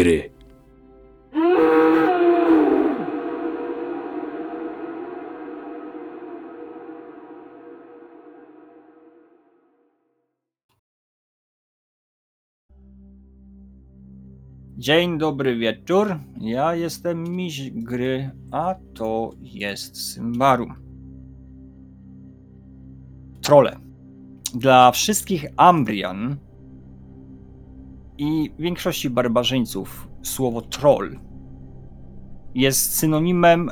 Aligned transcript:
Gry. 0.00 0.30
Dzień 14.76 15.18
dobry 15.18 15.56
wieczór. 15.56 16.18
Ja 16.40 16.74
jestem 16.74 17.22
Miś 17.22 17.70
Gry, 17.70 18.30
a 18.50 18.74
to 18.94 19.30
jest 19.40 20.12
Symbaru. 20.12 20.66
Trole. 23.42 23.76
Dla 24.54 24.90
wszystkich 24.90 25.46
Ambrian 25.56 26.49
i 28.20 28.52
większości 28.58 29.10
barbarzyńców 29.10 30.08
słowo 30.22 30.60
troll 30.62 31.18
jest 32.54 32.94
synonimem 32.94 33.70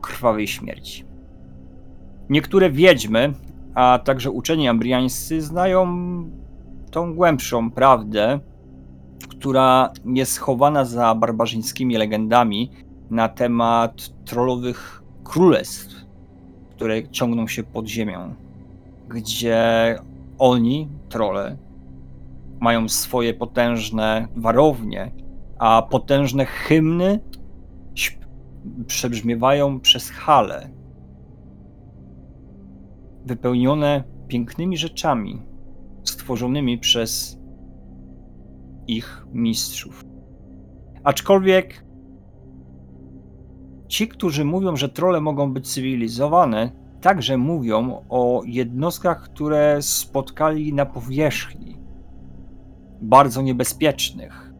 krwawej 0.00 0.46
śmierci. 0.46 1.04
Niektóre 2.30 2.70
wiedźmy, 2.70 3.32
a 3.74 3.98
także 4.04 4.30
uczeni 4.30 4.68
ambriańscy 4.68 5.40
znają 5.40 5.86
tą 6.90 7.14
głębszą 7.14 7.70
prawdę, 7.70 8.40
która 9.28 9.92
jest 10.06 10.32
schowana 10.32 10.84
za 10.84 11.14
barbarzyńskimi 11.14 11.96
legendami 11.96 12.70
na 13.10 13.28
temat 13.28 14.24
trollowych 14.24 15.02
królestw, 15.24 15.94
które 16.70 17.08
ciągną 17.08 17.46
się 17.46 17.62
pod 17.62 17.86
ziemią, 17.86 18.34
gdzie 19.08 19.98
oni, 20.38 20.88
trole, 21.08 21.56
mają 22.64 22.88
swoje 22.88 23.34
potężne 23.34 24.28
warownie, 24.36 25.12
a 25.58 25.82
potężne 25.90 26.44
hymny 26.46 27.20
przebrzmiewają 28.86 29.80
przez 29.80 30.10
hale, 30.10 30.70
wypełnione 33.26 34.04
pięknymi 34.28 34.76
rzeczami 34.76 35.42
stworzonymi 36.04 36.78
przez 36.78 37.38
ich 38.86 39.26
mistrzów. 39.32 40.04
Aczkolwiek 41.04 41.84
ci, 43.88 44.08
którzy 44.08 44.44
mówią, 44.44 44.76
że 44.76 44.88
trole 44.88 45.20
mogą 45.20 45.52
być 45.52 45.72
cywilizowane, 45.72 46.72
także 47.00 47.36
mówią 47.36 48.04
o 48.08 48.42
jednostkach, 48.46 49.22
które 49.22 49.82
spotkali 49.82 50.72
na 50.72 50.86
powierzchni, 50.86 51.83
bardzo 53.04 53.42
niebezpiecznych. 53.42 54.52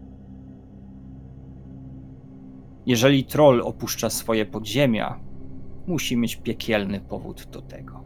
Jeżeli 2.86 3.25
troll 3.25 3.62
opuszcza 3.62 4.11
swoje 4.11 4.47
podziemia, 4.47 5.20
musi 5.86 6.17
mieć 6.17 6.36
piekielny 6.36 7.01
powód 7.01 7.48
do 7.53 7.62
tego. 7.62 8.05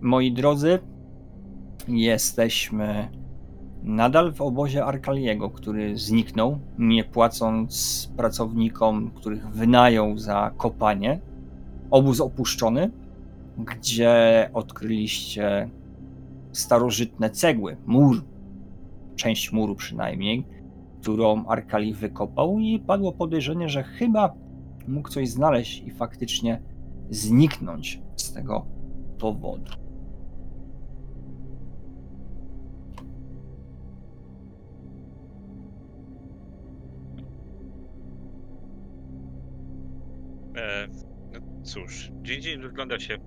Moi 0.00 0.32
drodzy, 0.32 0.78
jesteśmy 1.88 3.08
nadal 3.82 4.32
w 4.32 4.42
obozie 4.42 4.84
Arkaliego, 4.84 5.50
który 5.50 5.98
zniknął, 5.98 6.58
nie 6.78 7.04
płacąc 7.04 8.12
pracownikom, 8.16 9.10
których 9.10 9.48
wynajął 9.48 10.18
za 10.18 10.50
kopanie. 10.56 11.20
Obóz 11.90 12.20
opuszczony, 12.20 12.90
gdzie 13.58 14.50
odkryliście 14.54 15.70
starożytne 16.52 17.30
cegły, 17.30 17.76
mur, 17.86 18.24
część 19.16 19.52
muru 19.52 19.74
przynajmniej, 19.74 20.46
którą 21.00 21.46
Arkali 21.46 21.94
wykopał 21.94 22.58
i 22.58 22.80
padło 22.80 23.12
podejrzenie, 23.12 23.68
że 23.68 23.82
chyba 23.82 24.34
mógł 24.88 25.08
coś 25.08 25.28
znaleźć 25.28 25.82
i 25.86 25.90
faktycznie 25.90 26.62
zniknąć 27.10 28.02
z 28.16 28.32
tego 28.32 28.66
powodu. 29.18 29.72
E, 40.56 40.88
no 41.32 41.40
cóż, 41.62 42.12
dzień 42.22 42.42
dzień 42.42 42.60
wygląda 42.60 42.98
się 42.98 43.18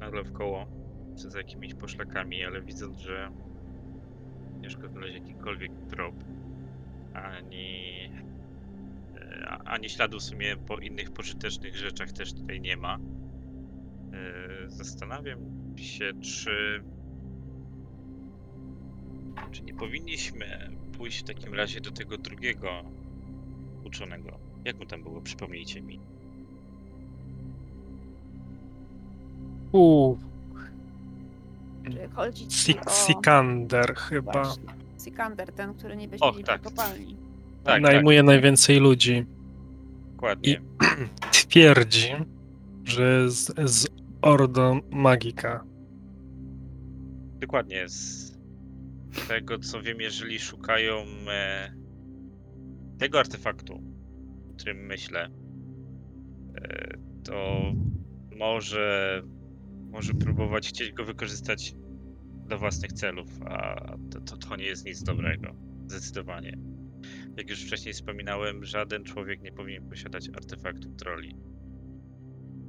nagle 0.00 0.22
w 0.22 0.32
koło 0.32 0.85
przez 1.16 1.34
jakimiś 1.34 1.74
poszlakami, 1.74 2.44
ale 2.44 2.62
widząc, 2.62 2.98
że 2.98 3.30
ciężko 4.62 4.88
znaleźć 4.88 5.14
jakikolwiek 5.14 5.72
trop, 5.90 6.14
ani, 7.14 8.10
e, 9.16 9.46
ani 9.64 9.88
śladu 9.90 10.18
w 10.18 10.22
sumie 10.22 10.56
po 10.56 10.78
innych 10.78 11.10
pożytecznych 11.10 11.76
rzeczach 11.76 12.12
też 12.12 12.32
tutaj 12.32 12.60
nie 12.60 12.76
ma. 12.76 12.98
E, 14.12 14.68
Zastanawiam 14.68 15.38
się, 15.76 16.12
czy 16.20 16.82
czy 19.52 19.62
nie 19.62 19.74
powinniśmy 19.74 20.46
pójść 20.98 21.20
w 21.20 21.24
takim 21.24 21.54
razie 21.54 21.80
do 21.80 21.90
tego 21.90 22.18
drugiego 22.18 22.68
uczonego. 23.84 24.38
Jak 24.64 24.78
mu 24.78 24.86
tam 24.86 25.02
było? 25.02 25.20
Przypomnijcie 25.20 25.82
mi. 25.82 26.00
U, 29.72 30.16
Czy 31.96 32.08
chodzić 32.08 32.54
Sik- 32.54 32.86
o... 32.86 32.90
Sikander 32.90 33.94
chyba. 33.94 34.32
Właśnie. 34.32 34.64
Sikander, 35.04 35.52
ten, 35.52 35.74
który 35.74 35.96
nie 35.96 36.04
Och, 36.04 36.10
wyśmieli 36.10 36.44
tak. 36.44 36.62
kopalni. 36.62 37.16
Tak, 37.64 37.82
Najmuje 37.82 38.22
najwięcej 38.22 38.80
ludzi. 38.80 39.26
Dokładnie. 40.12 40.52
I 40.52 40.56
twierdzi, 41.48 42.12
że 42.84 43.30
z, 43.30 43.70
z 43.70 43.88
Ordo 44.22 44.80
Magika. 44.90 45.64
Dokładnie. 47.40 47.88
Z 47.88 48.36
tego 49.28 49.58
co 49.58 49.82
wiem, 49.82 50.00
jeżeli 50.00 50.38
szukają 50.38 50.96
e, 51.28 51.72
tego 52.98 53.18
artefaktu, 53.18 53.74
o 54.50 54.54
którym 54.56 54.86
myślę, 54.86 55.28
e, 56.54 56.98
to 57.24 57.60
może, 58.36 59.22
może 59.90 60.14
próbować 60.14 60.68
chcieć 60.68 60.92
go 60.92 61.04
wykorzystać 61.04 61.74
do 62.46 62.58
własnych 62.58 62.92
celów, 62.92 63.28
a 63.42 63.76
to, 64.10 64.20
to, 64.20 64.36
to 64.36 64.56
nie 64.56 64.64
jest 64.64 64.86
nic 64.86 65.02
dobrego. 65.02 65.54
Zdecydowanie. 65.86 66.58
Jak 67.36 67.50
już 67.50 67.64
wcześniej 67.66 67.94
wspominałem, 67.94 68.64
żaden 68.64 69.04
człowiek 69.04 69.42
nie 69.42 69.52
powinien 69.52 69.88
posiadać 69.88 70.28
artefaktu 70.28 70.90
troli. 70.90 71.36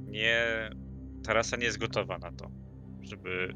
Nie. 0.06 0.70
Ta 1.24 1.32
rasa 1.32 1.56
nie 1.56 1.64
jest 1.64 1.78
gotowa 1.78 2.18
na 2.18 2.32
to, 2.32 2.50
żeby 3.02 3.54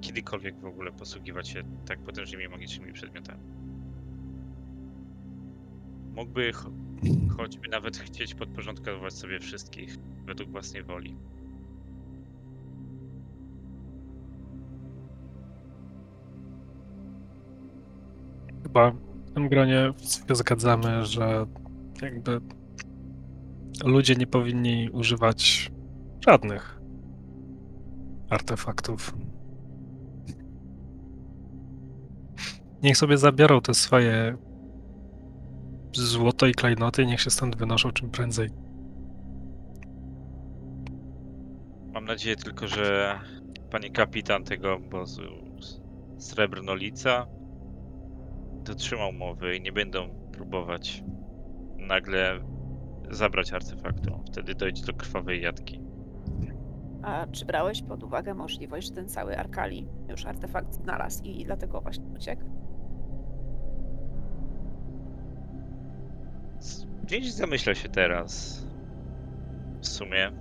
kiedykolwiek 0.00 0.60
w 0.60 0.64
ogóle 0.64 0.92
posługiwać 0.92 1.48
się 1.48 1.62
tak 1.86 2.02
potężnymi 2.04 2.48
magicznymi 2.48 2.92
przedmiotami. 2.92 3.44
Mógłby 6.14 6.52
cho- 6.52 6.72
choćby 7.36 7.68
nawet 7.68 7.96
chcieć 7.96 8.34
podporządkować 8.34 9.14
sobie 9.14 9.40
wszystkich 9.40 9.96
według 10.26 10.50
własnej 10.50 10.82
woli. 10.84 11.16
Chyba 18.70 18.90
w 18.90 19.34
tym 19.34 19.48
gronie 19.48 19.92
się 20.28 20.34
zgadzamy, 20.36 21.06
że 21.06 21.46
jakby 22.02 22.40
ludzie 23.84 24.14
nie 24.14 24.26
powinni 24.26 24.90
używać 24.92 25.70
żadnych 26.26 26.80
artefaktów. 28.28 29.14
Niech 32.82 32.96
sobie 32.96 33.18
zabiorą 33.18 33.60
te 33.60 33.74
swoje 33.74 34.36
złoto 35.92 36.46
i 36.46 36.52
klejnoty, 36.52 37.06
niech 37.06 37.20
się 37.20 37.30
stąd 37.30 37.56
wynoszą 37.56 37.92
czym 37.92 38.10
prędzej. 38.10 38.50
Mam 41.92 42.04
nadzieję 42.04 42.36
tylko, 42.36 42.68
że 42.68 43.18
pani 43.70 43.90
kapitan 43.90 44.44
tego 44.44 44.74
obozu 44.74 45.22
Srebrnolica 46.18 47.39
dotrzymał 48.64 49.12
mowy 49.12 49.56
i 49.56 49.60
nie 49.60 49.72
będą 49.72 50.08
próbować 50.32 51.04
nagle 51.76 52.40
zabrać 53.10 53.52
artefaktu. 53.52 54.22
Wtedy 54.26 54.54
dojdzie 54.54 54.86
do 54.86 54.94
krwawej 54.94 55.42
jatki. 55.42 55.80
A 57.02 57.26
czy 57.26 57.44
brałeś 57.44 57.82
pod 57.82 58.02
uwagę 58.02 58.34
możliwość, 58.34 58.88
że 58.88 58.94
ten 58.94 59.08
cały 59.08 59.38
Arkali 59.38 59.88
już 60.08 60.26
artefakt 60.26 60.74
znalazł 60.74 61.24
i 61.24 61.44
dlatego 61.44 61.80
właśnie 61.80 62.04
uciekł? 62.16 62.42
Gdzieś 67.02 67.32
zamyślę 67.32 67.74
się 67.74 67.88
teraz. 67.88 68.62
W 69.80 69.86
sumie 69.88 70.32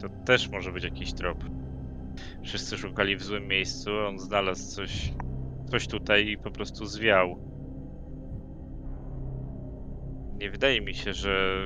to 0.00 0.08
też 0.08 0.48
może 0.48 0.72
być 0.72 0.84
jakiś 0.84 1.12
trop. 1.12 1.44
Wszyscy 2.42 2.78
szukali 2.78 3.16
w 3.16 3.22
złym 3.22 3.48
miejscu, 3.48 3.90
on 4.08 4.18
znalazł 4.18 4.70
coś 4.76 5.12
ktoś 5.72 5.86
tutaj 5.86 6.38
po 6.44 6.50
prostu 6.50 6.86
zwiał. 6.86 7.36
Nie 10.34 10.50
wydaje 10.50 10.80
mi 10.80 10.94
się, 10.94 11.12
że 11.12 11.58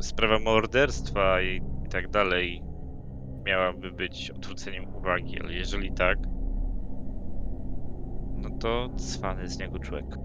sprawa 0.00 0.38
morderstwa 0.38 1.42
i, 1.42 1.62
i 1.86 1.88
tak 1.88 2.10
dalej 2.10 2.62
miałaby 3.46 3.92
być 3.92 4.30
odwróceniem 4.30 4.94
uwagi, 4.94 5.40
ale 5.40 5.52
jeżeli 5.52 5.92
tak, 5.92 6.18
no 8.36 8.50
to 8.60 8.88
cwany 8.96 9.48
z 9.48 9.58
niego 9.58 9.78
człowiek. 9.78 10.16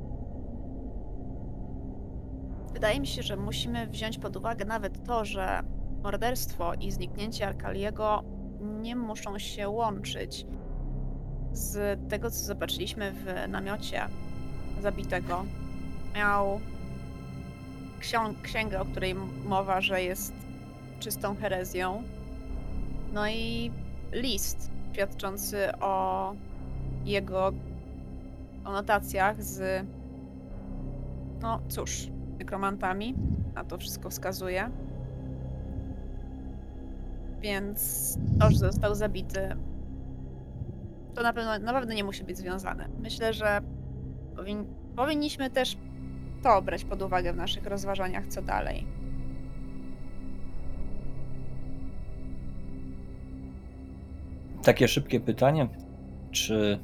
Wydaje 2.73 2.99
mi 2.99 3.07
się, 3.07 3.23
że 3.23 3.35
musimy 3.35 3.87
wziąć 3.87 4.17
pod 4.17 4.35
uwagę 4.35 4.65
nawet 4.65 5.03
to, 5.03 5.25
że 5.25 5.61
morderstwo 6.03 6.73
i 6.73 6.91
zniknięcie 6.91 7.47
Arkaliego 7.47 8.23
nie 8.59 8.95
muszą 8.95 9.39
się 9.39 9.69
łączyć. 9.69 10.45
Z 11.57 11.99
tego, 12.09 12.31
co 12.31 12.37
zobaczyliśmy 12.37 13.11
w 13.11 13.49
namiocie 13.49 14.07
zabitego, 14.81 15.45
miał 16.15 16.59
księgę, 18.43 18.81
o 18.81 18.85
której 18.85 19.15
mowa, 19.45 19.81
że 19.81 20.03
jest 20.03 20.33
czystą 20.99 21.35
herezją. 21.35 22.03
No 23.13 23.29
i 23.29 23.71
list 24.11 24.71
świadczący 24.93 25.77
o 25.79 26.33
jego 27.05 27.51
konotacjach 28.63 29.43
z, 29.43 29.85
no 31.41 31.59
cóż, 31.69 32.07
nekromantami. 32.39 33.15
Na 33.55 33.63
to 33.63 33.77
wszystko 33.77 34.09
wskazuje. 34.09 34.71
Więc 37.41 38.17
to, 38.39 38.51
że 38.51 38.57
został 38.57 38.95
zabity, 38.95 39.55
to 41.17 41.23
na 41.23 41.33
pewno, 41.33 41.59
na 41.59 41.73
pewno 41.73 41.93
nie 41.93 42.03
musi 42.03 42.23
być 42.23 42.37
związane. 42.37 42.89
Myślę, 42.99 43.33
że 43.33 43.61
powin, 44.35 44.65
powinniśmy 44.95 45.49
też 45.49 45.77
to 46.43 46.61
brać 46.61 46.83
pod 46.85 47.01
uwagę 47.01 47.33
w 47.33 47.35
naszych 47.35 47.65
rozważaniach, 47.65 48.27
co 48.27 48.41
dalej. 48.41 48.87
Takie 54.63 54.87
szybkie 54.87 55.19
pytanie. 55.19 55.67
Czy 56.31 56.79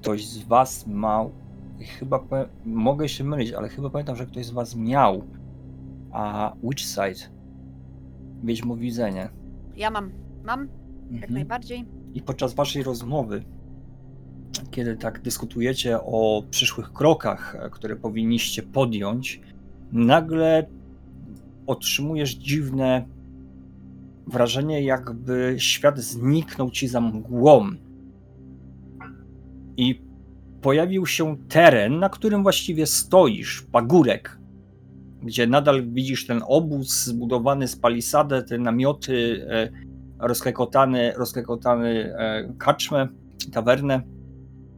ktoś 0.00 0.26
z 0.26 0.42
Was 0.44 0.86
ma. 0.86 1.24
Chyba 1.98 2.20
mogę 2.64 3.08
się 3.08 3.24
mylić, 3.24 3.52
ale 3.52 3.68
chyba 3.68 3.90
pamiętam, 3.90 4.16
że 4.16 4.26
ktoś 4.26 4.46
z 4.46 4.50
Was 4.50 4.76
miał. 4.76 5.22
A 6.12 6.52
Witch 6.62 6.82
Sight. 6.84 7.30
Wiedźmowidzenie. 8.44 9.28
Ja 9.76 9.90
mam, 9.90 10.10
mam, 10.44 10.60
jak 11.10 11.12
Mhm. 11.14 11.32
najbardziej. 11.34 11.97
I 12.18 12.22
podczas 12.22 12.54
Waszej 12.54 12.82
rozmowy, 12.82 13.44
kiedy 14.70 14.96
tak 14.96 15.22
dyskutujecie 15.22 16.00
o 16.00 16.42
przyszłych 16.50 16.92
krokach, 16.92 17.56
które 17.72 17.96
powinniście 17.96 18.62
podjąć, 18.62 19.40
nagle 19.92 20.66
otrzymujesz 21.66 22.34
dziwne 22.34 23.06
wrażenie, 24.26 24.82
jakby 24.82 25.54
świat 25.58 25.98
zniknął 25.98 26.70
ci 26.70 26.88
za 26.88 27.00
mgłą. 27.00 27.70
I 29.76 30.02
pojawił 30.60 31.06
się 31.06 31.36
teren, 31.48 31.98
na 31.98 32.08
którym 32.08 32.42
właściwie 32.42 32.86
stoisz, 32.86 33.62
pagórek, 33.72 34.38
gdzie 35.22 35.46
nadal 35.46 35.88
widzisz 35.88 36.26
ten 36.26 36.42
obóz 36.46 37.04
zbudowany 37.04 37.68
z 37.68 37.76
palisady, 37.76 38.42
te 38.42 38.58
namioty, 38.58 39.46
e, 39.50 39.87
rozklekotany, 40.18 41.12
rozklekotany 41.16 42.14
e, 42.18 42.54
kaczmę, 42.58 43.08
tawernę, 43.52 44.02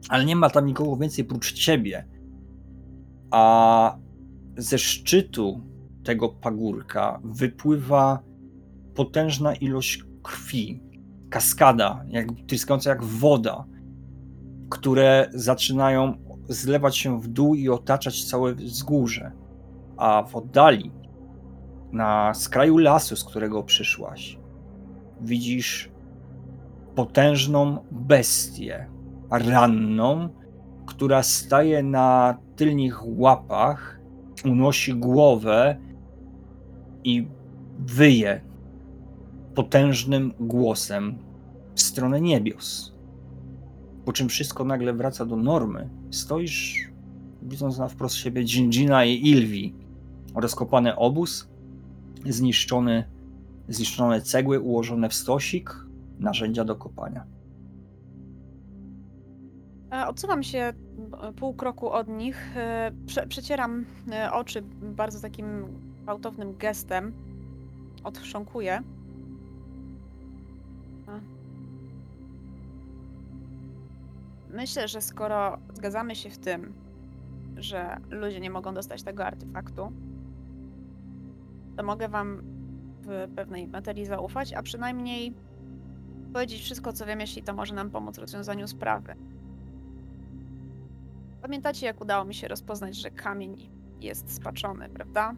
ale 0.08 0.24
nie 0.24 0.36
ma 0.36 0.50
tam 0.50 0.66
nikogo 0.66 0.96
więcej 0.96 1.24
prócz 1.24 1.52
ciebie. 1.52 2.06
A 3.30 3.96
ze 4.56 4.78
szczytu 4.78 5.60
tego 6.04 6.28
pagórka 6.28 7.20
wypływa 7.24 8.22
potężna 8.94 9.54
ilość 9.54 10.04
krwi, 10.22 10.82
kaskada, 11.30 12.04
jak, 12.08 12.26
tryskająca 12.46 12.90
jak 12.90 13.04
woda, 13.04 13.64
które 14.70 15.30
zaczynają 15.34 16.14
zlewać 16.48 16.98
się 16.98 17.20
w 17.20 17.28
dół 17.28 17.54
i 17.54 17.68
otaczać 17.68 18.24
całe 18.24 18.54
wzgórze. 18.54 19.32
A 19.96 20.22
w 20.22 20.36
oddali, 20.36 20.92
na 21.92 22.34
skraju 22.34 22.78
lasu, 22.78 23.16
z 23.16 23.24
którego 23.24 23.62
przyszłaś, 23.62 24.39
widzisz 25.22 25.90
potężną 26.94 27.78
bestię 27.90 28.86
ranną, 29.30 30.28
która 30.86 31.22
staje 31.22 31.82
na 31.82 32.38
tylnych 32.56 33.18
łapach, 33.18 34.00
unosi 34.44 34.94
głowę 34.94 35.76
i 37.04 37.28
wyje 37.78 38.40
potężnym 39.54 40.32
głosem 40.40 41.18
w 41.74 41.80
stronę 41.80 42.20
niebios. 42.20 42.94
Po 44.04 44.12
czym 44.12 44.28
wszystko 44.28 44.64
nagle 44.64 44.92
wraca 44.92 45.26
do 45.26 45.36
normy. 45.36 45.88
Stoisz, 46.10 46.90
widząc 47.42 47.78
na 47.78 47.88
wprost 47.88 48.14
siebie 48.14 48.44
Dżindzina 48.44 49.04
i 49.04 49.28
Ilwi. 49.28 49.74
Rozkopany 50.34 50.96
obóz, 50.96 51.48
zniszczony, 52.26 53.04
zniszczone 53.70 54.20
cegły 54.20 54.60
ułożone 54.60 55.08
w 55.08 55.14
stosik, 55.14 55.74
narzędzia 56.18 56.64
do 56.64 56.76
kopania. 56.76 57.24
E, 59.92 60.06
Odsuwam 60.08 60.42
się 60.42 60.72
pół 61.36 61.54
kroku 61.54 61.90
od 61.90 62.08
nich, 62.08 62.56
e, 62.56 62.92
prze, 63.06 63.26
przecieram 63.26 63.84
e, 64.12 64.32
oczy 64.32 64.62
bardzo 64.82 65.20
takim 65.20 65.66
gwałtownym 66.02 66.56
gestem. 66.56 67.12
Odchrząkuję. 68.04 68.82
Myślę, 74.50 74.88
że 74.88 75.00
skoro 75.00 75.58
zgadzamy 75.74 76.16
się 76.16 76.30
w 76.30 76.38
tym, 76.38 76.72
że 77.56 77.96
ludzie 78.10 78.40
nie 78.40 78.50
mogą 78.50 78.74
dostać 78.74 79.02
tego 79.02 79.24
artefaktu, 79.24 79.92
to 81.76 81.82
mogę 81.82 82.08
wam 82.08 82.42
pewnej 83.36 83.68
materii 83.68 84.06
zaufać, 84.06 84.52
a 84.52 84.62
przynajmniej 84.62 85.34
powiedzieć 86.32 86.62
wszystko, 86.62 86.92
co 86.92 87.06
wiem, 87.06 87.20
jeśli 87.20 87.42
to 87.42 87.54
może 87.54 87.74
nam 87.74 87.90
pomóc 87.90 88.16
w 88.16 88.20
rozwiązaniu 88.20 88.68
sprawy. 88.68 89.14
Pamiętacie, 91.42 91.86
jak 91.86 92.00
udało 92.00 92.24
mi 92.24 92.34
się 92.34 92.48
rozpoznać, 92.48 92.96
że 92.96 93.10
kamień 93.10 93.70
jest 94.00 94.34
spaczony, 94.34 94.88
prawda? 94.88 95.34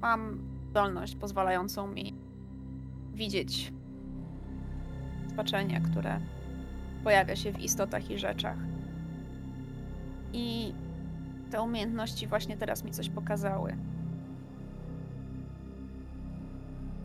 Mam 0.00 0.40
zdolność 0.70 1.16
pozwalającą 1.16 1.86
mi 1.86 2.14
widzieć 3.14 3.72
spaczenie, 5.30 5.80
które 5.80 6.20
pojawia 7.04 7.36
się 7.36 7.52
w 7.52 7.60
istotach 7.60 8.10
i 8.10 8.18
rzeczach. 8.18 8.56
I 10.32 10.74
te 11.50 11.62
umiejętności 11.62 12.26
właśnie 12.26 12.56
teraz 12.56 12.84
mi 12.84 12.90
coś 12.90 13.08
pokazały. 13.08 13.76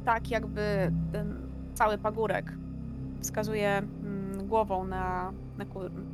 Tak, 0.05 0.31
jakby 0.31 0.91
ten 1.11 1.35
cały 1.73 1.97
pagórek 1.97 2.53
wskazuje 3.19 3.77
mm, 3.77 4.47
głową 4.47 4.87
na, 4.87 5.33
na, 5.57 5.65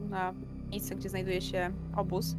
na 0.09 0.33
miejsce, 0.71 0.95
gdzie 0.95 1.09
znajduje 1.09 1.41
się 1.41 1.71
obóz. 1.95 2.35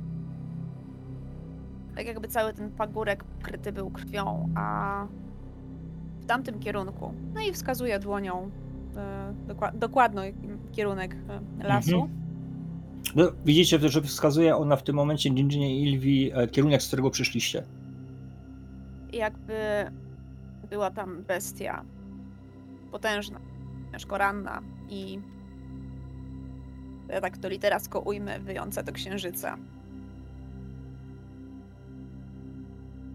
Tak 1.96 2.06
jakby 2.06 2.28
cały 2.28 2.52
ten 2.52 2.70
pagórek 2.70 3.24
pokryty 3.24 3.72
był 3.72 3.90
krwią, 3.90 4.48
a 4.54 5.06
w 6.20 6.24
tamtym 6.26 6.58
kierunku. 6.58 7.12
No 7.34 7.40
i 7.40 7.52
wskazuje 7.52 7.98
dłonią 7.98 8.50
e, 8.96 9.34
dokła- 9.48 9.78
dokładny 9.78 10.34
kierunek 10.72 11.16
e, 11.60 11.68
lasu. 11.68 11.94
Mhm. 11.94 12.18
No, 13.16 13.24
widzicie, 13.44 13.88
że 13.88 14.02
wskazuje 14.02 14.56
ona 14.56 14.76
w 14.76 14.82
tym 14.82 14.96
momencie 14.96 15.30
Dżindzinie 15.30 15.76
i 15.76 15.82
Ilwi 15.92 16.30
e, 16.34 16.48
kierunek, 16.48 16.82
z 16.82 16.86
którego 16.86 17.10
przyszliście. 17.10 17.62
Jakby 19.12 19.54
była 20.70 20.90
tam 20.90 21.22
bestia 21.22 21.84
potężna, 22.90 23.40
ciężko 23.92 24.18
ranna 24.18 24.62
i 24.88 25.18
ja 27.08 27.20
tak 27.20 27.38
to 27.38 27.48
literacko 27.48 28.00
ujmę, 28.00 28.40
wyjąca 28.40 28.82
do 28.82 28.92
księżyca. 28.92 29.56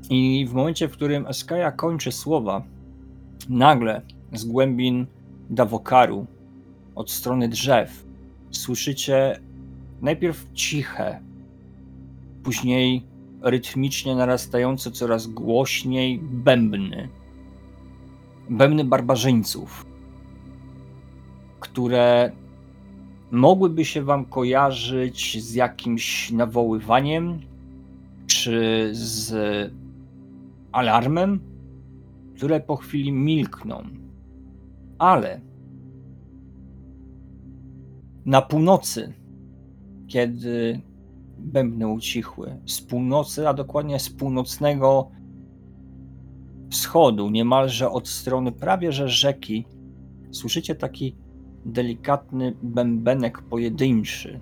I 0.09 0.45
w 0.49 0.53
momencie, 0.53 0.87
w 0.87 0.91
którym 0.91 1.27
Eskaja 1.27 1.71
kończy 1.71 2.11
słowa, 2.11 2.63
nagle 3.49 4.01
z 4.33 4.45
głębin 4.45 5.05
Dawokaru, 5.49 6.25
od 6.95 7.11
strony 7.11 7.49
drzew, 7.49 8.05
słyszycie 8.51 9.39
najpierw 10.01 10.53
ciche, 10.53 11.19
później 12.43 13.03
rytmicznie 13.41 14.15
narastające 14.15 14.91
coraz 14.91 15.27
głośniej 15.27 16.19
bębny. 16.19 17.09
Bębny 18.49 18.83
barbarzyńców, 18.83 19.85
które 21.59 22.31
mogłyby 23.31 23.85
się 23.85 24.01
wam 24.03 24.25
kojarzyć 24.25 25.43
z 25.43 25.53
jakimś 25.53 26.31
nawoływaniem 26.31 27.39
czy 28.27 28.89
z 28.93 29.33
alarmem, 30.71 31.39
które 32.35 32.59
po 32.59 32.75
chwili 32.75 33.11
milkną. 33.11 33.83
Ale 34.97 35.41
na 38.25 38.41
północy, 38.41 39.13
kiedy 40.07 40.81
bębny 41.37 41.87
ucichły, 41.87 42.59
z 42.65 42.81
północy, 42.81 43.47
a 43.47 43.53
dokładnie 43.53 43.99
z 43.99 44.09
północnego 44.09 45.11
wschodu, 46.73 47.29
niemalże 47.29 47.89
od 47.89 48.07
strony 48.07 48.51
prawie 48.51 48.91
że 48.91 49.09
rzeki, 49.09 49.65
słyszycie 50.31 50.75
taki 50.75 51.15
delikatny 51.65 52.55
bębenek 52.63 53.41
pojedynczy. 53.41 54.39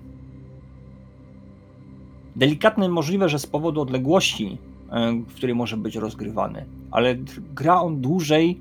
Delikatny 2.36 2.88
możliwe, 2.88 3.28
że 3.28 3.38
z 3.38 3.46
powodu 3.46 3.80
odległości, 3.80 4.58
e, 4.90 5.12
w 5.12 5.34
której 5.34 5.54
może 5.54 5.76
być 5.76 5.96
rozgrywany, 5.96 6.66
ale 6.90 7.14
gra 7.54 7.80
on 7.80 8.00
dłużej 8.00 8.60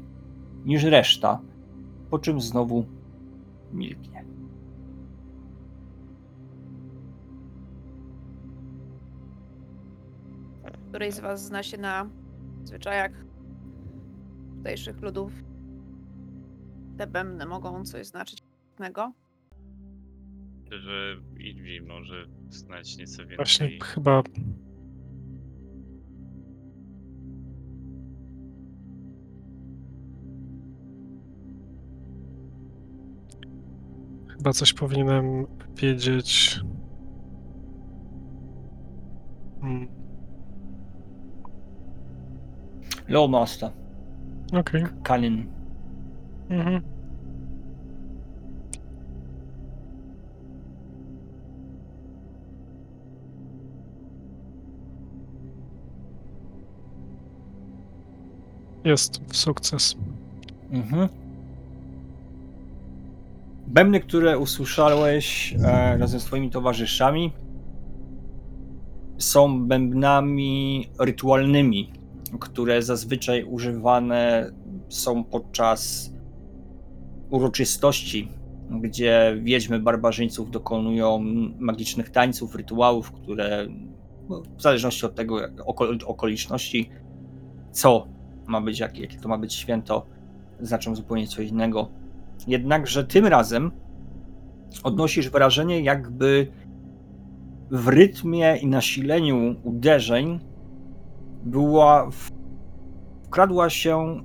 niż 0.65 0.83
reszta, 0.83 1.39
po 2.09 2.19
czym 2.19 2.41
znowu 2.41 2.85
milknie. 3.73 4.25
Któryś 10.89 11.13
z 11.13 11.19
was 11.19 11.45
zna 11.45 11.63
się 11.63 11.77
na 11.77 12.09
zwyczajach 12.63 13.30
tutejszych 14.61 15.01
ludów? 15.01 15.33
Te 16.97 17.07
bębny 17.07 17.45
mogą 17.45 17.85
coś 17.85 18.07
znaczyć 18.07 18.43
innego? 18.79 19.13
Że 20.71 21.15
Idwi 21.39 21.81
może 21.81 22.25
znać 22.49 22.97
nieco 22.97 23.17
więcej. 23.17 23.37
Właśnie 23.37 23.69
chyba 23.83 24.23
Chyba 34.37 34.53
coś 34.53 34.73
powinienem 34.73 35.47
wiedzieć. 35.75 36.59
Mm, 39.63 39.87
Lawmaster, 43.07 43.71
Okej. 44.51 44.83
Kanin. 45.03 45.45
Mhm. 46.49 46.81
Jest 58.83 59.21
sukces. 59.31 59.95
Mhm. 60.71 61.09
Bębny, 63.67 63.99
które 63.99 64.37
usłyszałeś 64.37 65.53
e, 65.63 65.97
razem 65.97 66.19
z 66.19 66.25
twoimi 66.25 66.49
towarzyszami, 66.49 67.33
są 69.17 69.67
bębnami 69.67 70.89
rytualnymi, 70.99 71.91
które 72.39 72.81
zazwyczaj 72.81 73.43
używane 73.43 74.51
są 74.89 75.23
podczas 75.23 76.11
uroczystości, 77.29 78.31
gdzie 78.81 79.37
wiedźmy 79.43 79.79
barbarzyńców 79.79 80.51
dokonują 80.51 81.19
magicznych 81.59 82.09
tańców, 82.09 82.55
rytuałów, 82.55 83.11
które 83.11 83.67
no, 84.29 84.41
w 84.57 84.61
zależności 84.61 85.05
od 85.05 85.15
tego 85.15 85.37
okoliczności, 86.05 86.89
co 87.71 88.07
ma 88.47 88.61
być, 88.61 88.79
jakie, 88.79 89.01
jakie 89.01 89.17
to 89.17 89.29
ma 89.29 89.37
być 89.37 89.53
święto, 89.53 90.05
znaczą 90.59 90.95
zupełnie 90.95 91.27
coś 91.27 91.47
innego. 91.47 91.89
Jednakże 92.47 93.03
tym 93.03 93.25
razem 93.25 93.71
odnosisz 94.83 95.29
wrażenie, 95.29 95.81
jakby 95.81 96.47
w 97.71 97.87
rytmie 97.87 98.57
i 98.61 98.67
nasileniu 98.67 99.55
uderzeń 99.63 100.39
była 101.43 102.09
wkradła 103.23 103.69
się 103.69 104.21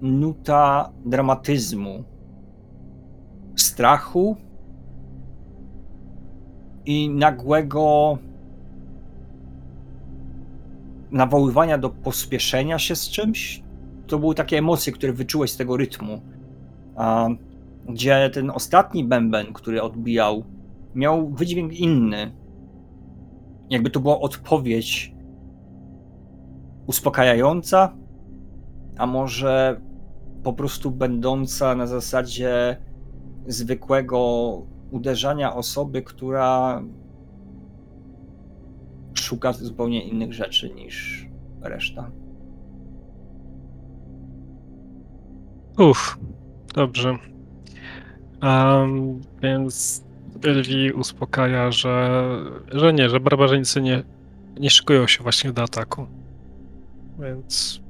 nuta 0.00 0.92
dramatyzmu, 1.04 2.04
strachu 3.56 4.36
i 6.86 7.10
nagłego 7.10 8.18
nawoływania 11.10 11.78
do 11.78 11.90
pospieszenia 11.90 12.78
się 12.78 12.96
z 12.96 13.08
czymś. 13.08 13.62
To 14.06 14.18
były 14.18 14.34
takie 14.34 14.58
emocje, 14.58 14.92
które 14.92 15.12
wyczułeś 15.12 15.50
z 15.50 15.56
tego 15.56 15.76
rytmu. 15.76 16.20
A, 16.96 17.28
gdzie 17.88 18.30
ten 18.30 18.50
ostatni 18.50 19.04
bęben, 19.04 19.52
który 19.52 19.82
odbijał, 19.82 20.44
miał 20.94 21.28
wydźwięk 21.28 21.72
inny. 21.72 22.32
Jakby 23.70 23.90
to 23.90 24.00
była 24.00 24.20
odpowiedź 24.20 25.15
uspokajająca, 26.86 27.96
a 28.98 29.06
może 29.06 29.80
po 30.42 30.52
prostu 30.52 30.90
będąca 30.90 31.74
na 31.74 31.86
zasadzie 31.86 32.76
zwykłego 33.46 34.18
uderzania 34.90 35.54
osoby, 35.54 36.02
która 36.02 36.82
szuka 39.14 39.52
zupełnie 39.52 40.08
innych 40.08 40.32
rzeczy 40.32 40.74
niż 40.74 41.26
reszta. 41.60 42.10
Uff, 45.78 46.18
dobrze. 46.74 47.18
Em, 48.42 49.20
więc 49.42 50.04
Elwi 50.44 50.92
uspokaja, 50.92 51.70
że, 51.70 52.20
że 52.72 52.92
nie, 52.92 53.08
że 53.08 53.20
barbarzyńcy 53.20 53.82
nie, 53.82 54.02
nie 54.60 54.70
szykują 54.70 55.06
się 55.06 55.22
właśnie 55.22 55.52
do 55.52 55.62
ataku. 55.62 56.06
Więc 57.18 57.80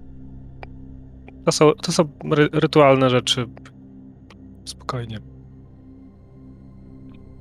to 1.44 1.52
są, 1.52 1.72
to 1.72 1.92
są 1.92 2.08
ry, 2.30 2.48
rytualne 2.52 3.10
rzeczy. 3.10 3.46
Spokojnie. 4.64 5.18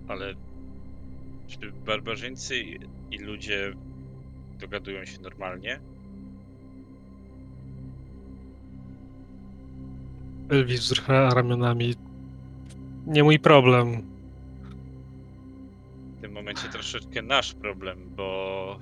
Ale 0.07 0.33
czy 1.47 1.71
barbarzyńcy 1.85 2.55
i- 3.11 3.17
ludzie 3.17 3.73
dogadują 4.59 5.05
się 5.05 5.21
normalnie? 5.21 5.79
Elwi 10.49 10.75
wzrusza 10.77 11.29
ramionami. 11.29 11.95
Nie 13.07 13.23
mój 13.23 13.39
problem. 13.39 14.01
W 16.17 16.21
tym 16.21 16.31
momencie 16.31 16.69
troszeczkę 16.69 17.21
nasz 17.21 17.53
problem, 17.53 17.99
bo 18.15 18.79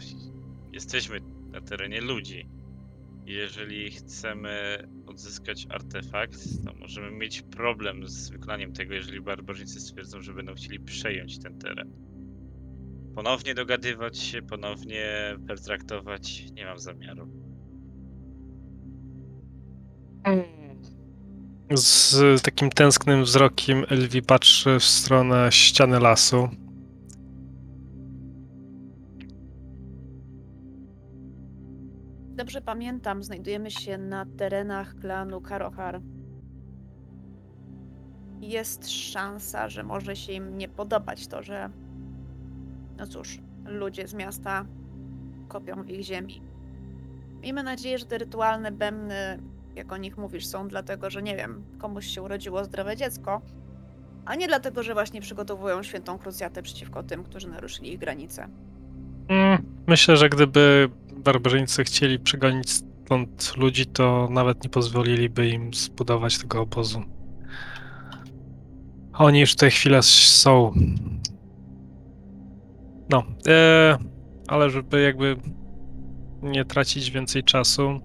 jesteśmy 0.72 1.20
na 1.52 1.62
terenie 1.62 2.02
ludzi. 2.02 2.46
Jeżeli 3.26 3.92
chcemy 3.92 4.88
odzyskać 5.06 5.68
artefakt, 5.70 6.66
to 6.66 6.74
możemy 6.74 7.12
mieć 7.12 7.42
problem 7.42 8.08
z 8.08 8.30
wykonaniem 8.30 8.74
tego, 8.74 8.94
jeżeli 8.94 9.22
barbarzyńcy 9.22 9.80
stwierdzą, 9.80 10.22
że 10.22 10.34
będą 10.34 10.54
chcieli 10.54 10.80
przejąć 10.80 11.40
ten 11.40 11.60
teren. 11.60 11.92
Ponownie 13.16 13.54
dogadywać 13.56 14.18
się, 14.18 14.42
ponownie 14.42 15.36
pertraktować 15.48 16.52
nie 16.52 16.66
mam 16.66 16.80
zamiaru. 16.80 17.28
Z 21.72 22.42
takim 22.42 22.70
tęsknym 22.70 23.24
wzrokiem 23.24 23.86
Elwi 23.90 24.22
patrzy 24.22 24.80
w 24.80 24.84
stronę 24.84 25.52
ściany 25.52 26.00
lasu. 26.00 26.50
Dobrze 32.54 32.66
pamiętam, 32.66 33.24
znajdujemy 33.24 33.72
się 33.72 33.98
na 33.98 34.26
terenach 34.38 34.96
klanu 34.96 35.42
Karohar. 35.42 36.02
Jest 38.42 38.90
szansa, 38.92 39.70
że 39.70 39.84
może 39.84 40.16
się 40.16 40.34
im 40.34 40.58
nie 40.58 40.70
podobać 40.70 41.28
to, 41.28 41.44
że. 41.44 41.70
No 42.98 43.08
cóż, 43.08 43.40
ludzie 43.66 44.08
z 44.08 44.14
miasta 44.14 44.66
kopią 45.48 45.84
w 45.84 45.90
ich 45.90 46.04
ziemi. 46.04 46.42
Miejmy 47.42 47.64
nadzieję, 47.64 47.98
że 47.98 48.06
te 48.06 48.18
rytualne 48.18 48.72
bębny, 48.72 49.40
jak 49.76 49.92
o 49.92 49.98
nich 49.98 50.18
mówisz, 50.18 50.46
są 50.48 50.68
dlatego, 50.68 51.10
że 51.10 51.24
nie 51.24 51.36
wiem, 51.36 51.64
komuś 51.78 52.06
się 52.06 52.22
urodziło 52.22 52.64
zdrowe 52.64 52.98
dziecko, 52.98 53.42
a 54.26 54.36
nie 54.36 54.48
dlatego, 54.48 54.84
że 54.84 54.94
właśnie 54.94 55.22
przygotowują 55.22 55.84
świętą 55.84 56.18
krucjatę 56.18 56.62
przeciwko 56.62 57.04
tym, 57.04 57.24
którzy 57.24 57.50
naruszyli 57.50 57.94
ich 57.94 58.00
granice. 58.00 58.48
Mm, 59.28 59.74
Myślę, 59.88 60.18
że 60.18 60.30
gdyby 60.30 60.90
barbarzyńcy 61.24 61.84
chcieli 61.84 62.20
przegonić 62.20 62.72
stąd 62.72 63.58
ludzi, 63.58 63.86
to 63.86 64.28
nawet 64.32 64.64
nie 64.64 64.70
pozwoliliby 64.70 65.50
im 65.50 65.74
zbudować 65.74 66.38
tego 66.38 66.62
obozu. 66.62 67.04
Oni 69.14 69.40
już 69.40 69.54
w 69.54 69.56
tej 69.56 69.72
chwili 69.72 69.96
są 70.02 70.74
No, 73.10 73.24
e, 73.48 73.98
ale 74.48 74.70
żeby 74.70 75.02
jakby 75.02 75.36
nie 76.42 76.66
tracić 76.66 77.12
więcej 77.12 77.44
czasu. 77.44 78.00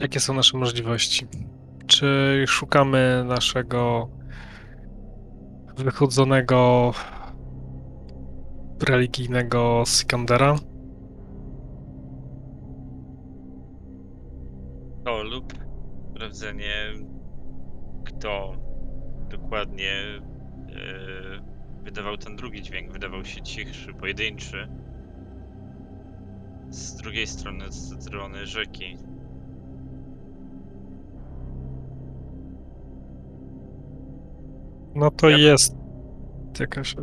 Jakie 0.00 0.20
są 0.20 0.34
nasze 0.34 0.58
możliwości? 0.58 1.26
Czy 1.86 2.44
szukamy 2.48 3.24
naszego 3.26 4.08
wychudzonego 5.76 6.92
religijnego 8.82 9.82
Sikandera? 9.86 10.56
To 15.04 15.22
lub 15.22 15.52
sprawdzenie, 16.10 16.74
kto 18.04 18.52
dokładnie 19.30 19.90
e, 19.90 21.82
wydawał 21.84 22.16
ten 22.16 22.36
drugi 22.36 22.62
dźwięk. 22.62 22.92
Wydawał 22.92 23.24
się 23.24 23.42
cichszy, 23.42 23.94
pojedynczy. 23.94 24.68
Z 26.70 26.96
drugiej 26.96 27.26
strony, 27.26 27.72
z 27.72 28.02
strony 28.04 28.46
rzeki. 28.46 28.96
No 34.94 35.10
to 35.10 35.28
Ja- 35.28 35.38
jest 35.38 35.76
jakaś. 36.60 36.94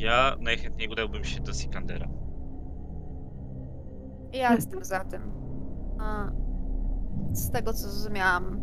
Ja 0.00 0.36
najchętniej 0.40 0.88
udałbym 0.88 1.24
się 1.24 1.40
do 1.40 1.52
Sikandera. 1.52 2.08
Ja 4.32 4.54
jestem 4.54 4.84
za 4.84 5.04
tym. 5.04 5.32
A 5.98 6.30
z 7.32 7.50
tego 7.50 7.72
co 7.72 7.88
zrozumiałam, 7.88 8.60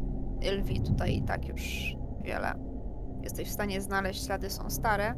Ylwi 0.51 0.81
tutaj 0.81 1.17
i 1.17 1.23
tak 1.23 1.47
już 1.47 1.95
wiele. 2.21 2.53
Jesteś 3.23 3.47
w 3.47 3.51
stanie 3.51 3.81
znaleźć, 3.81 4.25
ślady 4.25 4.49
są 4.49 4.69
stare, 4.69 5.13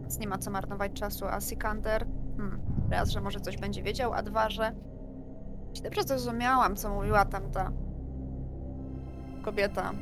więc 0.00 0.18
nie 0.18 0.28
ma 0.28 0.38
co 0.38 0.50
marnować 0.50 0.92
czasu, 0.92 1.24
a 1.26 1.40
Sikander, 1.40 2.06
hmm, 2.36 2.60
raz, 2.90 3.10
że 3.10 3.20
może 3.20 3.40
coś 3.40 3.58
będzie 3.58 3.82
wiedział, 3.82 4.12
a 4.12 4.22
dwa, 4.22 4.50
że 4.50 4.72
jeśli 5.68 5.84
dobrze 5.84 6.02
zrozumiałam, 6.02 6.76
co 6.76 6.94
mówiła 6.94 7.24
tamta 7.24 7.72
kobieta, 9.42 9.92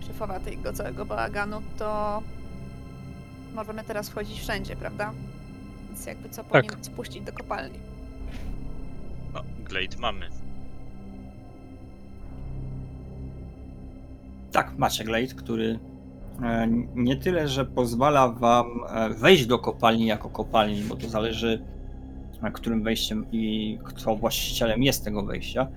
szefowa 0.00 0.40
tego 0.40 0.72
całego 0.72 1.06
bałaganu, 1.06 1.56
to 1.78 2.22
możemy 3.58 3.84
teraz 3.84 4.08
wchodzić 4.10 4.40
wszędzie, 4.40 4.76
prawda? 4.76 5.12
Więc 5.88 6.06
jakby 6.06 6.28
co, 6.28 6.44
Tak. 6.44 6.52
powinien 6.52 6.84
spuścić 6.84 7.22
do 7.22 7.32
kopalni. 7.32 7.78
No, 9.34 9.40
Glade 9.64 9.96
mamy. 9.98 10.28
Tak, 14.52 14.78
macie 14.78 15.04
Glade, 15.04 15.26
który 15.34 15.78
e, 16.42 16.68
nie 16.94 17.16
tyle, 17.16 17.48
że 17.48 17.64
pozwala 17.66 18.28
wam 18.28 18.66
e, 18.88 19.10
wejść 19.10 19.46
do 19.46 19.58
kopalni 19.58 20.06
jako 20.06 20.30
kopalni, 20.30 20.82
bo 20.82 20.96
to 20.96 21.08
zależy, 21.08 21.62
e, 22.42 22.50
którym 22.50 22.82
wejściem 22.82 23.26
i 23.32 23.78
kto 23.84 24.16
właścicielem 24.16 24.82
jest 24.82 25.04
tego 25.04 25.22
wejścia, 25.22 25.68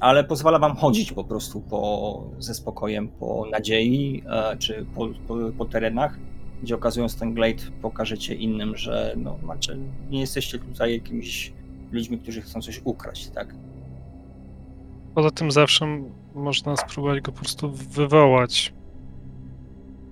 ale 0.00 0.24
pozwala 0.24 0.58
wam 0.58 0.76
chodzić 0.76 1.12
po 1.12 1.24
prostu 1.24 1.60
po, 1.60 2.24
ze 2.38 2.54
spokojem 2.54 3.08
po 3.08 3.46
nadziei, 3.50 4.22
e, 4.26 4.56
czy 4.56 4.86
po, 4.94 5.08
po, 5.28 5.36
po 5.58 5.64
terenach, 5.64 6.18
gdzie 6.62 6.74
okazując 6.74 7.16
ten 7.18 7.34
Glade 7.34 7.62
pokażecie 7.82 8.34
innym, 8.34 8.76
że 8.76 9.14
no, 9.16 9.38
macie, 9.42 9.76
nie 10.10 10.20
jesteście 10.20 10.58
tutaj 10.58 10.92
jakimiś 10.92 11.52
ludźmi, 11.92 12.18
którzy 12.18 12.42
chcą 12.42 12.62
coś 12.62 12.80
ukraść, 12.84 13.28
tak? 13.28 13.54
Poza 15.14 15.30
tym 15.30 15.50
zawsze 15.50 15.86
można 16.34 16.76
spróbować 16.76 17.20
go 17.20 17.32
po 17.32 17.38
prostu 17.38 17.70
wywołać. 17.70 18.74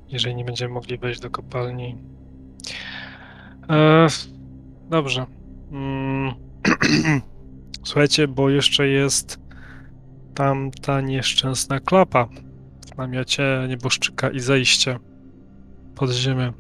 Jeżeli 0.09 0.35
nie 0.35 0.45
będziemy 0.45 0.75
mogli 0.75 0.99
wejść 0.99 1.21
do 1.21 1.31
kopalni. 1.31 1.97
E, 3.71 4.07
dobrze. 4.91 5.27
Mm. 5.73 6.35
Słuchajcie, 7.85 8.29
bo 8.29 8.51
jeszcze 8.51 8.89
jest 8.89 9.42
tam 10.35 10.71
ta 10.71 11.01
nieszczęsna 11.01 11.81
klapa 11.81 12.29
w 12.95 12.97
namiocie 12.97 13.67
nieboszczyka 13.69 14.31
i 14.31 14.41
zejście 14.41 14.99
pod 15.95 16.11
ziemię. 16.11 16.53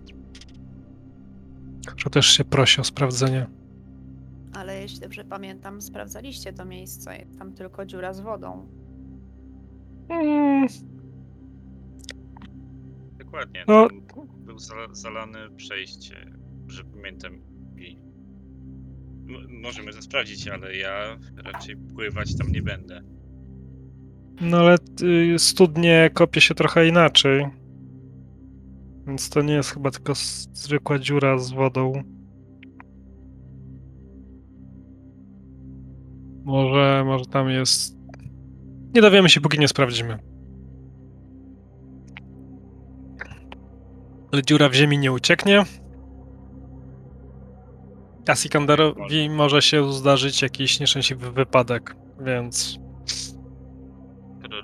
Że 1.96 2.10
też 2.10 2.26
się 2.26 2.44
prosi 2.44 2.80
o 2.80 2.84
sprawdzenie. 2.84 3.46
Ale 4.52 4.80
jeśli 4.80 5.00
dobrze 5.00 5.24
pamiętam, 5.24 5.82
sprawdzaliście 5.82 6.52
to 6.52 6.64
miejsce. 6.64 7.26
Tam 7.38 7.52
tylko 7.52 7.86
dziura 7.86 8.12
z 8.12 8.20
wodą. 8.20 8.68
Mm, 10.08 10.66
Dokładnie. 13.18 13.64
No. 13.68 13.88
Był 14.36 14.58
zala- 14.58 14.94
zalane 14.94 15.50
przejście, 15.56 16.32
że 16.68 16.84
pamiętam. 16.84 17.32
I... 17.76 17.98
Możemy 19.62 19.92
to 19.92 20.02
sprawdzić, 20.02 20.48
ale 20.48 20.76
ja 20.76 21.18
raczej 21.36 21.76
pływać 21.76 22.36
tam 22.38 22.52
nie 22.52 22.62
będę. 22.62 23.02
No 24.42 24.58
ale 24.58 24.76
y, 25.02 25.38
studnie 25.38 26.10
kopie 26.14 26.40
się 26.40 26.54
trochę 26.54 26.88
inaczej. 26.88 27.46
Więc 29.06 29.30
to 29.30 29.42
nie 29.42 29.54
jest 29.54 29.70
chyba 29.70 29.90
tylko 29.90 30.12
zwykła 30.52 30.98
dziura 30.98 31.38
z 31.38 31.50
wodą. 31.50 32.02
Może, 36.44 37.02
może 37.06 37.24
tam 37.24 37.50
jest. 37.50 37.96
Nie 38.94 39.02
dowiemy 39.02 39.28
się, 39.28 39.40
póki 39.40 39.58
nie 39.58 39.68
sprawdzimy. 39.68 40.18
Ale 44.32 44.42
dziura 44.42 44.68
w 44.68 44.74
ziemi 44.74 44.98
nie 44.98 45.12
ucieknie. 45.12 45.64
A 48.28 48.34
Sikanderowi 48.34 49.30
może 49.30 49.62
się 49.62 49.92
zdarzyć 49.92 50.42
jakiś 50.42 50.80
nieszczęśliwy 50.80 51.32
wypadek, 51.32 51.96
więc 52.20 52.81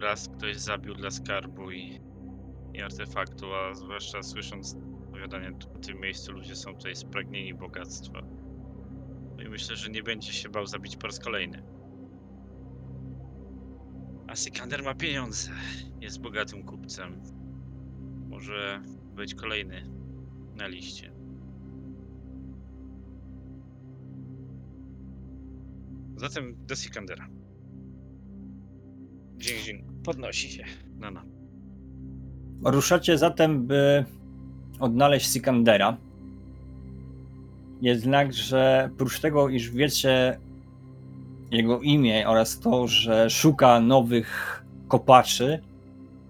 raz 0.01 0.29
ktoś 0.29 0.57
zabił 0.57 0.95
dla 0.95 1.11
skarbu 1.11 1.71
i, 1.71 2.01
i 2.75 2.83
artefaktu, 2.83 3.55
a 3.55 3.75
zwłaszcza 3.75 4.23
słysząc 4.23 4.77
opowiadanie 5.09 5.53
tu- 5.59 5.69
o 5.75 5.79
tym 5.79 6.01
miejscu, 6.01 6.33
ludzie 6.33 6.57
są 6.57 6.75
tutaj 6.75 6.97
spragnieni 6.97 7.55
bogactwa. 7.55 8.23
No 9.37 9.43
i 9.43 9.49
myślę, 9.49 9.77
że 9.77 9.91
nie 9.91 10.03
będzie 10.03 10.33
się 10.33 10.49
bał 10.49 10.67
zabić 10.67 10.97
po 10.97 11.07
raz 11.07 11.19
kolejny. 11.19 11.63
A 14.27 14.37
Sikander 14.37 14.83
ma 14.83 14.95
pieniądze. 14.95 15.51
Jest 16.01 16.21
bogatym 16.21 16.63
kupcem. 16.63 17.23
Może 18.29 18.83
być 19.15 19.35
kolejny 19.35 19.91
na 20.55 20.67
liście. 20.67 21.13
Zatem 26.17 26.67
do 26.67 26.77
Sikandera. 26.77 27.29
Podnosi 30.05 30.51
się. 30.51 30.65
No, 30.99 31.11
no. 31.11 31.21
Ruszacie 32.71 33.19
zatem, 33.19 33.67
by 33.67 34.05
odnaleźć 34.81 35.27
Sikandera. 35.31 35.97
Jednakże 37.83 38.91
prócz 38.99 39.21
tego, 39.21 39.49
iż 39.49 39.71
wiecie 39.71 40.39
jego 41.51 41.81
imię 41.81 42.29
oraz 42.29 42.61
to, 42.61 42.87
że 42.87 43.31
szuka 43.31 43.81
nowych 43.81 44.63
kopaczy, 44.89 45.59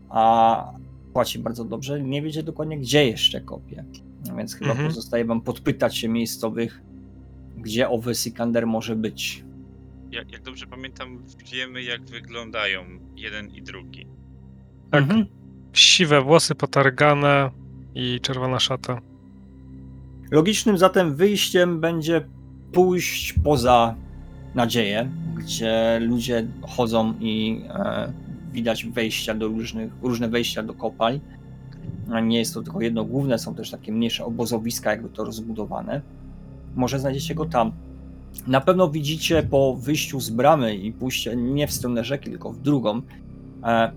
a 0.08 0.64
płaci 1.12 1.38
bardzo 1.38 1.64
dobrze, 1.64 2.00
nie 2.02 2.22
wiecie 2.22 2.42
dokładnie, 2.42 2.78
gdzie 2.78 3.06
jeszcze 3.06 3.40
kopie. 3.40 3.84
No 4.28 4.36
Więc 4.36 4.54
chyba 4.54 4.70
Mhm. 4.70 4.88
pozostaje 4.88 5.24
wam 5.24 5.40
podpytać 5.40 5.96
się 5.96 6.08
miejscowych, 6.08 6.82
gdzie 7.56 7.88
owy 7.88 8.14
Sikander 8.14 8.66
może 8.66 8.96
być. 8.96 9.44
Jak, 10.10 10.32
jak 10.32 10.42
dobrze 10.42 10.66
pamiętam, 10.66 11.22
wiemy 11.52 11.82
jak 11.82 12.04
wyglądają 12.04 12.84
jeden 13.16 13.48
i 13.48 13.62
drugi. 13.62 14.06
Tak. 14.90 15.02
Mhm. 15.02 15.26
siwe 15.72 16.22
włosy 16.22 16.54
potargane 16.54 17.50
i 17.94 18.20
czerwona 18.20 18.60
szata. 18.60 19.00
Logicznym 20.30 20.78
zatem 20.78 21.16
wyjściem 21.16 21.80
będzie 21.80 22.24
pójść 22.72 23.34
poza 23.44 23.94
nadzieję, 24.54 25.10
gdzie 25.36 26.00
ludzie 26.00 26.46
chodzą 26.62 27.14
i 27.20 27.64
e, 27.68 28.12
widać 28.52 28.86
wejścia 28.86 29.34
do 29.34 29.48
różnych, 29.48 29.92
różne 30.02 30.28
wejścia 30.28 30.62
do 30.62 30.74
kopalń. 30.74 31.20
Nie 32.22 32.38
jest 32.38 32.54
to 32.54 32.62
tylko 32.62 32.80
jedno 32.80 33.04
główne, 33.04 33.38
są 33.38 33.54
też 33.54 33.70
takie 33.70 33.92
mniejsze 33.92 34.24
obozowiska, 34.24 34.90
jakby 34.90 35.08
to 35.08 35.24
rozbudowane. 35.24 36.00
Może 36.74 36.98
znajdziecie 36.98 37.34
go 37.34 37.46
tam. 37.46 37.72
Na 38.46 38.60
pewno 38.60 38.90
widzicie 38.90 39.42
po 39.42 39.74
wyjściu 39.74 40.20
z 40.20 40.30
bramy 40.30 40.76
i 40.76 40.92
pójście 40.92 41.36
nie 41.36 41.66
w 41.66 41.72
stronę 41.72 42.04
rzeki, 42.04 42.30
tylko 42.30 42.52
w 42.52 42.60
drugą. 42.60 43.02
E, 43.64 43.92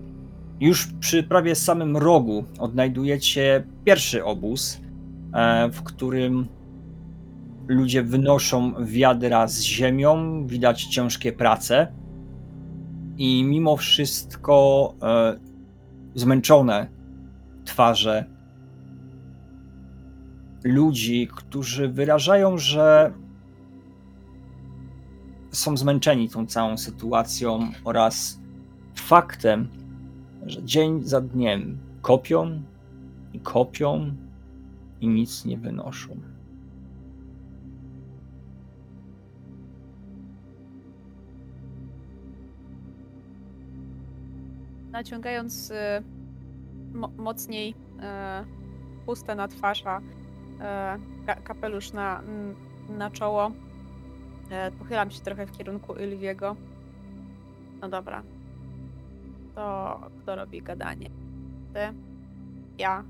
już 0.60 0.88
przy 1.00 1.22
prawie 1.22 1.54
samym 1.54 1.96
rogu 1.96 2.44
odnajdujecie 2.58 3.64
pierwszy 3.84 4.24
obóz, 4.24 4.80
e, 5.34 5.68
w 5.68 5.82
którym 5.82 6.46
ludzie 7.68 8.02
wynoszą 8.02 8.84
wiadra 8.84 9.46
z 9.46 9.60
ziemią, 9.60 10.46
widać 10.46 10.84
ciężkie 10.84 11.32
prace 11.32 11.92
i 13.18 13.44
mimo 13.44 13.76
wszystko 13.76 14.94
e, 15.02 15.38
zmęczone 16.14 16.86
twarze 17.64 18.24
ludzi, 20.64 21.28
którzy 21.36 21.88
wyrażają, 21.88 22.58
że 22.58 23.12
są 25.52 25.76
zmęczeni 25.76 26.28
tą 26.28 26.46
całą 26.46 26.76
sytuacją 26.76 27.72
oraz 27.84 28.40
faktem, 28.94 29.68
że 30.46 30.62
dzień 30.62 31.02
za 31.02 31.20
dniem 31.20 31.78
kopią 32.02 32.62
i 33.32 33.40
kopią 33.40 34.14
i 35.00 35.08
nic 35.08 35.44
nie 35.44 35.58
wynoszą. 35.58 36.16
Naciągając 44.90 45.70
y, 45.70 45.74
mo 46.92 47.08
mocniej 47.08 47.74
chustę 49.06 49.34
na 49.34 49.48
twarz, 49.48 49.82
a 49.86 50.00
e, 50.60 50.98
ka 51.26 51.34
kapelusz 51.34 51.92
na, 51.92 52.22
na 52.88 53.10
czoło, 53.10 53.50
e, 54.52 54.70
pochylam 54.70 55.10
się 55.10 55.20
trochę 55.20 55.46
w 55.46 55.52
kierunku 55.52 55.92
Ylwiego. 55.92 56.56
No 57.80 57.88
dobra. 57.88 58.22
To 59.54 60.00
kto 60.22 60.36
robi 60.36 60.62
gadanie? 60.62 61.10
Ty? 61.74 61.80
Ja? 62.78 63.04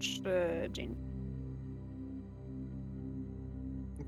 Czy 0.00 0.22
Jean? 0.76 0.94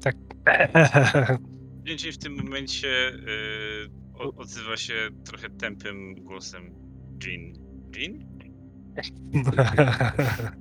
Tak. 0.00 0.16
Dzięki 1.86 2.12
w 2.12 2.18
tym 2.18 2.36
momencie 2.44 2.88
y, 3.08 3.90
o- 4.14 4.34
odzywa 4.36 4.76
się 4.76 4.94
trochę 5.24 5.50
tępym 5.50 6.14
głosem 6.14 6.62
Jean. 7.26 7.52
Jean? 7.96 8.30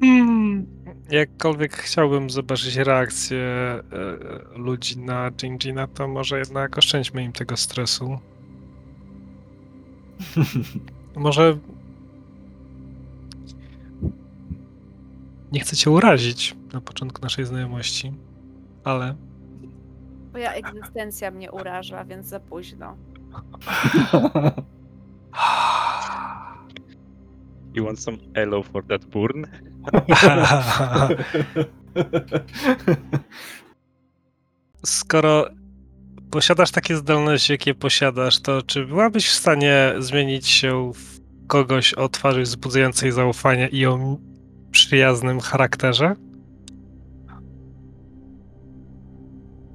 Hmm, 0.00 0.66
Jakkolwiek 1.10 1.76
chciałbym 1.76 2.30
zobaczyć 2.30 2.76
reakcję 2.76 3.38
e, 3.38 3.82
ludzi 4.58 4.98
na 4.98 5.30
Gingina, 5.30 5.86
to 5.86 6.08
może 6.08 6.38
jednak 6.38 6.78
oszczędźmy 6.78 7.24
im 7.24 7.32
tego 7.32 7.56
stresu. 7.56 8.18
Może. 11.16 11.58
Nie 15.52 15.60
chcę 15.60 15.76
cię 15.76 15.90
urazić 15.90 16.56
na 16.72 16.80
początku 16.80 17.22
naszej 17.22 17.44
znajomości, 17.44 18.12
ale. 18.84 19.14
Twoja 20.28 20.52
egzystencja 20.52 21.30
mnie 21.30 21.52
uraża, 21.52 22.04
więc 22.04 22.26
za 22.26 22.40
późno. 22.40 22.96
You 27.74 27.84
want 27.84 28.00
some 28.00 28.18
hello 28.34 28.62
for 28.62 28.86
that 28.86 29.04
burn? 29.04 29.46
Skoro 34.84 35.48
posiadasz 36.30 36.70
takie 36.70 36.96
zdolności, 36.96 37.52
jakie 37.52 37.74
posiadasz, 37.74 38.40
to 38.40 38.62
czy 38.62 38.86
byłabyś 38.86 39.28
w 39.28 39.34
stanie 39.34 39.94
zmienić 39.98 40.48
się 40.48 40.92
w 40.94 41.20
kogoś 41.46 41.94
o 41.94 42.08
twarzy 42.08 42.42
wzbudzającej 42.42 43.12
zaufanie 43.12 43.68
i 43.68 43.86
o 43.86 44.18
przyjaznym 44.70 45.40
charakterze? 45.40 46.16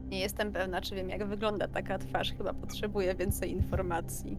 Nie 0.09 0.19
jestem 0.19 0.51
pewna, 0.51 0.81
czy 0.81 0.95
wiem, 0.95 1.09
jak 1.09 1.27
wygląda 1.27 1.67
taka 1.67 1.97
twarz. 1.97 2.33
Chyba 2.37 2.53
potrzebuję 2.53 3.15
więcej 3.15 3.51
informacji. 3.51 4.37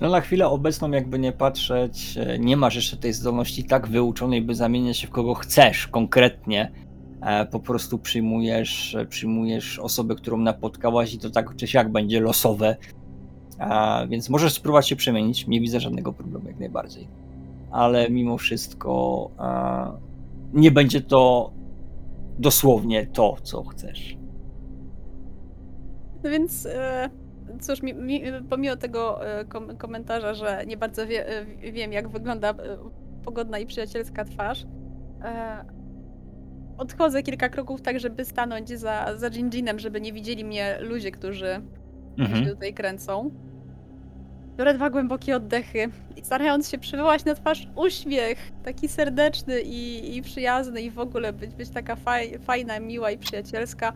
No 0.00 0.10
na 0.10 0.20
chwilę 0.20 0.46
obecną, 0.48 0.90
jakby 0.90 1.18
nie 1.18 1.32
patrzeć, 1.32 2.14
e, 2.16 2.38
nie 2.38 2.56
masz 2.56 2.74
jeszcze 2.74 2.96
tej 2.96 3.12
zdolności 3.12 3.64
tak 3.64 3.88
wyuczonej, 3.88 4.42
by 4.42 4.54
zamieniać 4.54 4.98
się 4.98 5.06
w 5.06 5.10
kogo 5.10 5.34
chcesz 5.34 5.86
konkretnie. 5.88 6.72
E, 7.22 7.46
Po 7.46 7.60
prostu 7.60 7.98
przyjmujesz, 7.98 8.94
e, 8.94 9.06
przyjmujesz 9.06 9.78
osobę, 9.78 10.14
którą 10.14 10.36
napotkałaś 10.36 11.14
i 11.14 11.18
to 11.18 11.30
tak 11.30 11.56
czy 11.56 11.66
siak 11.66 11.92
będzie 11.92 12.20
losowe. 12.20 12.76
Więc 14.08 14.28
możesz 14.30 14.52
spróbować 14.52 14.88
się 14.88 14.96
przemienić, 14.96 15.46
nie 15.46 15.60
widzę 15.60 15.80
żadnego 15.80 16.12
problemu 16.12 16.48
jak 16.48 16.58
najbardziej. 16.60 17.08
Ale 17.70 18.10
mimo 18.10 18.38
wszystko 18.38 19.30
nie 20.52 20.70
będzie 20.70 21.00
to 21.00 21.52
dosłownie 22.38 23.06
to, 23.06 23.36
co 23.42 23.64
chcesz. 23.64 24.16
No 26.24 26.30
więc, 26.30 26.68
cóż, 27.60 27.82
mi, 27.82 27.94
mi, 27.94 28.22
pomimo 28.50 28.76
tego 28.76 29.26
e, 29.26 29.44
kom, 29.44 29.76
komentarza, 29.76 30.34
że 30.34 30.64
nie 30.66 30.76
bardzo 30.76 31.06
wie, 31.06 31.28
e, 31.28 31.72
wiem, 31.72 31.92
jak 31.92 32.08
wygląda 32.08 32.50
e, 32.50 32.54
pogodna 33.24 33.58
i 33.58 33.66
przyjacielska 33.66 34.24
twarz, 34.24 34.64
e, 35.24 35.64
odchodzę 36.78 37.22
kilka 37.22 37.48
kroków 37.48 37.82
tak, 37.82 38.00
żeby 38.00 38.24
stanąć 38.24 38.68
za, 38.68 39.16
za 39.16 39.30
Ginjinem, 39.30 39.78
żeby 39.78 40.00
nie 40.00 40.12
widzieli 40.12 40.44
mnie 40.44 40.78
ludzie, 40.80 41.10
którzy 41.10 41.62
Mhm. 42.18 42.44
się 42.44 42.50
tutaj 42.50 42.74
kręcą. 42.74 43.30
Biorę 44.56 44.74
dwa 44.74 44.90
głębokie 44.90 45.36
oddechy 45.36 45.88
i 46.16 46.24
starając 46.24 46.70
się 46.70 46.78
przywołać 46.78 47.24
na 47.24 47.34
twarz 47.34 47.68
uśmiech, 47.76 48.52
taki 48.64 48.88
serdeczny 48.88 49.60
i, 49.60 50.16
i 50.16 50.22
przyjazny 50.22 50.82
i 50.82 50.90
w 50.90 50.98
ogóle 50.98 51.32
być, 51.32 51.54
być 51.54 51.68
taka 51.68 51.96
faj, 51.96 52.38
fajna, 52.38 52.80
miła 52.80 53.10
i 53.10 53.18
przyjacielska, 53.18 53.92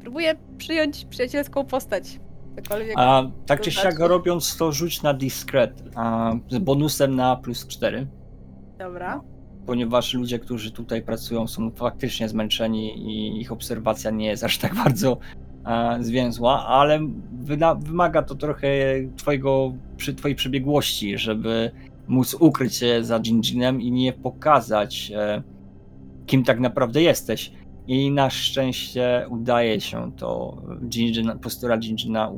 próbuję 0.00 0.34
przyjąć 0.58 1.04
przyjacielską 1.04 1.64
postać. 1.64 2.20
Cokolwiek. 2.56 2.94
A 2.96 3.22
tak 3.46 3.60
czy 3.60 3.70
siak 3.70 3.98
robiąc 3.98 4.56
to 4.56 4.72
rzuć 4.72 5.02
na 5.02 5.14
discret 5.14 5.82
a, 5.94 6.32
z 6.48 6.58
bonusem 6.58 7.16
na 7.16 7.36
plus 7.36 7.66
4, 7.66 8.06
Dobra. 8.78 9.20
ponieważ 9.66 10.14
ludzie, 10.14 10.38
którzy 10.38 10.70
tutaj 10.70 11.02
pracują 11.02 11.46
są 11.46 11.70
faktycznie 11.70 12.28
zmęczeni 12.28 12.98
i 12.98 13.40
ich 13.40 13.52
obserwacja 13.52 14.10
nie 14.10 14.26
jest 14.26 14.44
aż 14.44 14.58
tak 14.58 14.74
bardzo 14.84 15.18
a, 15.64 15.96
zwięzła, 16.00 16.66
ale 16.66 17.00
wyda, 17.32 17.74
wymaga 17.74 18.22
to 18.22 18.34
trochę 18.34 18.68
twojego, 19.16 19.72
przy 19.96 20.14
twojej 20.14 20.34
przebiegłości, 20.34 21.18
żeby 21.18 21.70
móc 22.08 22.34
ukryć 22.34 22.74
się 22.74 23.04
za 23.04 23.20
Ginjinem 23.20 23.80
i 23.80 23.92
nie 23.92 24.12
pokazać 24.12 25.12
e, 25.14 25.42
kim 26.26 26.44
tak 26.44 26.60
naprawdę 26.60 27.02
jesteś. 27.02 27.52
I 27.86 28.10
na 28.10 28.30
szczęście 28.30 29.26
udaje 29.30 29.80
się 29.80 30.12
to. 30.16 30.62
Postura 31.42 31.78
Ginjina 31.78 32.32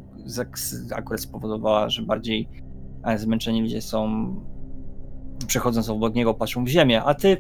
akurat 0.97 1.21
spowodowała, 1.21 1.89
że 1.89 2.03
bardziej 2.03 2.49
e, 3.05 3.19
zmęczeni 3.19 3.63
ludzie 3.63 3.83
są, 3.83 4.35
przechodząc 5.47 5.91
obok 5.91 6.15
niego, 6.15 6.35
patrzą 6.35 6.65
w 6.65 6.69
ziemię, 6.69 7.03
a 7.05 7.15
ty 7.15 7.37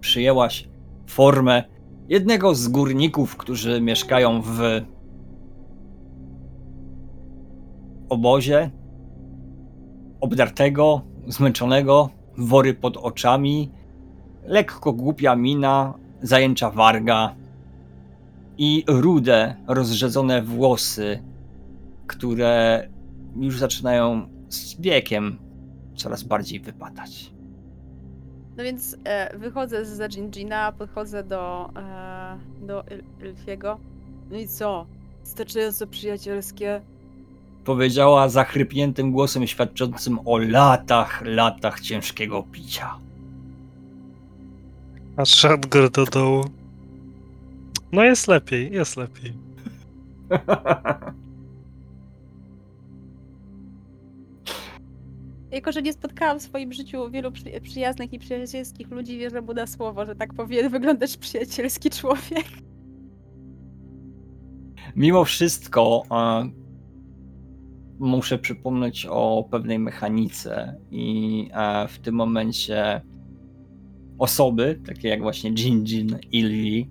przyjęłaś 0.00 0.68
formę 1.06 1.64
jednego 2.08 2.54
z 2.54 2.68
górników, 2.68 3.36
którzy 3.36 3.80
mieszkają 3.80 4.42
w 4.42 4.60
obozie, 8.08 8.70
obdartego, 10.20 11.00
zmęczonego, 11.26 12.10
wory 12.38 12.74
pod 12.74 12.96
oczami, 12.96 13.70
lekko 14.44 14.92
głupia 14.92 15.36
mina, 15.36 15.94
zajęcza 16.26 16.70
warga 16.70 17.34
i 18.58 18.84
rude, 18.88 19.56
rozrzedzone 19.68 20.42
włosy, 20.42 21.22
które 22.06 22.88
już 23.36 23.58
zaczynają 23.58 24.28
z 24.48 24.80
wiekiem 24.80 25.38
coraz 25.96 26.22
bardziej 26.22 26.60
wypadać. 26.60 27.32
No 28.56 28.64
więc 28.64 28.96
e, 29.04 29.38
wychodzę 29.38 29.84
z 29.84 30.14
Ginjina, 30.14 30.72
podchodzę 30.72 31.24
do, 31.24 31.70
e, 31.76 32.38
do 32.66 32.84
Ilfiego. 33.24 33.80
No 34.30 34.36
i 34.36 34.48
co? 34.48 34.86
Wystarczająco 35.24 35.86
przyjacielskie. 35.86 36.82
Powiedziała 37.64 38.28
zachrypniętym 38.28 39.12
głosem 39.12 39.46
świadczącym 39.46 40.18
o 40.24 40.38
latach, 40.38 41.22
latach 41.24 41.80
ciężkiego 41.80 42.42
picia. 42.52 43.05
Od 45.16 45.66
góry 45.66 45.90
do 45.90 46.04
dołu. 46.04 46.44
No 47.92 48.04
jest 48.04 48.28
lepiej, 48.28 48.72
jest 48.72 48.96
lepiej. 48.96 49.32
Jako, 55.50 55.72
że 55.72 55.82
nie 55.82 55.92
spotkałam 55.92 56.38
w 56.38 56.42
swoim 56.42 56.72
życiu 56.72 57.10
wielu 57.10 57.32
przy, 57.32 57.60
przyjaznych 57.60 58.12
i 58.12 58.18
przyjacielskich 58.18 58.90
ludzi, 58.90 59.18
wierzę 59.18 59.42
mu 59.42 59.54
na 59.54 59.66
słowo, 59.66 60.06
że 60.06 60.16
tak 60.16 60.34
powinien 60.34 60.68
wyglądać 60.68 61.16
przyjacielski 61.16 61.90
człowiek. 61.90 62.46
Mimo 64.96 65.24
wszystko 65.24 66.02
e, 66.10 66.50
muszę 67.98 68.38
przypomnieć 68.38 69.06
o 69.10 69.48
pewnej 69.50 69.78
mechanice 69.78 70.76
i 70.90 71.48
e, 71.52 71.88
w 71.88 71.98
tym 71.98 72.14
momencie 72.14 73.00
osoby, 74.18 74.80
takie 74.86 75.08
jak 75.08 75.22
właśnie 75.22 75.50
Jinjin, 75.50 76.18
Ilvi, 76.32 76.90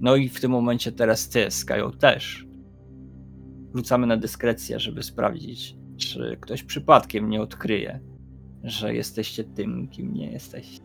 no 0.00 0.16
i 0.16 0.28
w 0.28 0.40
tym 0.40 0.50
momencie 0.50 0.92
teraz 0.92 1.28
ty, 1.28 1.50
Skyo 1.50 1.90
też, 1.90 2.46
rzucamy 3.74 4.06
na 4.06 4.16
dyskrecję, 4.16 4.80
żeby 4.80 5.02
sprawdzić, 5.02 5.76
czy 5.96 6.36
ktoś 6.40 6.62
przypadkiem 6.62 7.30
nie 7.30 7.42
odkryje, 7.42 8.00
że 8.64 8.94
jesteście 8.94 9.44
tym, 9.44 9.88
kim 9.88 10.14
nie 10.14 10.32
jesteście. 10.32 10.80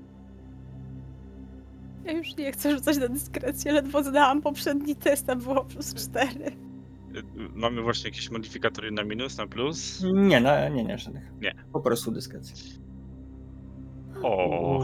Ja 2.06 2.12
już 2.12 2.36
nie 2.38 2.52
chcę 2.52 2.71
rzucać 2.71 2.98
na 2.98 3.08
dyskrecję, 3.08 3.71
ledwo 3.71 4.04
zdałam 4.04 4.41
poprzedni 4.41 4.95
test, 4.95 5.30
a 5.30 5.36
było 5.36 5.65
plus 5.65 5.93
4. 5.93 6.30
Y, 6.48 6.54
Mamy 7.56 7.82
właśnie 7.82 8.10
jakieś 8.10 8.32
modyfikatory 8.32 8.91
na 8.91 9.04
minus, 9.04 9.38
na 9.38 9.48
plus? 9.48 10.04
Nie, 10.13 10.41
no, 10.41 10.69
nie, 10.69 10.84
nie, 10.84 10.98
żadnych. 10.98 11.32
Nie. 11.41 11.56
Po 11.74 11.82
prostu 11.82 12.12
dyskrecja. 12.12 12.56
O, 14.26 14.80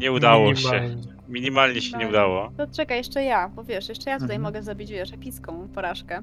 nie 0.00 0.12
udało 0.12 0.54
się. 0.54 0.68
Minimalnie. 0.68 0.96
Minimalnie 1.28 1.80
się 1.80 1.98
nie 1.98 2.08
udało. 2.08 2.50
To 2.56 2.66
czekaj, 2.66 2.98
jeszcze 2.98 3.22
ja, 3.24 3.48
bo 3.48 3.64
wiesz, 3.64 3.88
jeszcze 3.88 4.10
ja 4.10 4.16
tutaj 4.16 4.36
Mhm. 4.36 4.42
mogę 4.42 4.62
zabić, 4.62 4.90
wiesz, 4.90 5.12
epicką 5.12 5.68
porażkę. 5.68 6.22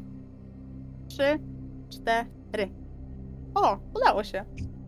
Trzy, 1.10 1.40
cztery. 1.90 2.70
O, 3.56 3.78
udało 3.96 4.24
się. 4.24 4.46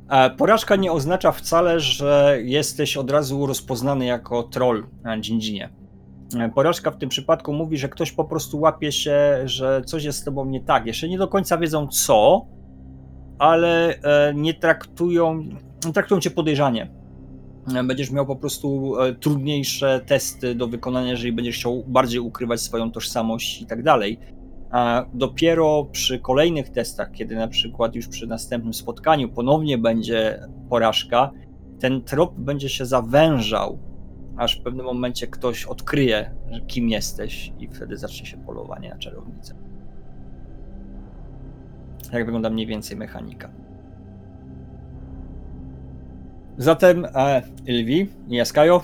E, 0.09 0.29
Porażka 0.29 0.75
nie 0.75 0.91
oznacza 0.91 1.31
wcale, 1.31 1.79
że 1.79 2.37
jesteś 2.43 2.97
od 2.97 3.11
razu 3.11 3.45
rozpoznany 3.45 4.05
jako 4.05 4.43
troll 4.43 4.85
na 5.03 5.17
Dżindzinie. 5.19 5.69
E, 6.39 6.49
Porażka 6.49 6.91
w 6.91 6.97
tym 6.97 7.09
przypadku 7.09 7.53
mówi, 7.53 7.77
że 7.77 7.89
ktoś 7.89 8.11
po 8.11 8.23
prostu 8.25 8.59
łapie 8.59 8.91
się, 8.91 9.41
że 9.45 9.81
coś 9.85 10.03
jest 10.03 10.19
z 10.19 10.23
tobą 10.23 10.45
nie 10.45 10.61
tak. 10.61 10.85
Jeszcze 10.85 11.09
nie 11.09 11.17
do 11.17 11.27
końca 11.27 11.57
wiedzą 11.57 11.87
co, 11.87 12.45
ale 13.39 13.95
e, 13.95 14.33
nie 14.35 14.53
traktują, 14.53 15.35
nie 15.85 15.93
traktują 15.93 16.21
cię 16.21 16.31
podejrzanie. 16.31 17.02
Będziesz 17.83 18.11
miał 18.11 18.25
po 18.25 18.35
prostu 18.35 18.99
e, 18.99 19.13
trudniejsze 19.13 20.01
testy 20.05 20.55
do 20.55 20.67
wykonania, 20.67 21.11
jeżeli 21.11 21.33
będziesz 21.33 21.57
chciał 21.57 21.83
bardziej 21.87 22.19
ukrywać 22.19 22.61
swoją 22.61 22.91
tożsamość 22.91 23.61
i 23.61 23.65
tak 23.65 23.83
dalej. 23.83 24.19
A 24.71 25.05
dopiero 25.13 25.87
przy 25.91 26.19
kolejnych 26.19 26.69
testach, 26.69 27.11
kiedy 27.11 27.35
na 27.35 27.47
przykład 27.47 27.95
już 27.95 28.07
przy 28.07 28.27
następnym 28.27 28.73
spotkaniu 28.73 29.29
ponownie 29.29 29.77
będzie 29.77 30.39
porażka, 30.69 31.31
ten 31.79 32.01
trop 32.01 32.39
będzie 32.39 32.69
się 32.69 32.85
zawężał, 32.85 33.79
aż 34.37 34.59
w 34.59 34.63
pewnym 34.63 34.85
momencie 34.85 35.27
ktoś 35.27 35.65
odkryje, 35.65 36.31
kim 36.67 36.89
jesteś, 36.89 37.53
i 37.59 37.67
wtedy 37.67 37.97
zacznie 37.97 38.25
się 38.25 38.37
polowanie 38.37 38.89
na 38.89 38.97
czarownicę. 38.97 39.55
Jak 42.13 42.25
wygląda 42.25 42.49
mniej 42.49 42.67
więcej 42.67 42.97
mechanika. 42.97 43.62
Zatem, 46.57 47.05
e, 47.05 47.41
Ilvi 47.65 48.07
i 48.29 48.35
Jaskajo, 48.35 48.83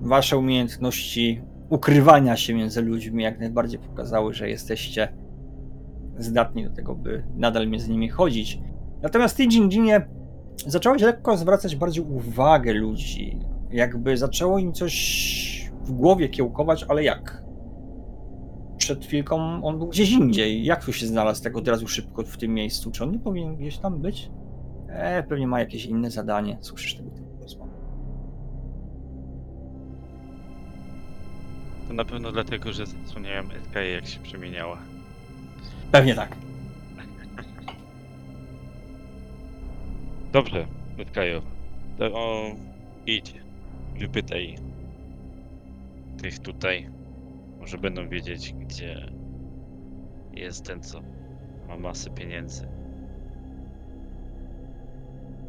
wasze 0.00 0.38
umiejętności 0.38 1.42
ukrywania 1.70 2.36
się 2.36 2.54
między 2.54 2.82
ludźmi 2.82 3.22
jak 3.22 3.40
najbardziej 3.40 3.78
pokazały, 3.78 4.34
że 4.34 4.50
jesteście 4.50 5.08
zdatni 6.18 6.64
do 6.64 6.70
tego, 6.70 6.94
by 6.94 7.22
nadal 7.36 7.68
między 7.68 7.90
nimi 7.90 8.08
chodzić. 8.08 8.60
Natomiast 9.02 9.36
ty, 9.36 9.42
Jinjinie, 9.42 10.08
zacząłeś 10.66 11.02
lekko 11.02 11.36
zwracać 11.36 11.76
bardziej 11.76 12.04
uwagę 12.04 12.72
ludzi. 12.72 13.38
Jakby 13.70 14.16
zaczęło 14.16 14.58
im 14.58 14.72
coś 14.72 15.70
w 15.84 15.92
głowie 15.92 16.28
kiełkować, 16.28 16.84
ale 16.88 17.04
jak? 17.04 17.42
Przed 18.76 19.04
chwilką 19.04 19.64
on 19.64 19.78
był 19.78 19.88
gdzieś 19.88 20.10
indziej. 20.10 20.64
Jak 20.64 20.84
tu 20.84 20.92
się 20.92 21.06
znalazł 21.06 21.42
tak 21.42 21.56
od 21.56 21.68
razu 21.68 21.88
szybko 21.88 22.22
w 22.22 22.36
tym 22.36 22.54
miejscu? 22.54 22.90
Czy 22.90 23.04
on 23.04 23.10
nie 23.10 23.18
powinien 23.18 23.56
gdzieś 23.56 23.78
tam 23.78 24.00
być? 24.00 24.30
E, 24.92 25.22
pewnie 25.22 25.46
ma 25.46 25.60
jakieś 25.60 25.84
inne 25.84 26.10
zadanie. 26.10 26.58
Słyszysz 26.60 26.94
tego 26.94 27.10
typu 27.10 27.42
rozmowy. 27.42 27.70
To 31.88 31.94
na 31.94 32.04
pewno 32.04 32.32
dlatego, 32.32 32.72
że 32.72 32.86
zasłaniałem 32.86 33.46
SK 33.46 33.74
jak 33.92 34.06
się 34.06 34.20
przemieniała. 34.20 34.78
Pewnie 35.92 36.14
tak. 36.14 36.36
Dobrze, 40.32 40.66
Letkajo. 40.98 41.42
To 41.98 42.04
o, 42.06 42.54
idź. 43.06 43.34
Wypytaj 43.98 44.56
tych 46.22 46.38
tutaj. 46.38 46.90
Może 47.60 47.78
będą 47.78 48.08
wiedzieć, 48.08 48.52
gdzie 48.52 49.10
jest 50.32 50.66
ten, 50.66 50.82
co 50.82 51.00
ma 51.68 51.76
masę 51.76 52.10
pieniędzy. 52.10 52.79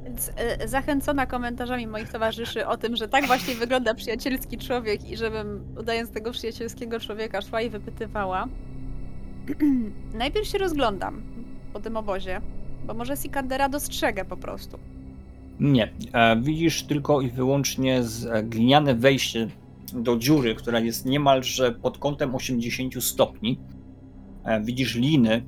Więc 0.04 0.32
e, 0.36 0.68
zachęcona 0.68 1.26
komentarzami 1.26 1.88
moich 1.88 2.10
towarzyszy 2.10 2.68
o 2.68 2.78
tym, 2.78 2.96
że 2.96 3.08
tak 3.08 3.28
właśnie 3.28 3.56
wygląda 3.56 3.94
przyjacielski 3.94 4.58
człowiek 4.58 5.10
i 5.10 5.18
żebym 5.18 5.76
udając 5.80 6.12
tego 6.12 6.32
przyjacielskiego 6.32 7.00
człowieka 7.00 7.42
szła 7.42 7.62
i 7.62 7.70
wypytywała. 7.70 8.48
Najpierw 10.14 10.48
się 10.48 10.58
rozglądam 10.58 11.22
po 11.74 11.80
tym 11.80 11.98
obozie, 11.98 12.42
bo 12.86 12.94
może 12.94 13.18
Sikandera 13.18 13.70
dostrzegę 13.70 14.26
po 14.26 14.38
prostu. 14.38 14.80
Nie. 15.60 15.92
E, 16.14 16.42
widzisz 16.42 16.84
tylko 16.84 17.22
i 17.22 17.30
wyłącznie 17.30 18.04
z 18.04 18.26
e, 18.26 18.44
gliniane 18.44 18.96
wejście 18.96 19.48
do 19.94 20.18
dziury, 20.18 20.56
która 20.56 20.80
jest 20.80 21.06
niemalże 21.06 21.72
pod 21.72 21.98
kątem 21.98 22.36
80 22.36 23.04
stopni. 23.04 23.60
E, 24.46 24.62
widzisz 24.62 24.96
liny 24.96 25.44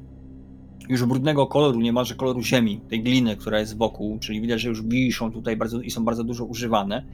już 0.90 1.06
brudnego 1.06 1.48
koloru, 1.48 1.80
niemalże 1.80 2.16
koloru 2.16 2.42
ziemi, 2.42 2.82
tej 2.90 3.04
gliny, 3.04 3.38
która 3.38 3.60
jest 3.60 3.78
wokół, 3.78 4.20
czyli 4.20 4.42
widać, 4.42 4.62
że 4.62 4.70
już 4.70 4.82
wiszą 4.82 5.32
tutaj 5.32 5.58
bardzo, 5.58 5.82
i 5.82 5.92
są 5.92 6.06
bardzo 6.06 6.24
dużo 6.24 6.46
używane. 6.46 7.06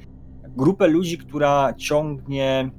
Grupę 0.57 0.87
ludzi, 0.87 1.17
która 1.17 1.73
ciągnie, 1.77 2.71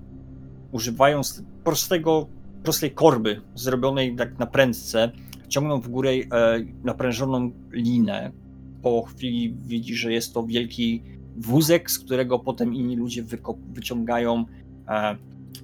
używając 0.72 1.44
prostego, 1.64 2.26
prostej 2.62 2.90
korby, 2.90 3.40
zrobionej 3.54 4.16
tak 4.16 4.38
na 4.38 4.46
prędce, 4.46 5.12
ciągną 5.48 5.80
w 5.80 5.88
górę 5.88 6.10
e, 6.10 6.24
naprężoną 6.84 7.50
linę, 7.72 8.32
po 8.82 9.02
chwili 9.02 9.54
widzi, 9.54 9.94
że 9.94 10.12
jest 10.12 10.34
to 10.34 10.42
wielki 10.42 11.02
wózek, 11.36 11.90
z 11.90 11.98
którego 11.98 12.38
potem 12.38 12.74
inni 12.74 12.96
ludzie 12.96 13.24
wyciągają 13.72 14.44
e, 14.88 15.16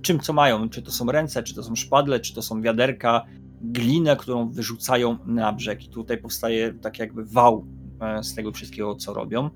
czym 0.03 0.21
co 0.21 0.33
mają, 0.33 0.69
czy 0.69 0.83
to 0.83 0.91
są 0.91 1.07
ręce, 1.07 1.43
czy 1.43 1.55
to 1.55 1.63
są 1.63 1.77
szpadle, 1.77 2.21
czy 2.21 2.35
to 2.35 2.43
są 2.43 2.63
wiaderka, 2.63 3.25
glinę, 3.61 4.17
którą 4.17 4.51
wyrzucają 4.51 5.19
na 5.27 5.53
brzeg 5.53 5.85
i 5.85 5.89
tutaj 5.89 6.19
powstaje 6.19 6.75
tak 6.75 6.99
jakby 6.99 7.25
wał 7.25 7.67
e, 8.01 8.23
z 8.23 8.35
tego 8.35 8.53
wszystkiego, 8.53 8.97
co 8.97 9.15
robią. 9.15 9.51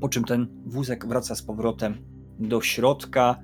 Po 0.00 0.08
czym 0.08 0.24
ten 0.24 0.46
wózek 0.66 1.06
wraca 1.06 1.34
z 1.34 1.42
powrotem 1.42 1.94
do 2.38 2.60
środka. 2.60 3.40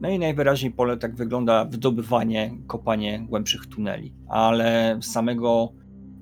No 0.00 0.10
i 0.10 0.18
najwyraźniej 0.18 0.72
pole 0.72 0.96
tak 0.96 1.16
wygląda 1.16 1.64
wydobywanie, 1.64 2.58
kopanie 2.66 3.26
głębszych 3.28 3.66
tuneli, 3.66 4.14
ale 4.28 4.98
samego 5.02 5.72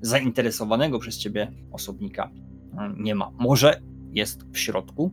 zainteresowanego 0.01 0.99
przez 0.99 1.19
ciebie 1.19 1.53
osobnika 1.73 2.31
e, 2.79 2.95
nie 2.97 3.15
ma. 3.15 3.31
Może 3.39 3.81
jest 4.11 4.43
w 4.53 4.59
środku. 4.59 5.11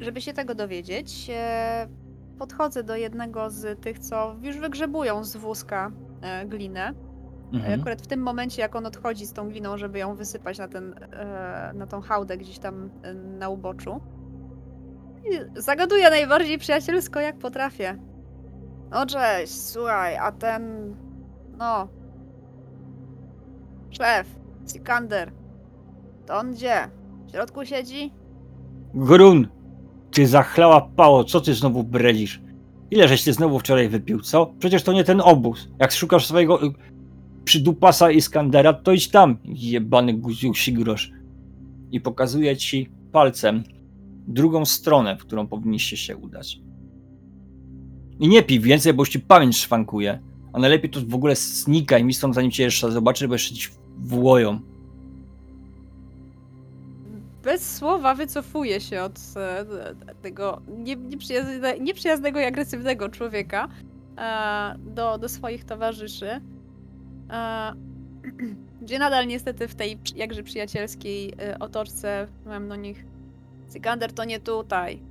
Żeby 0.00 0.20
się 0.20 0.32
tego 0.32 0.54
dowiedzieć, 0.54 1.30
e, 1.30 1.88
podchodzę 2.38 2.82
do 2.82 2.96
jednego 2.96 3.50
z 3.50 3.80
tych, 3.80 3.98
co 3.98 4.36
już 4.42 4.58
wygrzebują 4.58 5.24
z 5.24 5.36
wózka 5.36 5.90
e, 6.22 6.46
glinę. 6.46 6.94
Mhm. 7.52 7.80
Akurat 7.80 8.02
w 8.02 8.06
tym 8.06 8.20
momencie, 8.20 8.62
jak 8.62 8.76
on 8.76 8.86
odchodzi 8.86 9.26
z 9.26 9.32
tą 9.32 9.48
gliną, 9.48 9.78
żeby 9.78 9.98
ją 9.98 10.14
wysypać 10.14 10.58
na, 10.58 10.68
ten, 10.68 10.94
e, 11.12 11.72
na 11.74 11.86
tą 11.86 12.00
hałdę 12.00 12.36
gdzieś 12.36 12.58
tam 12.58 12.90
e, 13.02 13.14
na 13.14 13.48
uboczu. 13.48 14.00
I 15.24 15.60
zagaduję 15.60 16.10
najbardziej 16.10 16.58
przyjacielsko, 16.58 17.20
jak 17.20 17.38
potrafię. 17.38 17.98
No 18.90 19.06
cześć, 19.06 19.60
słuchaj, 19.60 20.16
a 20.16 20.32
ten... 20.32 20.94
No... 21.58 21.88
Szef, 23.90 24.36
Sikander. 24.66 25.32
To 26.26 26.38
on 26.38 26.52
gdzie? 26.52 26.90
W 27.26 27.30
środku 27.30 27.64
siedzi? 27.64 28.12
Grun, 28.94 29.48
ty 30.18 30.26
zachlała 30.26 30.80
pało, 30.80 31.24
co 31.24 31.40
ty 31.40 31.54
znowu 31.54 31.84
bredzisz? 31.84 32.40
Ile 32.90 33.08
żeś 33.08 33.24
ty 33.24 33.32
znowu 33.32 33.58
wczoraj 33.58 33.88
wypił, 33.88 34.20
co? 34.20 34.54
Przecież 34.58 34.82
to 34.82 34.92
nie 34.92 35.04
ten 35.04 35.20
obóz. 35.20 35.68
Jak 35.78 35.92
szukasz 35.92 36.26
swojego 36.26 36.64
y, 36.64 36.72
przydupasa 37.44 38.10
Iskandera, 38.10 38.72
to 38.72 38.92
idź 38.92 39.08
tam, 39.08 39.36
jebany 39.44 40.14
guziu 40.14 40.54
sigrosz. 40.54 41.12
I 41.92 42.00
pokazuje 42.00 42.56
ci 42.56 42.90
palcem 43.12 43.64
drugą 44.28 44.64
stronę, 44.64 45.16
w 45.16 45.20
którą 45.20 45.46
powinniście 45.46 45.96
się 45.96 46.16
udać. 46.16 46.60
I 48.20 48.28
nie 48.28 48.42
pij 48.42 48.60
więcej, 48.60 48.94
bo 48.94 49.02
już 49.02 49.08
ci 49.08 49.20
pamięć 49.20 49.56
szwankuje. 49.56 50.20
A 50.52 50.58
najlepiej 50.58 50.90
to 50.90 51.00
w 51.08 51.14
ogóle 51.14 51.36
znikaj 51.36 52.04
mi 52.04 52.14
stąd, 52.14 52.34
zanim 52.34 52.50
cię 52.50 52.62
jeszcze 52.62 52.92
zobaczy, 52.92 53.28
bo 53.28 53.34
jeszcze 53.34 53.54
ci 53.54 53.68
włoją. 53.98 54.60
Bez 57.48 57.76
słowa 57.76 58.14
wycofuje 58.14 58.80
się 58.80 59.02
od 59.02 59.18
e, 59.36 59.64
tego 60.22 60.60
nie- 60.68 60.96
nieprzyjazne, 60.96 61.78
nieprzyjaznego 61.78 62.40
i 62.40 62.44
agresywnego 62.44 63.08
człowieka 63.08 63.68
e, 64.18 64.74
do, 64.78 65.18
do 65.18 65.28
swoich 65.28 65.64
towarzyszy. 65.64 66.40
E, 67.30 67.72
Gdzie 68.82 68.98
nadal 68.98 69.26
niestety 69.26 69.68
w 69.68 69.74
tej 69.74 69.98
jakże 70.16 70.42
przyjacielskiej 70.42 71.34
otoczce 71.60 72.26
mam 72.46 72.68
do 72.68 72.76
nich 72.76 73.04
Sykander 73.68 74.12
to 74.12 74.24
nie 74.24 74.40
tutaj. 74.40 75.02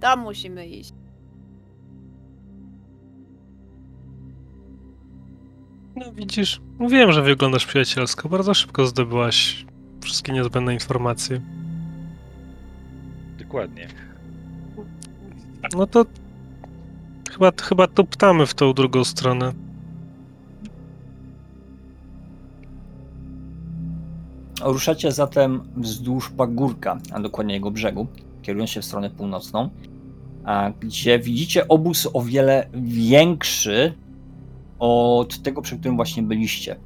Tam 0.00 0.20
musimy 0.20 0.66
iść. 0.66 0.92
No 5.96 6.12
widzisz, 6.12 6.60
mówiłem, 6.78 7.12
że 7.12 7.22
wyglądasz 7.22 7.66
przyjacielsko. 7.66 8.28
Bardzo 8.28 8.54
szybko 8.54 8.86
zdobyłaś 8.86 9.66
wszystkie 10.00 10.32
niezbędne 10.32 10.74
informacje. 10.74 11.40
Dokładnie. 13.46 13.88
No 15.76 15.86
to 15.86 16.06
chyba, 17.30 17.52
chyba 17.62 17.86
tuptamy 17.86 18.46
w 18.46 18.54
tą 18.54 18.72
drugą 18.72 19.04
stronę. 19.04 19.52
Ruszacie 24.62 25.12
zatem 25.12 25.60
wzdłuż 25.76 26.30
pagórka, 26.30 26.98
a 27.12 27.20
dokładnie 27.20 27.54
jego 27.54 27.70
brzegu, 27.70 28.06
kierując 28.42 28.70
się 28.70 28.80
w 28.80 28.84
stronę 28.84 29.10
północną, 29.10 29.70
a 30.44 30.70
gdzie 30.80 31.18
widzicie 31.18 31.68
obóz 31.68 32.08
o 32.12 32.22
wiele 32.22 32.68
większy 32.74 33.94
od 34.78 35.42
tego, 35.42 35.62
przy 35.62 35.78
którym 35.78 35.96
właśnie 35.96 36.22
byliście. 36.22 36.76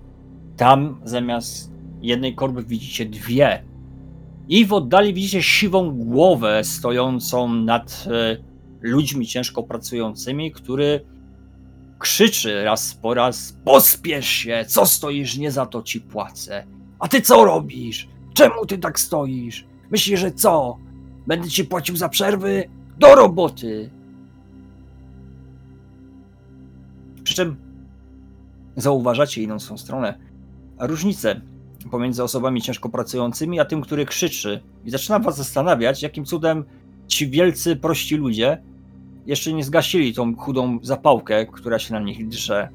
Tam 0.56 1.00
zamiast 1.04 1.72
jednej 2.02 2.34
korby 2.34 2.62
widzicie 2.62 3.06
dwie. 3.06 3.69
I 4.50 4.66
w 4.66 4.72
oddali 4.72 5.14
widzicie 5.14 5.42
siwą 5.42 5.90
głowę 5.90 6.64
stojącą 6.64 7.54
nad 7.54 8.04
e, 8.06 8.36
ludźmi 8.80 9.26
ciężko 9.26 9.62
pracującymi, 9.62 10.52
który 10.52 11.06
krzyczy 11.98 12.64
raz 12.64 12.94
po 12.94 13.14
raz: 13.14 13.56
Pospiesz 13.64 14.28
się, 14.28 14.64
co 14.68 14.86
stoisz, 14.86 15.38
nie 15.38 15.50
za 15.50 15.66
to 15.66 15.82
ci 15.82 16.00
płacę. 16.00 16.66
A 16.98 17.08
ty 17.08 17.20
co 17.20 17.44
robisz? 17.44 18.08
Czemu 18.34 18.66
ty 18.66 18.78
tak 18.78 19.00
stoisz? 19.00 19.66
Myślisz, 19.90 20.20
że 20.20 20.32
co? 20.32 20.78
Będę 21.26 21.48
ci 21.48 21.64
płacił 21.64 21.96
za 21.96 22.08
przerwy? 22.08 22.64
Do 22.98 23.14
roboty! 23.14 23.90
Przy 27.24 27.34
czym 27.34 27.56
zauważacie 28.76 29.48
tą 29.68 29.78
stronę 29.78 30.18
różnicę 30.80 31.40
pomiędzy 31.90 32.22
osobami 32.22 32.62
ciężko 32.62 32.88
pracującymi, 32.88 33.60
a 33.60 33.64
tym, 33.64 33.80
który 33.80 34.06
krzyczy. 34.06 34.60
I 34.84 34.90
zaczynam 34.90 35.22
was 35.22 35.36
zastanawiać, 35.36 36.02
jakim 36.02 36.24
cudem 36.24 36.64
ci 37.06 37.30
wielcy, 37.30 37.76
prości 37.76 38.16
ludzie 38.16 38.62
jeszcze 39.26 39.52
nie 39.52 39.64
zgasili 39.64 40.14
tą 40.14 40.36
chudą 40.36 40.78
zapałkę, 40.82 41.46
która 41.46 41.78
się 41.78 41.94
na 41.94 42.00
nich 42.00 42.28
drze 42.28 42.68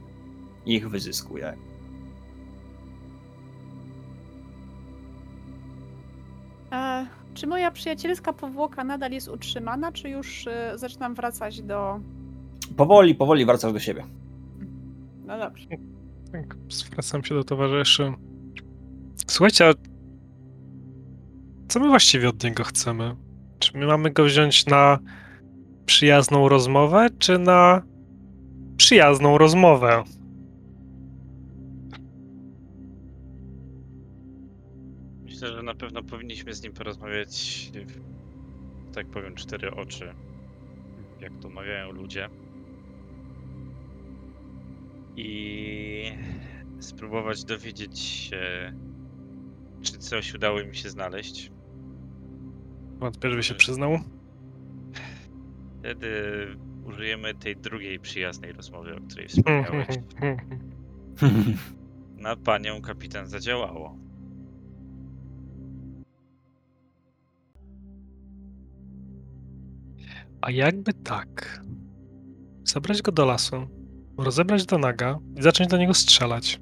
i 0.66 0.76
ich 0.76 0.90
wyzyskuje. 0.90 1.54
E, 6.72 7.08
czy 7.34 7.48
moja 7.48 7.72
przyjacielska 7.72 8.34
powłoka 8.34 8.84
nadal 8.84 9.12
jest 9.12 9.28
utrzymana, 9.28 9.92
czy 9.92 10.10
już 10.10 10.48
e, 10.48 10.74
zaczynam 10.76 11.16
wracać 11.16 11.62
do. 11.62 12.00
Powoli, 12.78 13.16
powoli 13.16 13.46
wracasz 13.46 13.74
do 13.74 13.80
siebie. 13.80 14.04
No 15.26 15.40
dobrze. 15.40 15.68
Tak, 16.32 16.56
zwracam 16.70 17.24
się 17.24 17.36
do 17.36 17.44
towarzyszy. 17.44 18.14
Słuchajcie, 19.28 19.70
a 19.70 19.74
co 21.68 21.80
my 21.80 21.88
właściwie 21.88 22.30
od 22.30 22.44
niego 22.44 22.64
chcemy? 22.64 23.16
Czy 23.60 23.78
my 23.78 23.86
mamy 23.86 24.12
go 24.12 24.24
wziąć 24.24 24.66
na 24.66 25.00
przyjazną 25.86 26.50
rozmowę, 26.50 27.08
czy 27.20 27.40
na 27.40 27.82
przyjazną 28.78 29.38
rozmowę? 29.38 30.04
Myślę, 35.24 35.48
że 35.48 35.64
na 35.64 35.76
pewno 35.76 36.04
powinniśmy 36.04 36.54
z 36.54 36.64
nim 36.64 36.74
porozmawiać, 36.74 37.72
w, 37.86 38.96
tak 38.96 39.08
powiem, 39.08 39.36
cztery 39.36 39.72
oczy. 39.72 40.14
Jak 41.20 41.38
to 41.42 41.50
mawiają 41.50 41.92
ludzie. 41.92 42.30
I 45.16 46.12
spróbować 46.80 47.44
dowiedzieć 47.44 48.00
się, 48.00 48.74
czy 49.86 49.98
coś 49.98 50.34
udało 50.34 50.60
im 50.60 50.74
się 50.74 50.90
znaleźć. 50.90 51.52
Wątpię, 52.98 53.30
żeby 53.30 53.44
się 53.44 53.56
przyznał. 53.56 54.00
Wtedy 55.80 56.12
użyjemy 56.86 57.36
tej 57.36 57.58
drugiej 57.58 58.00
przyjaznej 58.00 58.54
rozmowy, 58.54 58.96
o 58.96 59.02
której 59.02 59.28
wspomniałeś. 59.28 59.88
Na 62.18 62.36
panią 62.36 62.82
kapitan 62.82 63.28
zadziałało. 63.28 63.98
A 70.42 70.52
jakby 70.52 70.94
tak? 70.94 71.64
Zabrać 72.64 73.02
go 73.02 73.12
do 73.12 73.26
lasu, 73.26 73.68
rozebrać 74.18 74.66
do 74.66 74.78
naga 74.78 75.20
i 75.36 75.42
zacząć 75.42 75.70
do 75.70 75.78
niego 75.78 75.94
strzelać. 75.94 76.60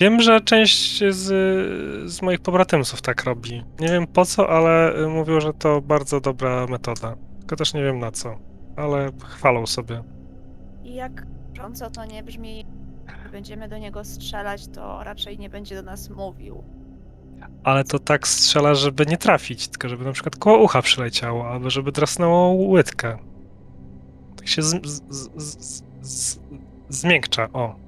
Wiem, 0.00 0.20
że 0.20 0.40
część 0.40 0.98
z, 1.10 1.24
z 2.10 2.22
moich 2.22 2.40
pobratymców 2.40 3.02
tak 3.02 3.24
robi. 3.24 3.64
Nie 3.80 3.88
wiem 3.88 4.06
po 4.06 4.24
co, 4.24 4.50
ale 4.50 4.98
y, 4.98 5.08
mówią, 5.08 5.40
że 5.40 5.52
to 5.52 5.80
bardzo 5.80 6.20
dobra 6.20 6.66
metoda. 6.66 7.16
Tylko 7.38 7.56
też 7.56 7.74
nie 7.74 7.82
wiem 7.82 7.98
na 7.98 8.10
co. 8.10 8.38
Ale 8.76 9.10
chwalą 9.24 9.66
sobie. 9.66 10.02
I 10.84 10.94
jak 10.94 11.26
rząco 11.54 11.90
to 11.90 12.04
nie 12.04 12.22
brzmi, 12.22 12.66
będziemy 13.32 13.68
do 13.68 13.78
niego 13.78 14.04
strzelać, 14.04 14.66
to 14.66 15.04
raczej 15.04 15.38
nie 15.38 15.50
będzie 15.50 15.74
do 15.74 15.82
nas 15.82 16.10
mówił. 16.10 16.64
Ale 17.64 17.84
to 17.84 17.98
tak 17.98 18.28
strzela, 18.28 18.74
żeby 18.74 19.06
nie 19.06 19.16
trafić, 19.16 19.68
tylko 19.68 19.88
żeby 19.88 20.04
na 20.04 20.12
przykład 20.12 20.36
koło 20.36 20.58
ucha 20.58 20.82
przyleciało, 20.82 21.50
albo 21.50 21.70
żeby 21.70 21.92
drasnęło 21.92 22.52
łydkę. 22.52 23.18
Tak 24.36 24.48
się 24.48 24.62
z, 24.62 24.86
z, 24.86 25.02
z, 25.08 25.30
z, 25.36 25.82
z, 26.02 26.40
zmiękcza, 26.88 27.48
o. 27.52 27.83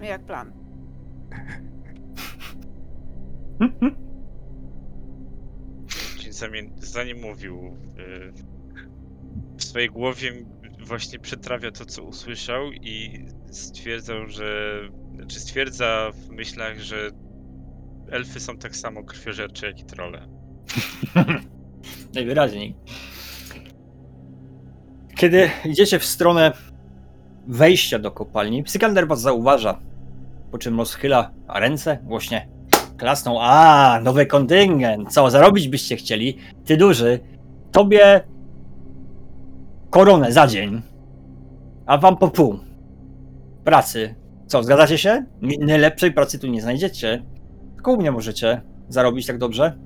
Brzmi 0.00 0.08
jak 0.08 0.24
plan. 0.24 0.52
Czyli 6.18 6.32
zanim, 6.32 6.72
zanim 6.78 7.20
mówił, 7.20 7.76
y, 7.98 8.32
w 9.56 9.64
swojej 9.64 9.88
głowie 9.88 10.32
właśnie 10.86 11.18
przetrawia 11.18 11.70
to, 11.70 11.84
co 11.84 12.02
usłyszał 12.02 12.72
i 12.72 13.24
stwierdzał, 13.50 14.26
że. 14.26 14.80
Czy 15.28 15.40
stwierdza 15.40 16.10
w 16.14 16.30
myślach, 16.30 16.78
że 16.78 17.10
elfy 18.10 18.40
są 18.40 18.58
tak 18.58 18.76
samo 18.76 19.04
krwiożercze 19.04 19.66
jak 19.66 19.80
i 19.80 19.84
trolle. 19.84 20.28
Najwyraźniej. 22.14 22.76
Kiedy 25.16 25.50
idziecie 25.64 25.98
w 25.98 26.04
stronę 26.04 26.52
wejścia 27.46 27.98
do 27.98 28.10
kopalni, 28.10 28.62
Psykander 28.62 29.08
was 29.08 29.20
zauważa, 29.20 29.89
po 30.50 30.58
czym 30.58 30.78
rozchyla 30.78 31.30
ręce, 31.48 31.98
głośnie 32.02 32.48
klasną. 32.96 33.40
A, 33.40 34.00
nowy 34.02 34.26
kontyngent. 34.26 35.12
Co, 35.12 35.30
zarobić 35.30 35.68
byście 35.68 35.96
chcieli? 35.96 36.38
Ty 36.64 36.76
duży, 36.76 37.20
tobie 37.72 38.20
koronę 39.90 40.32
za 40.32 40.46
dzień, 40.46 40.82
a 41.86 41.98
wam 41.98 42.16
po 42.16 42.28
pół 42.28 42.58
pracy. 43.64 44.14
Co, 44.46 44.62
zgadzacie 44.62 44.98
się? 44.98 45.24
Nie 45.42 45.78
lepszej 45.78 46.12
pracy 46.12 46.38
tu 46.38 46.46
nie 46.46 46.62
znajdziecie. 46.62 47.22
Tylko 47.74 47.92
u 47.92 47.96
mnie 47.96 48.12
możecie 48.12 48.62
zarobić 48.88 49.26
tak 49.26 49.38
dobrze. 49.38 49.78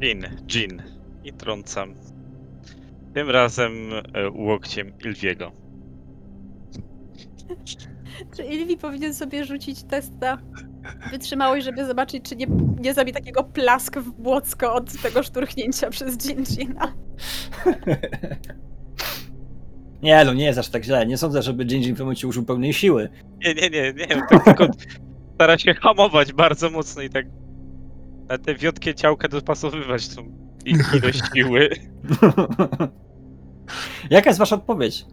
Gin, 0.00 0.26
gin. 0.46 0.82
I 1.24 1.32
trącam. 1.32 1.94
Tym 3.14 3.30
razem 3.30 3.72
e, 3.92 4.30
łokciem 4.30 4.92
Ilwiego. 5.04 5.52
Czy 8.36 8.44
Ilvi 8.44 8.76
powinien 8.76 9.14
sobie 9.14 9.44
rzucić 9.44 9.84
test 9.84 10.12
na 10.20 10.38
wytrzymałość, 11.10 11.64
żeby 11.64 11.86
zobaczyć, 11.86 12.24
czy 12.24 12.36
nie, 12.36 12.46
nie 12.80 12.94
zabije 12.94 13.14
takiego 13.14 13.44
plask 13.44 13.98
w 13.98 14.10
błocko 14.10 14.74
od 14.74 15.02
tego 15.02 15.22
szturchnięcia 15.22 15.90
przez 15.90 16.16
Jinjina? 16.26 16.92
Nie, 20.02 20.24
no 20.24 20.34
nie 20.34 20.44
jest 20.44 20.58
aż 20.58 20.68
tak 20.68 20.84
źle. 20.84 21.06
Nie 21.06 21.16
sądzę, 21.16 21.42
żeby 21.42 21.64
Jinjin 21.64 21.94
w 21.94 21.96
tym 21.96 22.06
momencie 22.06 22.28
użył 22.28 22.44
pełnej 22.44 22.72
siły. 22.72 23.08
Nie, 23.44 23.54
nie, 23.54 23.70
nie, 23.70 23.92
nie, 23.92 24.06
tak 24.06 24.44
tylko 24.44 24.66
stara 25.34 25.58
się 25.58 25.74
hamować 25.74 26.32
bardzo 26.32 26.70
mocno 26.70 27.02
i 27.02 27.10
tak 27.10 27.26
na 28.28 28.38
te 28.38 28.54
wiotkie 28.54 28.94
ciałka 28.94 29.28
dopasowywać 29.28 30.08
tą 30.08 30.47
i- 30.70 30.96
ilość 30.96 31.22
siły. 31.34 31.68
Jaka 34.10 34.30
jest 34.30 34.38
wasza 34.38 34.56
odpowiedź? 34.56 35.06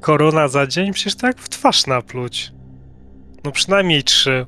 Korona 0.00 0.48
za 0.48 0.66
dzień? 0.66 0.92
Przecież 0.92 1.14
tak 1.14 1.38
w 1.38 1.48
twarz 1.48 1.86
napluć. 1.86 2.52
No 3.44 3.52
przynajmniej 3.52 4.02
trzy. 4.04 4.46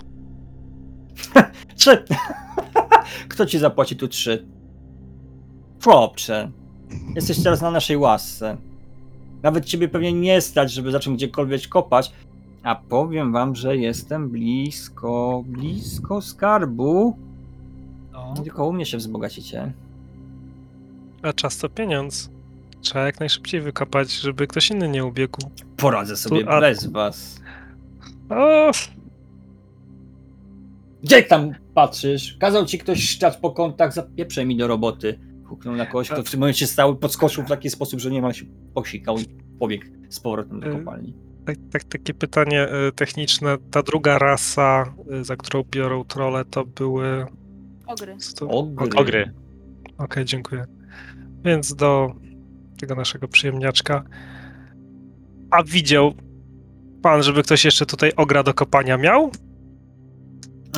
Trzy! 1.77 2.05
Kto 3.29 3.47
ci 3.47 3.59
zapłaci 3.59 3.97
tu 3.97 4.09
trzy? 4.09 4.47
Chłopcze, 5.85 6.51
jesteś 7.15 7.43
teraz 7.43 7.63
na 7.63 7.71
naszej 7.71 7.97
łasce. 7.97 8.57
Nawet 9.43 9.65
ciebie 9.65 9.89
pewnie 9.89 10.13
nie 10.13 10.41
stać, 10.41 10.73
żeby 10.73 10.91
zacząć 10.91 11.17
gdziekolwiek 11.17 11.69
kopać, 11.69 12.13
A 12.65 12.75
powiem 12.75 13.33
wam, 13.33 13.55
że 13.55 13.77
jestem 13.77 14.29
blisko, 14.31 15.45
blisko 15.47 16.21
skarbu. 16.23 17.17
No. 18.13 18.35
Tylko 18.45 18.67
u 18.67 18.73
mnie 18.73 18.87
się 18.87 18.97
wzbogacicie. 18.99 19.73
A 21.23 21.33
czas 21.33 21.59
to 21.59 21.69
pieniądz. 21.69 22.31
Trzeba 22.81 23.05
jak 23.07 23.21
najszybciej 23.21 23.61
wykopać, 23.61 24.13
żeby 24.13 24.47
ktoś 24.47 24.71
inny 24.71 24.89
nie 24.89 25.05
ubiegł. 25.05 25.39
Poradzę 25.77 26.17
sobie 26.17 26.45
Tu- 26.45 26.51
a- 26.51 26.61
bez 26.61 26.87
was. 26.87 27.41
O, 28.31 28.71
Gdzie 31.03 31.23
tam 31.23 31.51
patrzysz? 31.75 32.37
Kazał 32.41 32.67
ci 32.67 32.79
ktoś 32.79 33.09
szczać 33.09 33.37
po 33.37 33.51
kątach, 33.51 33.93
zapieprzaj 33.93 34.47
mi 34.47 34.57
do 34.57 34.67
roboty. 34.67 35.19
Huknął 35.45 35.77
na 35.77 35.87
kogoś, 35.87 36.09
kto 36.11 36.23
w 36.23 36.31
tym 36.31 36.41
momencie 36.41 36.67
stał, 36.67 36.97
podskoczył 36.97 37.45
w 37.45 37.49
taki 37.49 37.71
sposób, 37.71 38.01
że 38.01 38.11
niemal 38.11 38.33
się 38.33 38.45
posikał 38.75 39.19
i 39.19 39.25
pobiegł 39.59 39.85
z 40.09 40.21
powrotem 40.21 40.61
do 40.61 40.67
Y, 40.69 40.73
kopalni. 40.79 41.13
Tak, 41.47 41.57
tak, 41.73 41.85
takie 41.85 42.15
pytanie 42.15 42.69
y, 42.89 42.93
techniczne. 42.93 43.57
Ta 43.71 43.83
druga 43.83 44.19
rasa, 44.19 44.95
y, 45.21 45.25
za 45.25 45.37
którą 45.37 45.63
biorą 45.71 46.05
trole, 46.05 46.45
to 46.45 46.65
były. 46.65 47.27
Ogry. 47.87 48.17
to- 48.39 48.49
Ogry. 48.49 48.99
Ogry. 49.01 49.33
Okej, 49.99 50.25
dziękuję. 50.25 50.65
Więc 51.45 51.75
do 51.75 52.13
tego 52.81 52.95
naszego 52.95 53.29
przyjemniaczka. 53.29 54.05
A 55.51 55.63
widział 55.63 56.13
pan, 57.03 57.23
żeby 57.23 57.43
ktoś 57.43 57.65
jeszcze 57.65 57.87
tutaj 57.87 58.13
ogra 58.17 58.43
do 58.43 58.55
kopania 58.55 58.97
miał? 58.97 59.31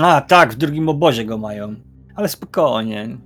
A, 0.00 0.20
tak, 0.20 0.52
w 0.52 0.56
drugim 0.56 0.88
obozie 0.88 1.24
go 1.24 1.38
mają. 1.38 1.74
Ale 2.14 2.28
spokojnie. 2.28 3.16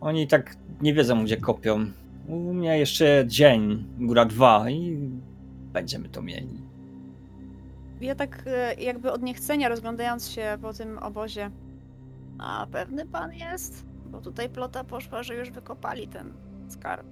Oni 0.00 0.26
tak 0.28 0.56
nie 0.80 0.94
wiedzą, 0.94 1.24
gdzie 1.24 1.36
kopią. 1.36 1.86
U 2.28 2.54
mnie 2.54 2.78
jeszcze 2.78 3.24
dzień, 3.26 3.84
góra 3.98 4.24
dwa 4.24 4.70
i 4.70 5.10
będziemy 5.76 6.08
to 6.08 6.22
mieli. 6.22 6.62
Ja 8.00 8.14
tak 8.14 8.42
e, 8.46 8.74
jakby 8.74 9.12
od 9.12 9.22
niechcenia 9.22 9.68
rozglądając 9.68 10.30
się 10.30 10.58
po 10.62 10.72
tym 10.72 10.98
obozie. 10.98 11.50
A 12.38 12.66
pewny 12.72 13.06
pan 13.06 13.32
jest? 13.32 13.86
Bo 14.06 14.20
tutaj 14.20 14.48
plota 14.48 14.84
poszła, 14.84 15.22
że 15.22 15.34
już 15.34 15.50
wykopali 15.50 16.08
ten 16.08 16.32
skarb. 16.68 17.06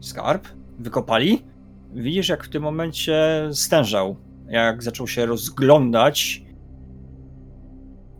Skarb? 0.00 0.48
Wykopali? 0.78 1.44
Widzisz, 1.92 2.28
jak 2.28 2.44
w 2.44 2.48
tym 2.48 2.62
momencie 2.62 3.48
stężał. 3.52 4.16
Jak 4.48 4.82
zaczął 4.82 5.08
się 5.08 5.26
rozglądać 5.26 6.42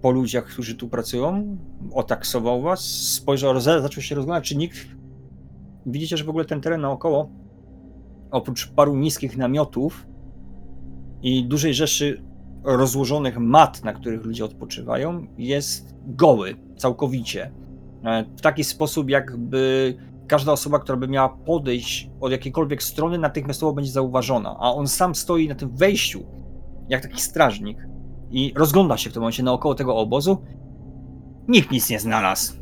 po 0.02 0.10
ludziach, 0.10 0.44
którzy 0.44 0.74
tu 0.74 0.88
pracują, 0.88 1.58
otaksował 1.92 2.62
was, 2.62 2.80
spojrzał, 3.12 3.60
zaczął 3.60 4.02
się 4.02 4.14
rozglądać, 4.14 4.48
czy 4.48 4.56
nikt. 4.56 4.76
Widzicie, 5.86 6.16
że 6.16 6.24
w 6.24 6.28
ogóle 6.28 6.44
ten 6.44 6.60
teren 6.60 6.80
naokoło, 6.80 7.41
oprócz 8.32 8.72
paru 8.72 8.96
niskich 8.96 9.36
namiotów 9.36 10.06
i 11.22 11.44
dużej 11.44 11.74
rzeszy 11.74 12.22
rozłożonych 12.64 13.38
mat, 13.38 13.84
na 13.84 13.92
których 13.92 14.24
ludzie 14.24 14.44
odpoczywają, 14.44 15.26
jest 15.38 15.94
goły 16.06 16.56
całkowicie. 16.76 17.52
E, 18.04 18.24
W 18.36 18.40
taki 18.40 18.64
sposób, 18.64 19.10
jakby 19.10 19.94
każda 20.26 20.52
osoba, 20.52 20.78
która 20.78 20.98
by 20.98 21.08
miała 21.08 21.28
podejść 21.28 22.10
od 22.20 22.32
jakiejkolwiek 22.32 22.82
strony, 22.82 23.18
natychmiastowo 23.18 23.72
będzie 23.72 23.90
zauważona, 23.90 24.56
a 24.60 24.72
on 24.72 24.86
sam 24.88 25.14
stoi 25.14 25.48
na 25.48 25.54
tym 25.54 25.76
wejściu, 25.76 26.24
jak 26.88 27.02
taki 27.02 27.20
strażnik 27.20 27.78
i 28.30 28.52
rozgląda 28.56 28.96
się 28.96 29.10
w 29.10 29.12
tym 29.12 29.20
momencie 29.22 29.42
naokoło 29.42 29.74
tego 29.74 29.96
obozu. 29.96 30.42
Nikt 31.48 31.70
nic 31.70 31.90
nie 31.90 32.00
znalazł. 32.00 32.52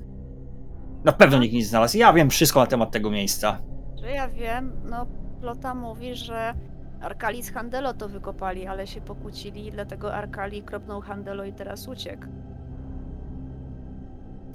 Na 1.05 1.13
pewno 1.13 1.39
nikt 1.39 1.55
nic 1.55 1.63
nie 1.65 1.69
znalazł. 1.69 1.99
Ja 1.99 2.13
wiem 2.13 2.31
wszystko 2.31 2.61
na 2.61 2.67
temat 2.67 2.91
tego 2.91 3.11
miejsca. 3.11 3.59
Że 4.01 4.11
ja 4.11 4.29
wiem, 4.29 4.73
no 4.91 5.07
plota 5.41 5.75
mówi, 5.75 6.15
że 6.15 6.55
Arkali 7.01 7.43
z 7.43 7.53
Handelo 7.53 7.95
to 7.95 8.09
wykopali, 8.09 8.67
ale 8.67 8.87
się 8.87 9.01
pokłócili, 9.01 9.71
dlatego 9.71 10.15
Arkali 10.15 10.63
kropnął 10.63 11.01
Handelo 11.01 11.45
i 11.45 11.53
teraz 11.53 11.89
uciekł. 11.89 12.27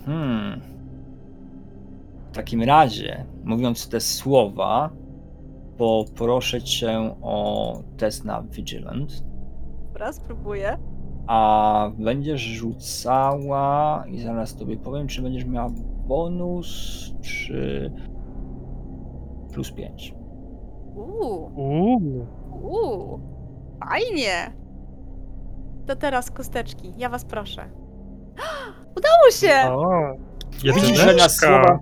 Hmm. 0.05 0.61
W 2.31 2.35
takim 2.35 2.63
razie, 2.63 3.25
mówiąc 3.43 3.89
te 3.89 3.99
słowa, 3.99 4.89
poproszę 5.77 6.61
cię 6.61 7.15
o 7.21 7.77
test 7.97 8.25
na 8.25 8.41
Vigilant. 8.41 9.23
Dobra, 9.87 10.13
spróbuję. 10.13 10.77
A 11.27 11.91
będziesz 11.97 12.41
rzucała 12.41 14.03
i 14.07 14.19
zaraz 14.19 14.55
tobie 14.55 14.77
powiem, 14.77 15.07
czy 15.07 15.21
będziesz 15.21 15.45
miała 15.45 15.69
bonus, 16.07 17.13
czy 17.21 17.91
plus 19.53 19.71
5. 19.71 20.15
Uuu, 20.95 21.51
Uuu. 21.55 22.27
uuu, 22.61 23.19
fajnie. 23.89 24.53
To 25.87 25.95
teraz 25.95 26.31
kosteczki, 26.31 26.93
ja 26.97 27.09
was 27.09 27.25
proszę. 27.25 27.65
Udało 28.97 29.31
się! 29.31 29.71
O, 29.71 29.91
Widzisz, 30.63 30.97
że 30.97 31.05
na 31.05 31.11
jedyneczka. 31.11 31.27
słowa, 31.47 31.79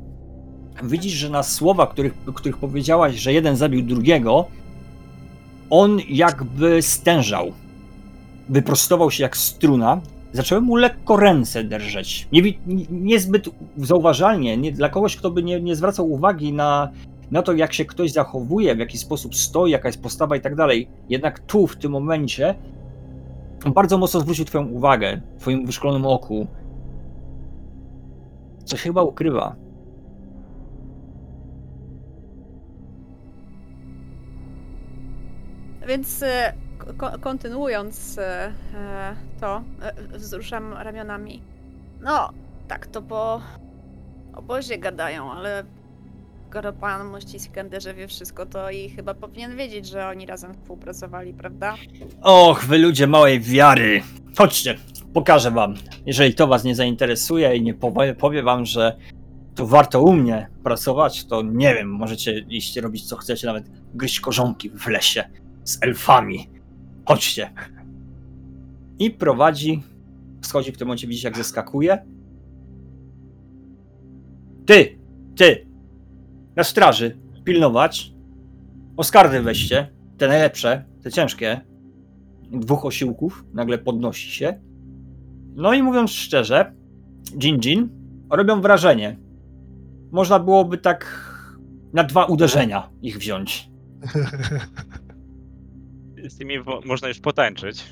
widzisz, 0.83 1.13
że 1.13 1.29
na 1.29 1.43
słowa, 1.43 1.87
których, 1.87 2.13
których 2.35 2.57
powiedziałaś, 2.57 3.15
że 3.15 3.33
jeden 3.33 3.55
zabił 3.55 3.81
drugiego, 3.81 4.45
on 5.69 5.99
jakby 6.09 6.81
stężał. 6.81 7.47
Wyprostował 8.49 9.11
się 9.11 9.23
jak 9.23 9.37
struna. 9.37 10.01
Zaczęły 10.33 10.61
mu 10.61 10.75
lekko 10.75 11.17
ręce 11.17 11.63
drżeć. 11.63 12.27
Nie, 12.31 12.41
wi- 12.41 12.59
nie- 12.67 12.85
niezbyt 12.89 13.49
zauważalnie, 13.77 14.57
nie, 14.57 14.71
dla 14.71 14.89
kogoś, 14.89 15.17
kto 15.17 15.31
by 15.31 15.43
nie, 15.43 15.61
nie 15.61 15.75
zwracał 15.75 16.11
uwagi 16.11 16.53
na, 16.53 16.89
na 17.33 17.41
to, 17.41 17.53
jak 17.53 17.73
się 17.73 17.85
ktoś 17.85 18.11
zachowuje, 18.11 18.75
w 18.75 18.79
jaki 18.79 18.97
sposób 18.97 19.35
stoi, 19.35 19.71
jaka 19.71 19.87
jest 19.89 20.01
postawa 20.01 20.35
i 20.35 20.41
tak 20.41 20.55
dalej. 20.55 20.87
Jednak 21.09 21.39
tu, 21.39 21.67
w 21.67 21.75
tym 21.75 21.91
momencie, 21.91 22.55
bardzo 23.75 23.97
mocno 23.97 24.19
zwrócił 24.19 24.45
Twoją 24.45 24.65
uwagę, 24.67 25.21
Twoim 25.39 25.65
wyszkolonym 25.65 26.05
oku. 26.05 26.47
Coś 28.63 28.81
chyba 28.81 29.03
ukrywa. 29.03 29.55
Więc 35.87 36.23
e, 36.23 36.53
ko- 36.97 37.19
kontynuując 37.21 38.17
e, 38.17 38.53
e, 38.75 39.15
to, 39.39 39.61
wzruszam 40.13 40.73
ramionami. 40.73 41.41
No, 42.01 42.29
tak 42.67 42.87
to 42.87 43.01
po 43.01 43.41
obozie 44.33 44.77
gadają, 44.77 45.31
ale 45.31 45.63
skoro 46.53 46.73
pan 46.73 47.07
mości 47.07 47.39
Skanderze 47.39 47.93
wie 47.93 48.07
wszystko, 48.07 48.45
to 48.45 48.69
i 48.69 48.89
chyba 48.89 49.13
powinien 49.13 49.57
wiedzieć, 49.57 49.87
że 49.87 50.07
oni 50.07 50.25
razem 50.25 50.53
współpracowali, 50.53 51.33
prawda? 51.33 51.75
Och, 52.21 52.65
wy 52.65 52.77
ludzie 52.77 53.07
małej 53.07 53.39
wiary. 53.39 54.01
Chodźcie, 54.37 54.77
pokażę 55.13 55.51
wam. 55.51 55.75
Jeżeli 56.05 56.33
to 56.33 56.47
was 56.47 56.63
nie 56.63 56.75
zainteresuje 56.75 57.55
i 57.55 57.61
nie 57.61 57.73
powie, 57.73 58.15
powie 58.15 58.43
wam, 58.43 58.65
że 58.65 58.97
to 59.55 59.67
warto 59.67 60.03
u 60.03 60.13
mnie 60.13 60.47
pracować, 60.63 61.25
to 61.25 61.41
nie 61.41 61.73
wiem, 61.73 61.89
możecie 61.89 62.39
iść 62.39 62.77
robić 62.77 63.07
co 63.07 63.15
chcecie, 63.15 63.47
nawet 63.47 63.69
gryźć 63.93 64.19
korzonki 64.19 64.69
w 64.69 64.87
lesie 64.87 65.23
z 65.63 65.83
elfami. 65.83 66.49
Chodźcie. 67.05 67.53
I 68.99 69.11
prowadzi, 69.11 69.83
schodzi 70.41 70.71
w 70.71 70.77
tym 70.77 70.87
momencie, 70.87 71.07
widzicie 71.07 71.27
jak 71.27 71.37
zeskakuje. 71.37 72.05
Ty, 74.65 74.99
ty, 75.35 75.72
na 76.55 76.63
straży, 76.63 77.17
pilnować. 77.43 78.13
Oskardy 78.97 79.41
weźcie, 79.41 79.87
te 80.17 80.27
najlepsze, 80.27 80.85
te 81.03 81.11
ciężkie, 81.11 81.61
dwóch 82.51 82.85
osiłków 82.85 83.45
nagle 83.53 83.77
podnosi 83.77 84.31
się. 84.31 84.61
No 85.55 85.73
i 85.73 85.83
mówiąc 85.83 86.11
szczerze, 86.11 86.73
Jin 87.39 87.59
Jin 87.59 87.89
robią 88.29 88.61
wrażenie. 88.61 89.19
Można 90.11 90.39
byłoby 90.39 90.77
tak 90.77 91.29
na 91.93 92.03
dwa 92.03 92.25
uderzenia 92.25 92.89
ich 93.01 93.17
wziąć. 93.17 93.69
Z 96.29 96.37
tymi 96.37 96.55
można 96.85 97.07
już 97.07 97.19
potańczyć. 97.19 97.91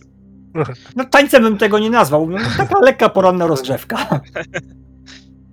No 0.96 1.06
tańcem 1.06 1.44
bym 1.44 1.58
tego 1.58 1.80
nie 1.80 1.90
nazwał, 1.90 2.30
no, 2.30 2.38
taka 2.58 2.80
lekka 2.80 3.10
poranna 3.10 3.48
rozgrzewka. 3.48 3.98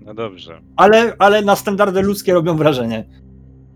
No 0.08 0.14
dobrze, 0.14 0.60
Ale, 0.76 1.12
ale 1.18 1.42
na 1.42 1.56
standardy 1.56 2.02
ludzkie 2.02 2.34
robią 2.34 2.56
wrażenie. 2.56 3.04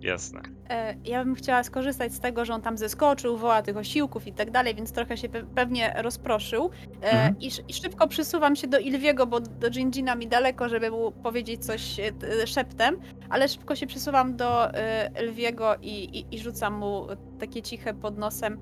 jasne. 0.00 0.40
E, 0.70 0.94
Ja 1.04 1.24
bym 1.24 1.34
chciała 1.34 1.64
skorzystać 1.64 2.12
z 2.14 2.20
tego, 2.20 2.44
że 2.44 2.54
on 2.54 2.62
tam 2.62 2.78
zeskoczył, 2.78 3.36
woła 3.36 3.62
tych 3.62 3.76
osiłków 3.76 4.26
i 4.26 4.32
tak 4.32 4.50
dalej, 4.50 4.74
więc 4.74 4.92
trochę 4.92 5.16
się 5.16 5.28
pe- 5.28 5.46
pewnie 5.54 5.94
rozproszył. 6.02 6.70
E, 7.02 7.10
Mhm. 7.10 7.38
i, 7.40 7.46
sz- 7.46 7.64
I 7.68 7.74
szybko 7.74 8.08
przysuwam 8.08 8.56
się 8.56 8.68
do 8.68 8.78
Ilwiego, 8.78 9.26
bo 9.26 9.40
do 9.40 9.70
Ginjina 9.70 10.14
mi 10.14 10.26
daleko, 10.28 10.68
żeby 10.68 10.90
mu 10.90 11.12
powiedzieć 11.12 11.64
coś 11.64 12.00
e, 12.00 12.12
t- 12.12 12.46
szeptem, 12.46 12.96
ale 13.30 13.48
szybko 13.48 13.76
się 13.76 13.86
przesuwam 13.86 14.36
do 14.36 14.74
e, 14.74 15.10
Ilwiego 15.24 15.74
i, 15.82 16.18
i, 16.18 16.34
i 16.34 16.38
rzucam 16.38 16.74
mu 16.74 17.06
takie 17.40 17.62
ciche 17.62 17.94
pod 17.94 18.18
nosem. 18.18 18.58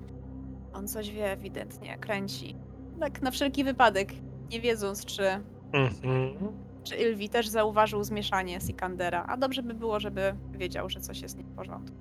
On 0.72 0.88
coś 0.88 1.10
wie 1.10 1.32
ewidentnie, 1.32 1.98
kręci. 1.98 2.56
Tak 3.00 3.22
na 3.22 3.30
wszelki 3.30 3.64
wypadek, 3.64 4.12
nie 4.50 4.60
wiedząc, 4.60 5.04
czy, 5.04 5.22
Mhm. 5.72 6.52
Czy 6.84 6.96
Ilwi 6.96 7.28
też 7.28 7.48
zauważył 7.48 8.04
zmieszanie 8.04 8.60
Sikandera, 8.60 9.24
a 9.28 9.36
dobrze 9.36 9.62
by 9.62 9.74
było, 9.74 10.00
żeby 10.00 10.34
wiedział, 10.52 10.90
że 10.90 11.00
coś 11.00 11.20
jest 11.20 11.38
nie 11.38 11.44
w 11.44 11.50
porządku. 11.50 11.96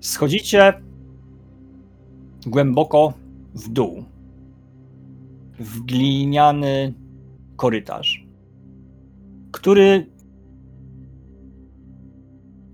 Schodzicie 0.00 0.82
głęboko 2.46 3.12
w 3.54 3.68
dół, 3.68 4.04
w 5.58 5.80
gliniany 5.80 6.94
korytarz, 7.56 8.26
który 9.52 10.06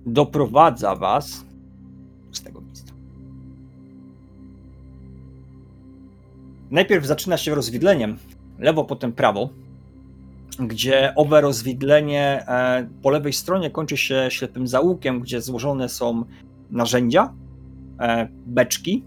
doprowadza 0.07 0.97
was 0.97 1.45
z 2.33 2.43
tego 2.43 2.61
miejsca. 2.61 2.95
Najpierw 6.71 7.07
zaczyna 7.07 7.37
się 7.37 7.55
rozwidleniem, 7.55 8.19
lewo, 8.59 8.85
potem 8.85 9.13
prawo, 9.13 9.49
gdzie 10.59 11.13
owe 11.17 11.41
rozwidlenie 11.41 12.45
e, 12.49 12.89
po 13.03 13.11
lewej 13.11 13.33
stronie 13.33 13.71
kończy 13.71 13.97
się 13.97 14.27
ślepym 14.29 14.67
zaułkiem, 14.67 15.21
gdzie 15.21 15.41
złożone 15.41 15.89
są 15.89 16.25
narzędzia, 16.71 17.35
e, 18.01 18.29
beczki 18.47 19.05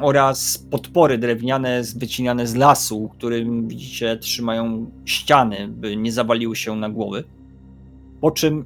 oraz 0.00 0.58
podpory 0.70 1.18
drewniane 1.18 1.82
wycinane 1.96 2.46
z 2.46 2.54
lasu, 2.54 3.08
którym 3.12 3.68
widzicie 3.68 4.16
trzymają 4.16 4.90
ściany, 5.04 5.68
by 5.68 5.96
nie 5.96 6.12
zawaliły 6.12 6.56
się 6.56 6.76
na 6.76 6.90
głowy. 6.90 7.24
Po 8.20 8.30
czym 8.30 8.64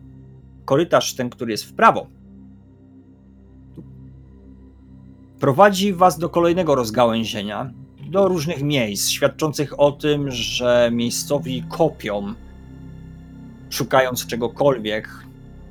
korytarz 0.64 1.14
ten, 1.14 1.30
który 1.30 1.52
jest 1.52 1.64
w 1.64 1.72
prawo, 1.72 2.06
prowadzi 5.40 5.92
was 5.92 6.18
do 6.18 6.28
kolejnego 6.28 6.74
rozgałęzienia, 6.74 7.72
do 8.14 8.28
różnych 8.28 8.62
miejsc, 8.62 9.08
świadczących 9.08 9.80
o 9.80 9.92
tym, 9.92 10.30
że 10.30 10.90
miejscowi 10.92 11.62
kopią, 11.68 12.34
szukając 13.70 14.26
czegokolwiek, 14.26 15.08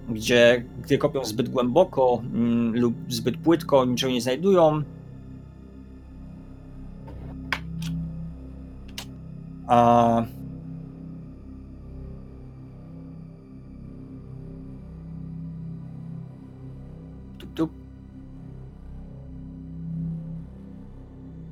gdzie 0.09 0.65
gdy 0.83 0.97
kopią 0.97 1.25
zbyt 1.25 1.49
głęboko 1.49 2.21
mm, 2.33 2.75
lub 2.75 2.95
zbyt 3.09 3.37
płytko, 3.37 3.85
niczego 3.85 4.13
nie 4.13 4.21
znajdują. 4.21 4.83
A 9.67 10.25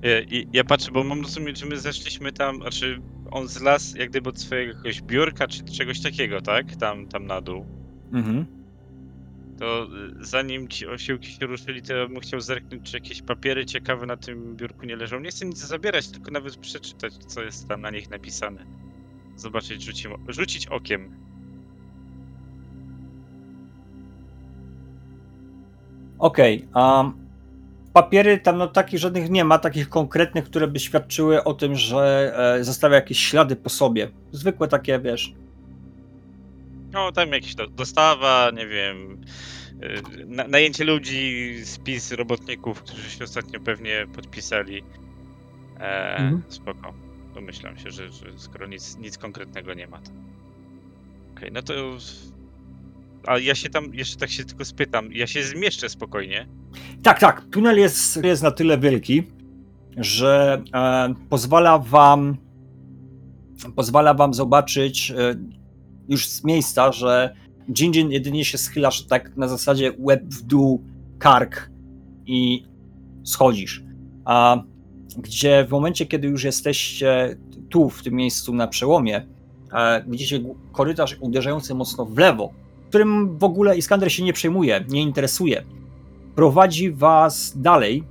Ja, 0.02 0.22
i- 0.22 0.48
ja 0.54 0.64
patrzę, 0.64 0.92
bo 0.92 1.04
mam 1.04 1.22
rozumieć, 1.22 1.60
że 1.60 1.66
my 1.66 1.78
zeszliśmy 1.78 2.32
tam, 2.34 2.56
znaczy 2.58 3.02
on 3.32 3.48
zlazł 3.48 3.98
jak 3.98 4.10
gdyby 4.10 4.30
od 4.30 4.40
swojego 4.40 4.70
jakiegoś 4.74 5.02
biurka 5.02 5.48
czy 5.48 5.64
czegoś 5.64 6.02
takiego, 6.02 6.42
tak? 6.42 6.76
Tam, 6.76 7.08
tam 7.08 7.26
na 7.26 7.42
dół. 7.42 7.68
Mhm. 8.14 8.46
To 9.58 9.88
y, 10.22 10.26
zanim 10.26 10.68
ci 10.70 10.88
osiłki 10.88 11.32
się 11.32 11.46
ruszyli, 11.46 11.82
to 11.84 11.94
ja 11.96 12.08
bym 12.08 12.20
chciał 12.20 12.42
zerknąć, 12.42 12.84
czy 12.84 12.98
jakieś 12.98 13.22
papiery 13.22 13.66
ciekawe 13.66 14.06
na 14.06 14.18
tym 14.18 14.56
biurku 14.56 14.86
nie 14.86 14.96
leżą. 14.96 15.20
Nie 15.20 15.30
chcę 15.30 15.46
nic 15.46 15.60
zabierać, 15.60 16.12
tylko 16.12 16.32
nawet 16.32 16.58
przeczytać, 16.58 17.14
co 17.18 17.44
jest 17.44 17.68
tam 17.68 17.82
na 17.82 17.92
nich 17.92 18.10
napisane. 18.10 18.66
Zobaczyć, 19.36 19.84
rzucić, 19.86 20.08
rzucić 20.28 20.68
okiem. 20.68 21.10
Okej, 26.18 26.70
a 26.74 27.12
papiery 27.94 28.38
tam 28.38 28.58
no 28.58 28.68
takich 28.68 29.00
żadnych 29.00 29.30
nie 29.30 29.46
ma, 29.46 29.60
takich 29.60 29.90
konkretnych, 29.90 30.46
które 30.46 30.68
by 30.68 30.80
świadczyły 30.80 31.44
o 31.44 31.54
tym, 31.54 31.76
że 31.76 32.34
e, 32.60 32.64
zostawia 32.64 32.96
jakieś 32.96 33.20
ślady 33.20 33.56
po 33.56 33.70
sobie. 33.70 34.10
Zwykłe 34.32 34.68
takie, 34.68 35.00
wiesz. 35.00 35.34
No, 36.94 37.12
tam 37.12 37.30
jakieś 37.32 37.56
do, 37.56 37.68
dostawa, 37.68 38.52
nie 38.56 38.68
wiem, 38.68 39.22
y, 39.84 40.26
na, 40.26 40.48
najęcie 40.48 40.84
ludzi, 40.84 41.56
spis 41.66 42.12
robotników, 42.12 42.82
którzy 42.84 43.10
się 43.10 43.24
ostatnio 43.24 43.60
pewnie 43.60 44.08
podpisali. 44.16 44.84
E, 45.80 46.16
Mhm. 46.16 46.42
Spoko. 46.48 46.94
Domyślam 47.34 47.78
się, 47.78 47.92
że, 47.92 48.10
że 48.12 48.26
skoro 48.38 48.68
nic, 48.68 48.98
nic 48.98 49.18
konkretnego 49.18 49.74
nie 49.74 49.88
ma. 49.88 49.98
to- 50.02 50.12
Okej, 51.38 51.52
no 51.52 51.62
to... 51.62 51.74
A 53.28 53.38
ja 53.38 53.56
się 53.56 53.70
tam, 53.70 53.94
jeszcze 53.94 54.18
tak 54.18 54.30
się 54.30 54.46
tylko 54.46 54.66
spytam, 54.66 55.14
ja 55.14 55.28
się 55.28 55.44
zmieszczę 55.44 55.90
spokojnie. 55.90 56.48
Tak, 57.04 57.20
tak, 57.20 57.46
tunel 57.52 57.80
jest, 57.80 58.24
jest 58.24 58.44
na 58.44 58.52
tyle 58.52 58.78
wielki, 58.78 59.24
że 59.98 60.64
e, 60.74 61.14
pozwala 61.30 61.80
wam 61.80 62.38
pozwala 63.76 64.14
wam 64.14 64.34
zobaczyć 64.34 65.12
e, 65.12 65.36
już 66.10 66.28
z 66.28 66.44
miejsca, 66.44 66.92
że 66.92 67.36
Jinjin 67.70 68.12
jedynie 68.12 68.46
się 68.46 68.58
schylasz 68.58 69.06
tak 69.06 69.38
na 69.38 69.48
zasadzie 69.48 69.92
łeb 70.00 70.24
w 70.24 70.42
dół, 70.42 70.84
kark 71.20 71.70
i 72.26 72.64
schodzisz. 73.24 73.84
A 74.26 74.64
gdzie 75.18 75.66
w 75.68 75.72
momencie, 75.72 76.06
kiedy 76.06 76.28
już 76.28 76.44
jesteście 76.44 77.38
tu, 77.70 77.90
w 77.90 78.04
tym 78.04 78.14
miejscu 78.14 78.54
na 78.54 78.68
przełomie, 78.68 79.26
e, 79.74 80.04
widzicie 80.08 80.40
korytarz 80.72 81.18
uderzający 81.20 81.76
mocno 81.76 82.06
w 82.06 82.18
lewo, 82.18 82.54
którym 82.92 83.38
w 83.38 83.44
ogóle 83.44 83.78
Iskander 83.78 84.12
się 84.12 84.24
nie 84.24 84.34
przejmuje, 84.34 84.86
nie 84.90 85.02
interesuje. 85.02 85.64
Prowadzi 86.36 86.92
was 86.92 87.54
dalej. 87.56 88.04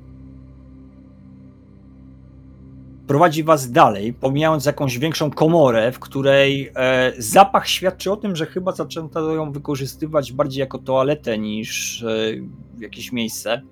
Prowadzi 3.07 3.45
was 3.45 3.71
dalej, 3.71 4.13
pomijając 4.13 4.67
jakąś 4.67 4.99
większą 4.99 5.31
komorę, 5.31 5.93
w 5.93 5.99
której 5.99 6.71
e, 6.75 7.13
zapach 7.19 7.69
świadczy 7.69 8.13
o 8.13 8.17
tym, 8.17 8.37
że 8.37 8.47
chyba 8.47 8.73
zaczęto 8.73 9.35
ją 9.35 9.53
wykorzystywać 9.53 10.33
bardziej 10.33 10.61
jako 10.61 10.79
toaletę 10.79 11.39
niż 11.39 12.03
e, 12.03 12.09
jakieś 12.79 13.13
miejsce. 13.13 13.63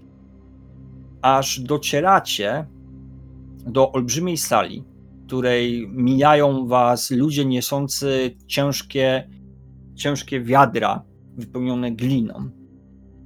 Aż 1.22 1.60
docieracie 1.60 2.66
do 3.66 3.92
olbrzymiej 3.92 4.36
sali, 4.36 4.84
w 5.22 5.26
której 5.26 5.88
mijają 5.92 6.66
was 6.66 7.10
ludzie 7.10 7.44
niosący 7.44 8.36
ciężkie, 8.46 9.37
ciężkie 9.98 10.40
wiadra 10.40 11.02
wypełnione 11.36 11.92
gliną 11.92 12.50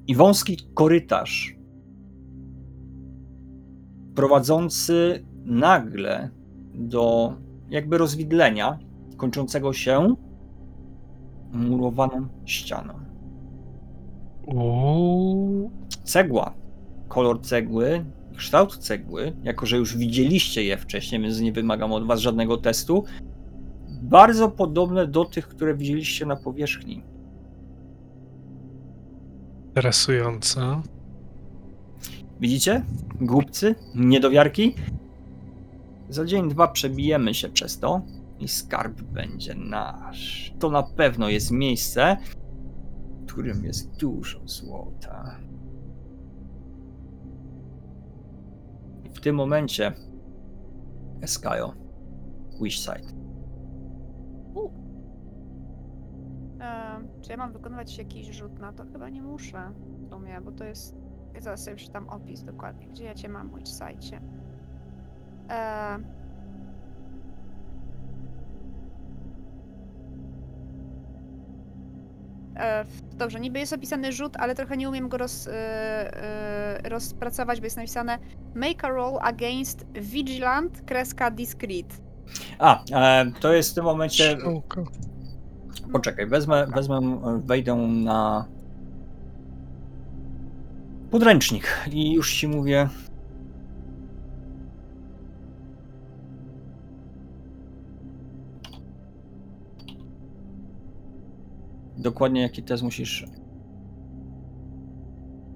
i 0.06 0.14
wąski 0.14 0.56
korytarz 0.74 1.56
prowadzący 4.14 5.24
nagle 5.44 6.30
do 6.74 7.34
jakby 7.70 7.98
rozwidlenia 7.98 8.78
kończącego 9.16 9.72
się 9.72 10.14
murowaną 11.52 12.28
ścianą. 12.44 12.94
Cegła, 16.04 16.54
kolor 17.08 17.40
cegły, 17.40 18.04
kształt 18.36 18.76
cegły, 18.78 19.32
jako 19.42 19.66
że 19.66 19.76
już 19.76 19.96
widzieliście 19.96 20.64
je 20.64 20.76
wcześniej, 20.76 21.20
więc 21.20 21.40
nie 21.40 21.52
wymagam 21.52 21.92
od 21.92 22.06
was 22.06 22.20
żadnego 22.20 22.56
testu, 22.56 23.04
bardzo 24.02 24.48
podobne 24.48 25.06
do 25.06 25.24
tych, 25.24 25.48
które 25.48 25.74
widzieliście 25.74 26.26
na 26.26 26.36
powierzchni. 26.36 27.02
Interesujące. 29.66 30.82
Widzicie? 32.40 32.84
Głupcy, 33.20 33.74
niedowiarki. 33.94 34.74
Za 36.08 36.24
dzień, 36.24 36.48
dwa 36.48 36.68
przebijemy 36.68 37.34
się 37.34 37.48
przez 37.48 37.78
to 37.78 38.02
i 38.38 38.48
skarb 38.48 39.02
będzie 39.02 39.54
nasz. 39.54 40.54
To 40.58 40.70
na 40.70 40.82
pewno 40.82 41.28
jest 41.28 41.50
miejsce, 41.50 42.16
w 43.22 43.26
którym 43.26 43.64
jest 43.64 43.96
dużo 43.96 44.40
złota. 44.44 45.36
I 49.04 49.08
w 49.08 49.20
tym 49.20 49.36
momencie 49.36 49.92
Eskajo, 51.20 51.74
Wishside. 52.62 53.21
E, 56.62 57.00
czy 57.22 57.30
ja 57.30 57.36
mam 57.36 57.52
wykonywać 57.52 57.98
jakiś 57.98 58.26
rzut 58.26 58.58
na 58.58 58.72
to? 58.72 58.84
Chyba 58.92 59.08
nie 59.08 59.22
muszę 59.22 59.72
w 60.06 60.10
sumie, 60.10 60.40
bo 60.40 60.52
to 60.52 60.64
jest... 60.64 60.96
Ja 61.34 61.40
zaraz 61.40 61.64
sobie 61.64 61.76
przeczytam 61.76 62.08
opis 62.08 62.44
dokładnie, 62.44 62.86
gdzie 62.86 63.04
ja 63.04 63.14
cię 63.14 63.28
mam 63.28 63.50
w 63.64 63.68
sajcie. 63.68 64.20
E... 65.50 65.98
E, 72.56 72.84
dobrze, 73.12 73.40
niby 73.40 73.58
jest 73.58 73.72
opisany 73.72 74.12
rzut, 74.12 74.36
ale 74.36 74.54
trochę 74.54 74.76
nie 74.76 74.88
umiem 74.88 75.08
go 75.08 75.18
roz, 75.18 75.46
e, 75.46 75.52
e, 75.52 76.88
rozpracować, 76.88 77.60
bo 77.60 77.66
jest 77.66 77.76
napisane 77.76 78.18
Make 78.54 78.84
a 78.84 78.88
roll 78.88 79.18
against 79.22 79.86
vigilant, 79.94 80.82
kreska 80.86 81.30
discreet. 81.30 82.00
A, 82.58 82.84
e, 82.92 83.32
to 83.40 83.52
jest 83.52 83.70
w 83.70 83.74
tym 83.74 83.84
momencie. 83.84 84.36
Poczekaj, 85.92 86.26
wezmę, 86.26 86.66
wezmę, 86.66 87.00
wejdę 87.44 87.74
na 87.76 88.44
podręcznik 91.10 91.64
i 91.90 92.12
już 92.12 92.34
ci 92.34 92.48
mówię. 92.48 92.88
Dokładnie 101.96 102.42
jaki 102.42 102.62
test 102.62 102.82
musisz 102.82 103.26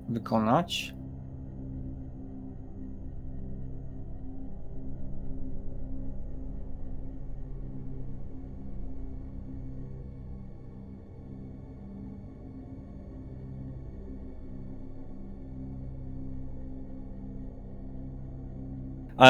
wykonać. 0.08 0.95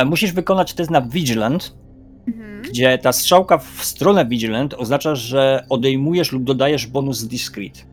Musisz 0.07 0.33
wykonać 0.33 0.75
test 0.75 0.91
na 0.91 1.01
Vigilant, 1.01 1.75
Mhm. 2.29 2.63
gdzie 2.63 2.99
ta 2.99 3.13
strzałka 3.13 3.59
w 3.59 3.85
stronę 3.85 4.27
Vigilant 4.27 4.75
oznacza, 4.75 5.15
że 5.15 5.65
odejmujesz 5.69 6.33
lub 6.33 6.45
dodajesz 6.45 6.87
bonus 6.87 7.25
Discreet. 7.25 7.87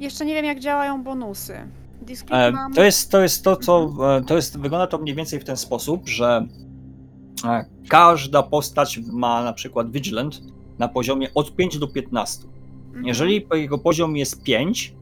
Jeszcze 0.00 0.24
nie 0.24 0.34
wiem, 0.34 0.44
jak 0.44 0.60
działają 0.60 1.02
bonusy. 1.04 1.54
Discreet 2.02 2.32
E, 2.48 2.52
mam... 2.52 2.72
To 2.74 2.82
jest 2.84 3.10
to, 3.10 3.20
jest 3.22 3.44
to 3.44 3.56
co. 3.56 3.92
e, 4.18 4.22
To 4.24 4.36
jest, 4.36 4.58
wygląda 4.60 4.86
to 4.86 4.98
mniej 4.98 5.14
więcej 5.14 5.40
w 5.40 5.44
ten 5.44 5.56
sposób, 5.56 6.08
że 6.08 6.46
e, 7.44 7.64
każda 7.88 8.42
postać 8.42 8.98
ma 9.12 9.42
na 9.44 9.52
przykład 9.52 9.90
Vigilant 9.90 10.42
na 10.78 10.88
poziomie 10.88 11.28
od 11.34 11.56
5 11.56 11.78
do 11.78 11.88
15. 11.88 12.44
Mhm. 12.86 13.06
Jeżeli 13.06 13.46
jego 13.54 13.78
poziom 13.78 14.16
jest 14.16 14.42
5, 14.42 14.94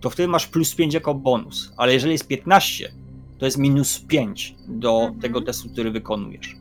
to 0.00 0.10
wtedy 0.10 0.28
masz 0.28 0.46
plus 0.46 0.74
5 0.74 0.94
jako 0.94 1.14
bonus, 1.14 1.72
ale 1.76 1.92
jeżeli 1.92 2.12
jest 2.12 2.28
15, 2.28 2.92
to 3.38 3.44
jest 3.44 3.58
minus 3.58 3.98
5 4.00 4.54
do 4.68 5.00
Mhm. 5.00 5.20
tego 5.20 5.40
testu, 5.42 5.68
który 5.68 5.90
wykonujesz. 5.90 6.56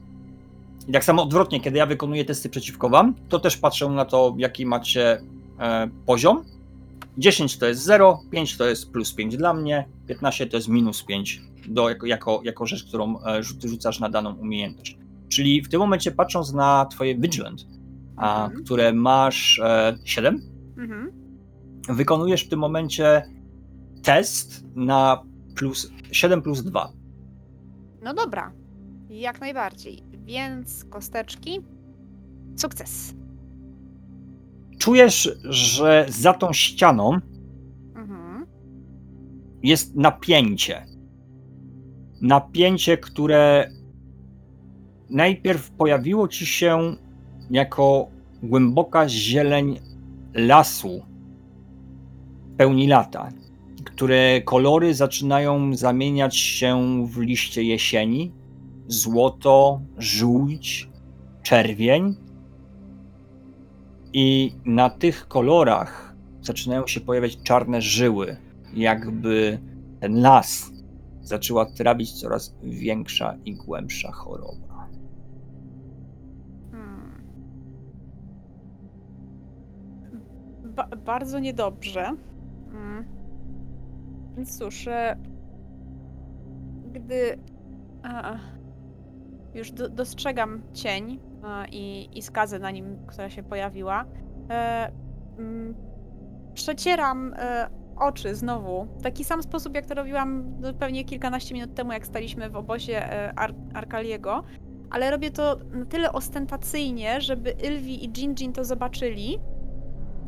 I 0.88 0.92
tak 0.92 1.04
samo 1.04 1.24
odwrotnie, 1.24 1.60
kiedy 1.62 1.78
ja 1.78 1.86
wykonuję 1.86 2.26
testy 2.26 2.50
przeciwko 2.50 2.90
wam, 2.90 3.16
to 3.30 3.40
też 3.40 3.58
patrzę 3.58 3.90
na 3.90 4.06
to, 4.06 4.36
jaki 4.38 4.66
macie 4.66 5.22
e, 5.60 5.90
poziom. 6.06 6.44
10 7.18 7.58
to 7.58 7.66
jest 7.66 7.82
0, 7.84 8.20
5 8.32 8.58
to 8.58 8.66
jest 8.66 8.92
plus 8.92 9.14
5 9.14 9.38
dla 9.38 9.54
mnie, 9.54 9.86
15 10.08 10.48
to 10.48 10.58
jest 10.58 10.68
minus 10.68 11.04
5 11.04 11.42
do, 11.68 11.90
jako, 11.90 12.06
jako, 12.06 12.42
jako 12.44 12.66
rzecz, 12.66 12.84
którą 12.84 13.20
e, 13.20 13.40
rzu- 13.44 13.68
rzucasz 13.70 14.00
na 14.00 14.10
daną 14.10 14.34
umiejętność. 14.36 14.98
Czyli 15.30 15.62
w 15.62 15.70
tym 15.70 15.80
momencie 15.80 16.12
patrząc 16.12 16.54
na 16.54 16.86
twoje 16.86 17.16
Vigilant, 17.16 17.66
a, 18.18 18.46
Mhm. 18.46 18.64
które 18.64 18.94
masz 18.94 19.60
e, 19.64 19.98
7, 20.06 20.42
Mhm. 20.78 21.12
wykonujesz 21.90 22.44
w 22.44 22.50
tym 22.50 22.60
momencie 22.60 23.24
test 24.04 24.66
na 24.76 25.24
plus 25.56 25.91
7 26.12 26.41
plus 26.41 26.64
2. 26.64 26.91
No 28.03 28.14
dobra, 28.14 28.51
jak 29.10 29.41
najbardziej. 29.41 30.03
Więc 30.26 30.86
kosteczki. 30.86 31.60
Sukces. 32.56 33.14
Czujesz, 34.80 35.38
że 35.43 36.06
za 36.10 36.34
tą 36.34 36.53
ścianą 36.53 37.20
Mhm. 37.95 38.45
jest 39.64 39.95
napięcie. 39.95 40.86
Napięcie, 42.22 42.97
które 42.97 43.70
najpierw 45.10 45.72
pojawiło 45.72 46.28
ci 46.28 46.45
się 46.45 46.95
jako 47.49 48.08
głęboka 48.43 49.10
zieleń 49.10 49.80
lasu 50.34 51.06
w 52.53 52.56
pełni 52.58 52.88
lata, 52.88 53.30
które 53.86 54.42
kolory 54.42 54.94
zaczynają 54.94 55.76
zamieniać 55.76 56.38
się 56.38 57.06
w 57.08 57.18
liście 57.18 57.64
jesieni, 57.64 58.32
złoto, 58.88 59.82
żółć, 59.98 60.90
czerwień. 61.44 62.16
I 64.14 64.56
na 64.66 64.90
tych 64.90 65.28
kolorach 65.28 66.16
zaczynają 66.42 66.88
się 66.88 67.02
pojawiać 67.02 67.38
czarne 67.44 67.82
żyły, 67.82 68.38
jakby 68.74 69.60
ten 70.00 70.22
las 70.22 70.72
zaczęła 71.22 71.66
trawić 71.66 72.12
coraz 72.22 72.56
większa 72.64 73.38
i 73.46 73.56
głębsza 73.56 74.12
choroba. 74.12 74.88
Hmm. 76.72 77.22
Ba- 80.76 80.90
bardzo 81.06 81.40
niedobrze. 81.40 82.12
Mm. 82.72 83.25
Więc 84.36 84.58
cóż, 84.60 84.88
e, 84.88 85.18
gdy 86.92 87.38
e, 88.04 88.40
już 89.54 89.72
do, 89.72 89.90
dostrzegam 89.90 90.62
cień 90.74 91.20
e, 91.44 91.68
i, 91.72 92.10
i 92.18 92.22
skazę 92.22 92.60
na 92.60 92.72
nim, 92.72 92.98
która 93.08 93.30
się 93.30 93.44
pojawiła, 93.44 94.06
e, 94.50 94.92
mm, 95.38 95.76
przecieram 96.54 97.34
e, 97.38 97.70
oczy 97.96 98.36
znowu 98.36 98.88
w 99.00 99.02
taki 99.04 99.24
sam 99.24 99.44
sposób, 99.44 99.76
jak 99.76 99.86
to 99.86 99.96
robiłam 99.96 100.54
pewnie 100.80 101.06
kilkanaście 101.06 101.54
minut 101.54 101.76
temu, 101.76 101.92
jak 101.92 102.08
staliśmy 102.08 102.50
w 102.50 102.56
obozie 102.56 103.14
e, 103.14 103.40
Ar- 103.40 103.56
Arkaliego, 103.74 104.44
ale 104.90 105.12
robię 105.12 105.32
to 105.32 105.58
na 105.72 105.86
tyle 105.86 106.12
ostentacyjnie, 106.12 107.22
żeby 107.22 107.52
Ylwi 107.52 108.06
i 108.06 108.10
Jinjin 108.10 108.54
to 108.54 108.64
zobaczyli. 108.64 109.40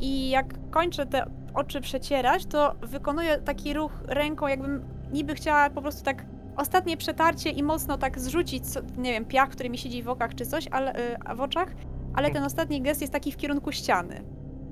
I 0.00 0.30
jak 0.30 0.70
kończę 0.70 1.06
te 1.06 1.24
oczy 1.54 1.80
przecierać, 1.80 2.46
to 2.46 2.74
wykonuję 2.82 3.38
taki 3.38 3.74
ruch 3.74 3.92
ręką, 4.06 4.46
jakbym 4.46 4.84
niby 5.12 5.34
chciała 5.34 5.70
po 5.70 5.82
prostu 5.82 6.04
tak 6.04 6.26
ostatnie 6.56 6.96
przetarcie 6.96 7.50
i 7.50 7.62
mocno 7.62 7.98
tak 7.98 8.18
zrzucić, 8.18 8.66
co, 8.66 8.80
nie 8.96 9.12
wiem, 9.12 9.24
piach, 9.24 9.48
który 9.48 9.70
mi 9.70 9.78
siedzi 9.78 10.02
w 10.02 10.08
okach 10.08 10.34
czy 10.34 10.46
coś, 10.46 10.68
ale, 10.70 10.92
y, 11.32 11.36
w 11.36 11.40
oczach, 11.40 11.68
ale 12.14 12.30
ten 12.30 12.44
ostatni 12.44 12.82
gest 12.82 13.00
jest 13.00 13.12
taki 13.12 13.32
w 13.32 13.36
kierunku 13.36 13.72
ściany. 13.72 14.24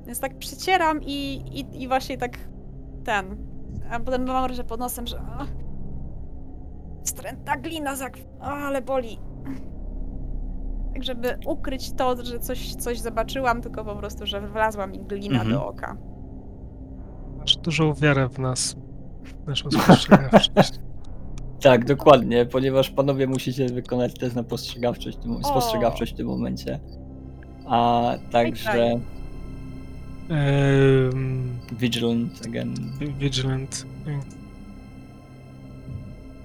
Więc 0.07 0.21
tak 0.21 0.39
przecieram 0.39 1.03
i, 1.03 1.43
i, 1.53 1.83
i 1.83 1.89
właśnie 1.89 2.19
tak 2.19 2.39
ten. 3.05 3.37
A 3.91 4.01
potem 4.01 4.27
mam 4.27 4.53
że 4.55 4.65
pod 4.65 4.81
nosem, 4.81 5.07
że. 5.07 5.21
Wstrętna 7.05 7.57
glina, 7.57 7.97
zak... 7.97 8.19
ale 8.41 8.83
boli. 8.83 9.19
Tak, 10.93 11.05
żeby 11.05 11.39
ukryć 11.47 11.93
to, 11.93 12.25
że 12.25 12.39
coś, 12.39 12.75
coś 12.75 13.01
zobaczyłam, 13.01 13.63
tylko 13.63 13.85
po 13.85 13.97
prostu, 13.97 14.27
że 14.27 14.41
wlazła 14.41 14.87
mi 14.87 14.99
glina 14.99 15.41
Mhm. 15.41 15.51
do 15.53 15.67
oka. 15.67 15.97
Masz 17.47 17.57
dużą 17.57 17.95
wiarę 17.95 18.29
w 18.29 18.39
nas. 18.39 18.77
w 19.25 19.47
Naszą 19.47 19.71
spostrzegawczość. 19.71 20.71
Tak, 21.61 21.85
dokładnie, 21.85 22.47
ponieważ 22.47 22.91
panowie 22.91 23.27
musicie 23.27 23.67
wykonać 23.67 24.15
test 24.15 24.37
na 24.37 24.43
postrzegawczość 24.43 25.19
spostrzegawczość 25.43 26.13
w 26.13 26.17
tym 26.17 26.27
momencie. 26.27 26.81
A 27.67 28.13
także 28.31 29.01
Vigilant 31.73 32.47
again. 32.47 32.75
Vigilant. 33.19 33.87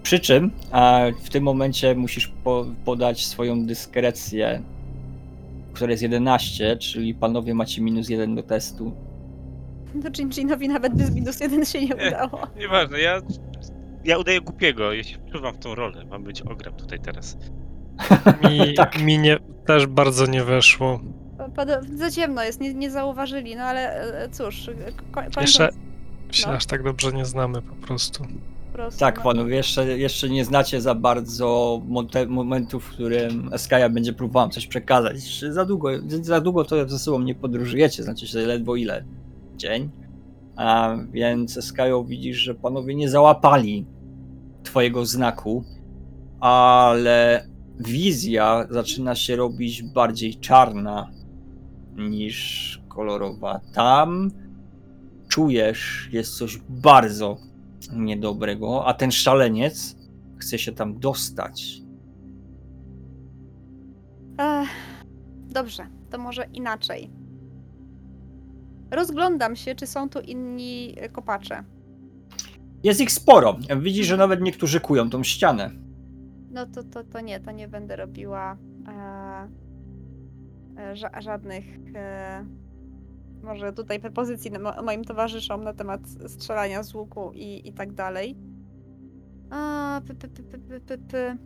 Przy 0.04 0.20
czym 0.20 0.52
a 0.72 1.02
w 1.24 1.30
tym 1.30 1.44
momencie 1.44 1.96
musisz 1.96 2.28
po, 2.28 2.66
podać 2.86 3.26
swoją 3.26 3.66
dyskrecję, 3.66 4.62
która 5.74 5.92
jest 5.92 6.04
11, 6.04 6.78
czyli 6.78 7.14
panowie 7.14 7.54
macie 7.54 7.82
minus 7.82 8.10
1 8.10 8.36
do 8.36 8.44
testu. 8.44 8.92
No 9.96 10.10
Jinjinowi 10.20 10.68
nawet 10.70 10.94
bez 10.96 11.12
minus 11.16 11.40
jeden 11.40 11.66
się 11.66 11.82
nie 11.82 11.88
Nie. 11.88 12.08
udało. 12.08 12.48
Nieważne, 12.60 13.00
ja, 13.00 13.22
ja 14.06 14.18
udaję 14.18 14.42
głupiego, 14.42 14.92
jeśli 14.94 15.16
wpływam 15.16 15.54
w 15.54 15.58
tą 15.60 15.76
rolę. 15.76 16.06
Mam 16.06 16.24
być 16.24 16.42
ogrem 16.42 16.74
tutaj 16.74 17.00
teraz. 17.00 17.38
Mi, 18.50 18.74
Tak. 18.74 19.02
mi 19.04 19.20
nie, 19.20 19.38
też 19.66 19.88
bardzo 19.88 20.26
nie 20.26 20.44
weszło. 20.44 21.00
Za 21.96 22.12
ciemno 22.12 22.44
jest, 22.44 22.62
nie, 22.62 22.74
nie 22.74 22.92
zauważyli, 22.92 23.56
no 23.56 23.64
ale 23.64 24.02
e, 24.24 24.30
cóż, 24.30 24.70
ko- 24.96 25.12
kończąc 25.12 25.38
Jeszcze 25.42 25.70
się 26.32 26.48
No. 26.48 26.54
aż 26.54 26.66
tak 26.66 26.84
dobrze 26.84 27.12
nie 27.12 27.26
znamy 27.26 27.62
po 27.62 27.76
prostu. 27.76 28.24
po 28.68 28.74
prostu, 28.78 29.00
Tak, 29.00 29.18
no. 29.18 29.24
panowie, 29.24 29.56
jeszcze, 29.56 29.98
jeszcze 29.98 30.30
nie 30.30 30.46
znacie 30.46 30.82
za 30.82 30.96
bardzo 30.96 31.82
momentu, 32.28 32.80
w 32.80 32.90
którym 32.90 33.50
Eskaja 33.54 33.90
będzie 33.90 34.14
próbowała 34.14 34.50
coś 34.50 34.68
przekazać. 34.68 35.40
Za 35.50 35.66
długo, 35.66 35.90
za 36.22 36.42
długo 36.42 36.66
to 36.66 36.90
ze 36.90 37.00
sobą 37.00 37.22
nie 37.22 37.36
podróżujecie, 37.36 38.04
znaczy 38.04 38.28
się 38.28 38.40
ledwo 38.40 38.76
ile? 38.76 39.04
Dzień? 39.62 39.90
A 40.56 40.98
więc 41.12 41.58
Eskajo 41.58 42.04
widzisz, 42.04 42.38
że 42.38 42.56
panowie 42.56 42.96
nie 42.96 43.10
załapali 43.10 43.86
twojego 44.64 45.06
znaku, 45.06 45.64
ale 46.40 47.48
wizja 47.80 48.68
zaczyna 48.70 49.16
się 49.16 49.36
robić 49.36 49.84
bardziej 49.84 50.36
czarna 50.36 51.12
niż 51.96 52.82
kolorowa. 52.90 53.62
Tam 53.74 54.32
czujesz, 55.28 56.10
jest 56.12 56.38
coś 56.38 56.60
bardzo 56.70 57.38
niedobrego, 57.94 58.86
a 58.86 58.94
ten 58.94 59.12
szaleniec 59.12 59.96
chce 60.38 60.60
się 60.60 60.72
tam 60.72 61.00
dostać. 61.00 61.82
Ech, 64.38 64.70
dobrze, 65.50 65.88
to 66.10 66.18
może 66.18 66.46
inaczej. 66.54 67.21
Rozglądam 68.92 69.56
się, 69.56 69.76
czy 69.76 69.88
są 69.88 70.10
tu 70.10 70.20
inni 70.20 70.96
kopacze. 71.12 71.64
Jest 72.84 73.02
ich 73.02 73.12
sporo. 73.12 73.58
Widzisz, 73.82 74.08
że 74.08 74.18
nawet 74.18 74.42
niektórzy 74.42 74.80
kują 74.80 75.10
tą 75.10 75.24
ścianę. 75.24 75.72
No 76.52 76.66
to, 76.66 76.84
to, 76.84 77.04
to 77.04 77.22
nie, 77.22 77.40
to 77.40 77.52
nie 77.52 77.68
będę 77.68 77.96
robiła 77.96 78.58
e, 78.88 78.92
e, 80.82 80.96
ża- 80.96 81.22
żadnych 81.22 81.66
e, 81.96 82.46
może 83.44 83.74
tutaj 83.74 84.00
propozycji 84.00 84.52
mo- 84.52 84.84
moim 84.84 85.04
towarzyszom 85.04 85.64
na 85.64 85.74
temat 85.74 86.02
strzelania 86.28 86.84
z 86.84 86.94
łuku 86.94 87.32
i, 87.34 87.68
i 87.70 87.74
tak 87.74 87.94
dalej. 87.94 88.36
A, 89.50 90.02
py, 90.08 90.16
py, 90.16 90.28
py, 90.28 90.80
py, 90.80 90.98
py. 90.98 91.38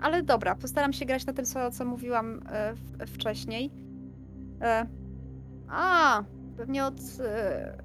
Ale 0.00 0.22
dobra, 0.22 0.54
postaram 0.54 0.92
się 0.92 1.04
grać 1.04 1.26
na 1.26 1.32
tym, 1.32 1.44
co, 1.44 1.70
co 1.70 1.84
mówiłam 1.84 2.40
e, 2.48 2.74
w, 2.74 3.06
wcześniej. 3.14 3.70
E, 4.60 4.86
a, 5.68 6.22
pewnie 6.56 6.86
od 6.86 7.00
e, 7.20 7.82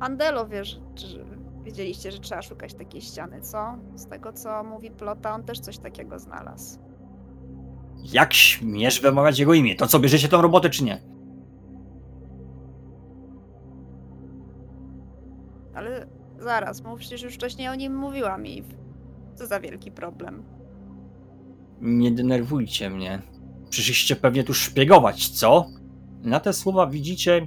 Andelo 0.00 0.46
wiesz, 0.46 0.80
czy, 0.94 1.24
wiedzieliście, 1.62 2.12
że 2.12 2.18
trzeba 2.18 2.42
szukać 2.42 2.74
takiej 2.74 3.00
ściany, 3.00 3.40
co? 3.40 3.78
Z 3.94 4.06
tego, 4.06 4.32
co 4.32 4.64
mówi 4.64 4.90
Plota, 4.90 5.34
on 5.34 5.44
też 5.44 5.60
coś 5.60 5.78
takiego 5.78 6.18
znalazł. 6.18 6.78
Jak 8.12 8.34
śmiesz 8.34 9.00
wymawiać 9.00 9.38
jego 9.38 9.54
imię? 9.54 9.76
To 9.76 9.86
co, 9.86 9.98
bierzecie 9.98 10.28
tą 10.28 10.42
robotę 10.42 10.70
czy 10.70 10.84
nie? 10.84 11.00
Ale 15.74 16.06
zaraz, 16.38 16.80
bo 16.80 16.96
przecież 16.96 17.22
już 17.22 17.34
wcześniej 17.34 17.68
o 17.68 17.74
nim 17.74 17.96
mówiłam 17.96 18.46
i 18.46 18.64
co 19.34 19.46
za 19.46 19.60
wielki 19.60 19.90
problem. 19.90 20.42
Nie 21.80 22.10
denerwujcie 22.10 22.90
mnie. 22.90 23.22
Przyszliście 23.70 24.16
pewnie 24.16 24.44
tu 24.44 24.54
szpiegować, 24.54 25.28
co? 25.28 25.66
Na 26.22 26.40
te 26.40 26.52
słowa 26.52 26.86
widzicie. 26.86 27.46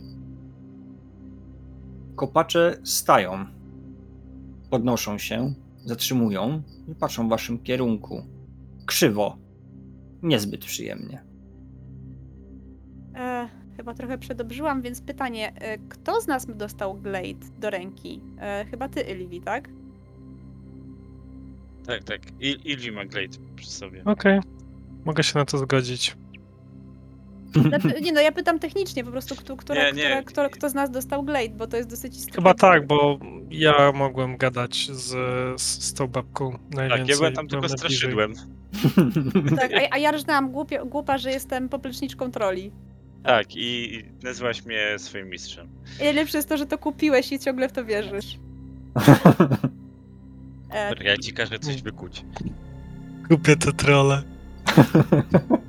Kopacze 2.15 2.77
stają. 2.83 3.45
Podnoszą 4.69 5.17
się, 5.17 5.53
zatrzymują 5.85 6.61
i 6.87 6.95
patrzą 6.95 7.27
w 7.27 7.29
waszym 7.29 7.59
kierunku. 7.59 8.23
Krzywo. 8.85 9.37
Niezbyt 10.23 10.65
przyjemnie. 10.65 11.23
E, 13.15 13.49
chyba 13.77 13.93
trochę 13.93 14.17
przedobrzyłam, 14.17 14.81
więc 14.81 15.01
pytanie, 15.01 15.53
e, 15.55 15.77
kto 15.77 16.21
z 16.21 16.27
nas 16.27 16.47
dostał 16.55 16.95
Glade 16.95 17.45
do 17.59 17.69
ręki? 17.69 18.21
E, 18.39 18.65
chyba 18.65 18.89
ty, 18.89 19.01
Ylvi, 19.01 19.41
tak? 19.41 19.69
Tak, 21.85 22.03
tak. 22.03 22.21
Il 22.39 22.59
Ilvi 22.65 22.91
ma 22.91 23.05
Glade 23.05 23.37
przy 23.55 23.69
sobie. 23.69 24.03
Okej, 24.05 24.39
mogę 25.05 25.23
się 25.23 25.39
na 25.39 25.45
to 25.45 25.57
zgodzić. 25.57 26.17
Znaczy, 27.53 28.01
nie 28.01 28.11
no, 28.11 28.21
ja 28.21 28.31
pytam 28.31 28.59
technicznie 28.59 29.03
po 29.03 29.11
prostu, 29.11 29.35
kto, 29.35 29.57
która, 29.57 29.83
Nie, 29.83 29.91
nie. 29.91 30.23
Która, 30.25 30.49
kto, 30.49 30.57
kto 30.57 30.69
z 30.69 30.73
nas 30.73 30.91
dostał 30.91 31.23
Glade, 31.23 31.49
bo 31.49 31.67
to 31.67 31.77
jest 31.77 31.89
dosyć 31.89 32.15
istotne. 32.15 32.35
Chyba 32.35 32.53
tak, 32.53 32.87
bo 32.87 33.19
ja 33.51 33.91
mogłem 33.91 34.37
gadać 34.37 34.87
z, 34.91 35.07
z, 35.61 35.83
z 35.83 35.93
tą 35.93 36.07
babką 36.07 36.57
najwięcej. 36.71 36.99
Tak, 36.99 37.09
ja 37.09 37.15
byłem 37.17 37.33
tam 37.33 37.47
byłem 37.47 37.61
tylko 37.63 37.75
najbliżej. 37.75 37.97
straszydłem. 37.97 38.33
Tak, 39.57 39.71
a, 39.73 39.95
a 39.95 39.97
ja 39.97 40.11
rżnęłam 40.11 40.51
głupio, 40.51 40.85
głupa, 40.85 41.17
że 41.17 41.31
jestem 41.31 41.69
popleczniczką 41.69 42.31
troli. 42.31 42.71
Tak, 43.23 43.55
i 43.55 43.95
i 43.95 44.03
nazywałaś 44.23 44.65
mnie 44.65 44.99
swoim 44.99 45.29
mistrzem. 45.29 45.67
I 46.01 46.03
najlepsze 46.03 46.37
jest 46.37 46.49
to, 46.49 46.57
że 46.57 46.65
to 46.65 46.77
kupiłeś 46.77 47.31
i 47.31 47.39
ciągle 47.39 47.69
w 47.69 47.71
to 47.71 47.85
wierzysz. 47.85 48.37
E, 50.71 50.89
Dobra, 50.89 51.05
Ja 51.11 51.17
ci 51.17 51.33
każę 51.33 51.59
coś 51.59 51.81
wykuć. 51.81 52.25
Kupię 53.29 53.55
te 53.55 53.71
trole. 53.71 54.21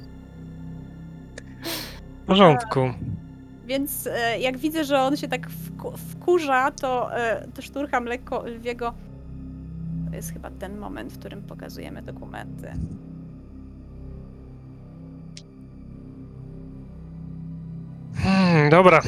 Porządku. 2.30 2.80
Więc 3.66 4.06
e, 4.06 4.40
jak 4.40 4.58
widzę, 4.58 4.84
że 4.84 5.00
on 5.00 5.16
się 5.16 5.28
tak 5.28 5.50
wku, 5.50 5.92
wkurza, 5.96 6.70
to, 6.70 7.16
e, 7.16 7.48
to 7.54 7.62
szturcham 7.62 8.04
lekko 8.04 8.46
Lwiego. 8.46 8.94
To 10.10 10.16
jest 10.16 10.32
chyba 10.32 10.50
ten 10.50 10.78
moment, 10.78 11.12
w 11.12 11.18
którym 11.18 11.42
pokazujemy 11.42 12.02
dokumenty. 12.02 12.72
Hmm, 18.14 18.70
dobra. 18.70 19.00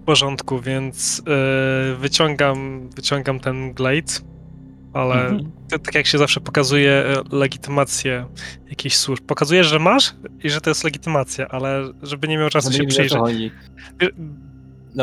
W 0.00 0.04
porządku, 0.06 0.60
więc 0.60 1.22
yy, 1.88 1.96
wyciągam, 1.96 2.88
wyciągam 2.96 3.40
ten 3.40 3.72
glade, 3.72 4.12
ale 4.94 5.14
Mhm. 5.14 5.50
to, 5.70 5.78
tak 5.78 5.94
jak 5.94 6.06
się 6.06 6.18
zawsze 6.18 6.40
pokazuje 6.40 6.90
e, 6.92 7.22
legitymację 7.36 8.26
jakichś 8.68 8.96
służb. 8.96 9.24
Pokazujesz, 9.26 9.66
że 9.66 9.78
masz 9.78 10.14
i 10.44 10.50
że 10.50 10.60
to 10.60 10.70
jest 10.70 10.84
legitymacja, 10.84 11.48
ale 11.48 11.92
żeby 12.02 12.28
nie 12.28 12.38
miał 12.38 12.50
czasu 12.50 12.72
Żeby 12.72 12.84
się 12.84 12.88
przyjrzeć. 12.88 13.18
Dobra. 13.18 13.32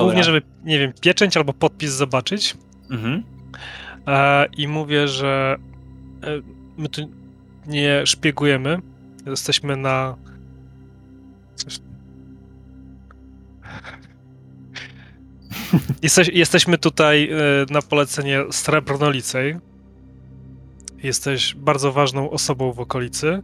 Głównie, 0.04 0.24
żeby, 0.24 0.42
nie 0.64 0.80
wiem, 0.80 0.94
pieczęć 1.02 1.38
albo 1.38 1.54
podpis 1.54 1.92
zobaczyć. 1.92 2.58
Mhm. 2.92 3.24
E, 4.08 4.46
I 4.58 4.68
mówię, 4.68 5.08
że 5.08 5.56
e, 6.24 6.28
my 6.78 6.90
tu 6.90 7.10
nie 7.68 8.06
szpiegujemy. 8.06 8.78
Jesteśmy 9.26 9.78
na. 9.78 10.16
Jesteś, 16.04 16.28
jesteśmy 16.34 16.78
tutaj 16.78 17.30
e, 17.32 17.36
na 17.70 17.82
polecenie 17.82 18.44
Srebrnolicej. 18.52 19.56
Jesteś 21.04 21.56
bardzo 21.56 21.92
ważną 21.92 22.30
osobą 22.30 22.74
w 22.74 22.80
okolicy, 22.80 23.42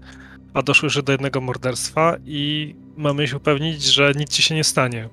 a 0.54 0.62
doszło 0.62 0.86
już 0.86 1.04
do 1.04 1.12
jednego 1.12 1.42
morderstwa 1.42 2.18
i 2.26 2.76
mamy 2.98 3.28
się 3.28 3.38
upewnić, 3.38 3.84
że 3.84 4.12
nic 4.16 4.30
ci 4.30 4.42
się 4.42 4.56
nie 4.56 4.64
stanie. 4.64 5.10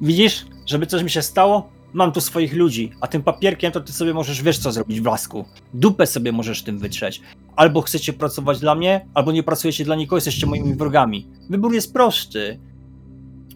Widzisz, 0.00 0.46
żeby 0.66 0.86
coś 0.86 1.02
mi 1.02 1.10
się 1.10 1.22
stało? 1.22 1.68
Mam 1.92 2.12
tu 2.12 2.20
swoich 2.20 2.54
ludzi, 2.54 2.90
a 3.00 3.06
tym 3.06 3.22
papierkiem 3.22 3.72
to 3.72 3.80
ty 3.80 3.92
sobie 3.92 4.14
możesz 4.14 4.42
wiesz 4.42 4.58
co 4.58 4.72
zrobić 4.72 5.00
w 5.00 5.02
blasku. 5.02 5.44
Dupę 5.74 6.06
sobie 6.06 6.32
możesz 6.32 6.62
tym 6.62 6.78
wytrzeć. 6.78 7.20
Albo 7.56 7.80
chcecie 7.80 8.12
pracować 8.12 8.60
dla 8.60 8.74
mnie, 8.74 9.06
albo 9.14 9.32
nie 9.32 9.42
pracujecie 9.42 9.84
dla 9.84 9.96
nikogo, 9.96 10.16
jesteście 10.16 10.46
moimi 10.46 10.74
wrogami. 10.74 11.26
Wybór 11.50 11.74
jest 11.74 11.92
prosty. 11.92 12.60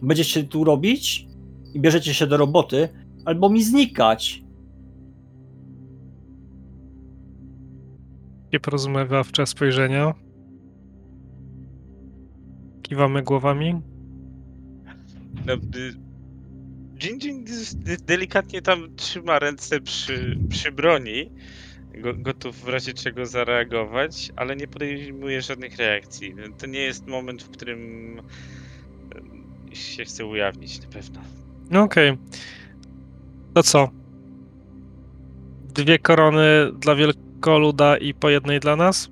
Będziecie 0.02 0.44
tu 0.44 0.64
robić 0.64 1.26
i 1.74 1.80
bierzecie 1.80 2.14
się 2.14 2.26
do 2.26 2.36
roboty, 2.36 2.88
albo 3.24 3.48
mi 3.48 3.64
znikać. 3.64 4.42
Nieporozumiewawcze 8.52 9.46
spojrzenia. 9.46 10.14
Kiwamy 12.82 13.22
głowami. 13.22 13.80
No, 15.46 15.54
y, 15.54 15.58
Jin 17.02 17.18
Jin 17.22 17.44
d- 17.74 17.96
delikatnie 18.06 18.62
tam 18.62 18.96
trzyma 18.96 19.38
ręce 19.38 19.80
przy, 19.80 20.38
przy 20.48 20.72
broni, 20.72 21.30
go, 22.02 22.14
gotów 22.14 22.56
w 22.56 22.68
razie 22.68 22.92
czego 22.94 23.26
zareagować, 23.26 24.32
ale 24.36 24.56
nie 24.56 24.68
podejmuje 24.68 25.42
żadnych 25.42 25.76
reakcji. 25.76 26.34
To 26.58 26.66
nie 26.66 26.80
jest 26.80 27.06
moment, 27.06 27.42
w 27.42 27.50
którym 27.50 27.80
y, 29.72 29.76
się 29.76 30.04
chce 30.04 30.26
ujawnić 30.26 30.82
na 30.82 30.88
pewno. 30.88 31.20
No 31.70 31.82
okej. 31.82 32.18
To 33.54 33.62
co? 33.62 33.90
Dwie 35.74 35.98
korony 35.98 36.72
dla 36.78 36.94
wielkoluda 37.40 37.96
i 37.96 38.14
po 38.14 38.28
jednej 38.28 38.60
dla 38.60 38.76
nas? 38.76 39.10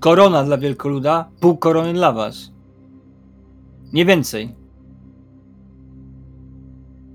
Korona 0.00 0.44
dla 0.44 0.58
wielkoluda, 0.58 1.30
pół 1.40 1.56
korony 1.56 1.92
dla 1.92 2.12
was. 2.12 2.52
Nie 3.92 4.04
więcej. 4.04 4.54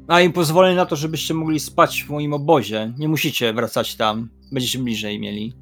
A 0.07 0.21
im 0.21 0.33
pozwolę 0.33 0.75
na 0.75 0.85
to, 0.85 0.95
żebyście 0.95 1.33
mogli 1.33 1.59
spać 1.59 2.03
w 2.03 2.09
moim 2.09 2.33
obozie. 2.33 2.93
Nie 2.97 3.07
musicie 3.07 3.53
wracać 3.53 3.95
tam. 3.95 4.29
Będziecie 4.51 4.79
bliżej 4.79 5.19
mieli. 5.19 5.53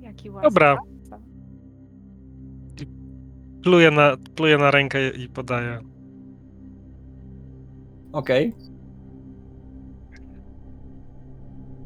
Jaki. 0.00 0.30
Dobra. 0.42 0.76
Pluję 3.62 3.90
na, 3.90 4.16
pluję 4.34 4.58
na 4.58 4.70
rękę 4.70 5.10
i 5.10 5.28
podaję. 5.28 5.80
Okej. 8.12 8.67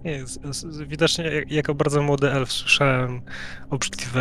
Nie, 0.05 0.27
z, 0.27 0.57
z, 0.57 0.83
widocznie 0.89 1.25
jak- 1.25 1.51
jako 1.51 1.75
bardzo 1.75 2.03
młody 2.03 2.31
elf 2.31 2.53
słyszałem 2.53 3.21
obrzydliwe 3.71 4.21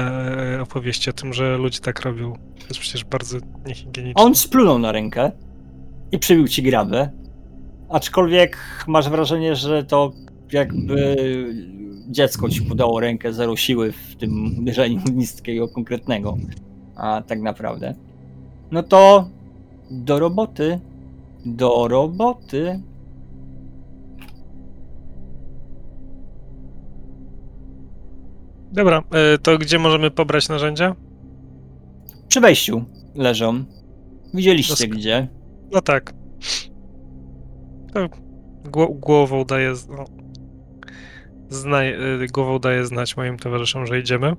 e, 0.58 0.62
opowieści 0.62 1.10
o 1.10 1.14
tym, 1.14 1.34
że 1.34 1.58
ludzie 1.58 1.80
tak 1.80 2.02
robią. 2.02 2.34
To 2.34 2.68
jest 2.68 2.80
przecież 2.80 3.06
bardzo 3.06 3.38
niehigieniczne. 3.68 4.24
On 4.24 4.36
splunął 4.36 4.80
na 4.80 4.92
rękę 4.92 5.32
i 6.12 6.20
przybił 6.20 6.48
ci 6.48 6.64
grabę. 6.64 7.10
Aczkolwiek 7.90 8.58
masz 8.88 9.10
wrażenie, 9.10 9.56
że 9.56 9.84
to 9.84 10.12
jakby 10.52 11.16
dziecko 12.10 12.50
ci 12.50 12.62
podało 12.62 13.00
rękę, 13.00 13.34
zero 13.34 13.56
siły 13.56 13.92
w 13.92 14.16
tym 14.16 14.60
uderzeniu 14.60 15.00
nic 15.14 15.36
takiego 15.36 15.68
konkretnego. 15.68 16.38
A 16.96 17.22
tak 17.28 17.42
naprawdę. 17.42 17.96
No 18.72 18.84
to 18.84 19.30
do 19.92 20.20
roboty. 20.20 20.80
Do 21.46 21.88
roboty. 21.88 22.80
Dobra, 28.72 29.04
e, 29.12 29.38
to 29.38 29.58
gdzie 29.58 29.80
możemy 29.80 30.12
pobrać 30.12 30.50
narzędzia? 30.50 30.96
Przy 32.28 32.42
wejściu 32.42 32.84
leżą. 33.16 33.64
Widzieliście 34.34 34.74
Dosk- 34.88 34.90
gdzie. 34.90 35.28
No 35.72 35.82
tak. 35.82 36.14
To 37.94 38.00
gło- 38.70 39.00
głową 39.00 39.44
daję. 39.46 39.76
z- 39.76 39.88
No, 39.88 40.06
znaj, 41.50 41.94
y, 42.24 42.28
głową 42.28 42.60
daję 42.60 42.86
znać 42.86 43.18
moim 43.18 43.38
towarzyszom, 43.38 43.86
że 43.88 44.00
idziemy. 44.00 44.34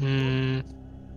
Mm, 0.00 0.62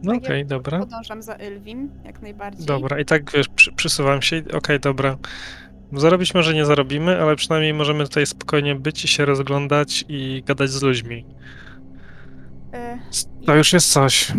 no 0.03 0.13
okej, 0.15 0.45
dobra. 0.45 0.79
Podążam 0.79 1.21
za 1.21 1.33
Ylwim, 1.35 1.89
jak 2.05 2.21
najbardziej. 2.21 2.65
Dobra, 2.65 2.99
i 2.99 3.05
tak 3.05 3.31
wiesz, 3.31 3.47
przy, 3.49 3.71
przysuwam 3.71 4.21
się. 4.21 4.43
Okej, 4.53 4.79
dobra. 4.79 5.17
Zarobić 5.93 6.33
może 6.33 6.53
nie 6.53 6.65
zarobimy, 6.65 7.21
ale 7.21 7.35
przynajmniej 7.35 7.73
możemy 7.73 8.03
tutaj 8.03 8.25
spokojnie 8.25 8.75
być 8.75 9.05
i 9.05 9.07
się 9.07 9.25
rozglądać 9.25 10.05
i 10.09 10.43
gadać 10.45 10.69
z 10.69 10.81
ludźmi. 10.81 11.25
E, 12.73 12.99
To 13.45 13.55
już 13.55 13.73
jest 13.73 13.91
coś. 13.91 14.33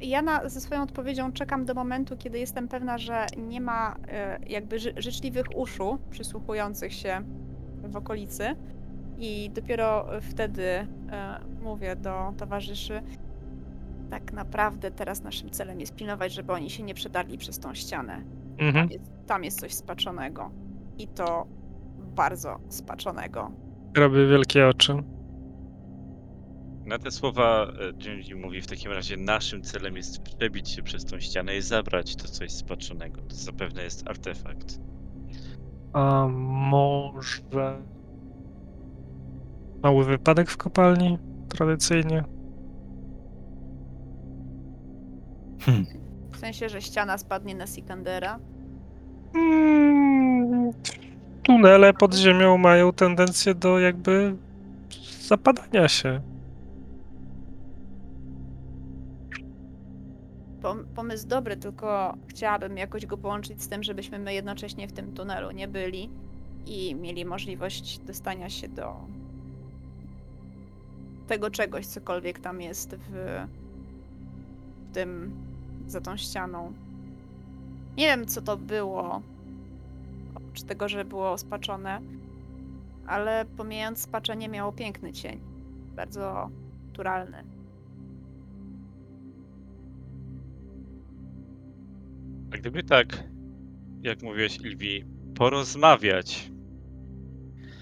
ja 0.00 0.22
na, 0.22 0.48
ze 0.48 0.60
swoją 0.60 0.82
odpowiedzią 0.82 1.32
czekam 1.32 1.64
do 1.64 1.74
momentu, 1.74 2.16
kiedy 2.16 2.38
jestem 2.38 2.68
pewna, 2.68 2.98
że 2.98 3.26
nie 3.36 3.60
ma 3.60 3.96
e, 4.08 4.38
jakby 4.46 4.78
ży, 4.78 4.94
życzliwych 4.96 5.46
uszu 5.56 5.98
przysłuchujących 6.10 6.92
się 6.92 7.22
w 7.84 7.96
okolicy. 7.96 8.56
I 9.18 9.50
dopiero 9.50 10.06
wtedy 10.20 10.64
e, 10.64 10.86
mówię 11.62 11.96
do 11.96 12.32
towarzyszy, 12.38 13.02
tak 14.10 14.32
naprawdę 14.32 14.90
teraz 14.90 15.22
naszym 15.22 15.50
celem 15.50 15.80
jest 15.80 15.94
pilnować, 15.94 16.32
żeby 16.32 16.52
oni 16.52 16.70
się 16.70 16.82
nie 16.82 16.94
przedarli 16.94 17.38
przez 17.38 17.58
tą 17.58 17.74
ścianę. 17.74 18.22
Mhm. 18.58 18.88
Tam 18.88 18.90
jest, 18.90 19.26
tam 19.26 19.44
jest 19.44 19.60
coś 19.60 19.74
spaczonego. 19.74 20.50
I 20.98 21.08
to 21.08 21.46
bardzo 22.16 22.58
spaczonego. 22.68 23.50
Robię 23.96 24.26
wielkie 24.26 24.68
oczy. 24.68 25.02
Na 26.86 26.98
te 26.98 27.10
słowa 27.10 27.66
e, 27.66 27.92
Jinji 27.92 28.34
mówi 28.34 28.60
w 28.60 28.66
takim 28.66 28.92
razie 28.92 29.16
naszym 29.16 29.62
celem 29.62 29.96
jest 29.96 30.22
przebić 30.22 30.70
się 30.70 30.82
przez 30.82 31.04
tą 31.04 31.20
ścianę 31.20 31.56
i 31.56 31.62
zabrać 31.62 32.16
to 32.16 32.28
coś 32.28 32.50
spaczonego. 32.50 33.22
To 33.22 33.34
zapewne 33.36 33.82
jest 33.82 34.08
artefakt. 34.08 34.80
A 35.92 36.28
może. 36.30 37.82
Mały 39.82 40.04
wypadek 40.04 40.50
w 40.50 40.56
kopalni? 40.56 41.18
Tradycyjnie. 41.48 42.24
W 46.34 46.38
sensie, 46.38 46.68
że 46.68 46.82
ściana 46.82 47.18
spadnie 47.18 47.54
na 47.54 47.66
Sikandera. 47.66 48.38
Mm, 49.34 50.72
tunele 51.42 51.92
pod 51.92 52.14
ziemią 52.14 52.58
mają 52.58 52.92
tendencję 52.92 53.54
do 53.54 53.78
jakby 53.78 54.36
zapadania 55.20 55.88
się. 55.88 56.20
Pom- 60.62 60.84
pomysł 60.94 61.28
dobry, 61.28 61.56
tylko 61.56 62.14
chciałabym 62.26 62.76
jakoś 62.76 63.06
go 63.06 63.16
połączyć 63.18 63.62
z 63.62 63.68
tym, 63.68 63.82
żebyśmy 63.82 64.18
my 64.18 64.34
jednocześnie 64.34 64.88
w 64.88 64.92
tym 64.92 65.12
tunelu 65.12 65.50
nie 65.50 65.68
byli 65.68 66.10
i 66.66 66.94
mieli 66.94 67.24
możliwość 67.24 67.98
dostania 67.98 68.50
się 68.50 68.68
do 68.68 68.96
tego 71.26 71.50
czegoś, 71.50 71.86
cokolwiek 71.86 72.38
tam 72.38 72.60
jest 72.60 72.96
w, 72.96 73.10
w 74.90 74.94
tym, 74.94 75.32
za 75.86 76.00
tą 76.00 76.16
ścianą. 76.16 76.72
Nie 77.96 78.06
wiem, 78.06 78.26
co 78.26 78.42
to 78.42 78.56
było, 78.56 79.22
oprócz 80.34 80.62
tego, 80.62 80.88
że 80.88 81.04
było 81.04 81.38
spaczone, 81.38 82.00
ale 83.06 83.44
pomijając 83.56 83.98
spaczenie 83.98 84.48
miało 84.48 84.72
piękny 84.72 85.12
cień, 85.12 85.40
bardzo 85.96 86.50
naturalny. 86.86 87.44
A 92.52 92.56
gdyby 92.56 92.82
tak, 92.82 93.24
jak 94.02 94.22
mówiłeś 94.22 94.56
Ilwi, 94.56 95.04
porozmawiać 95.34 96.50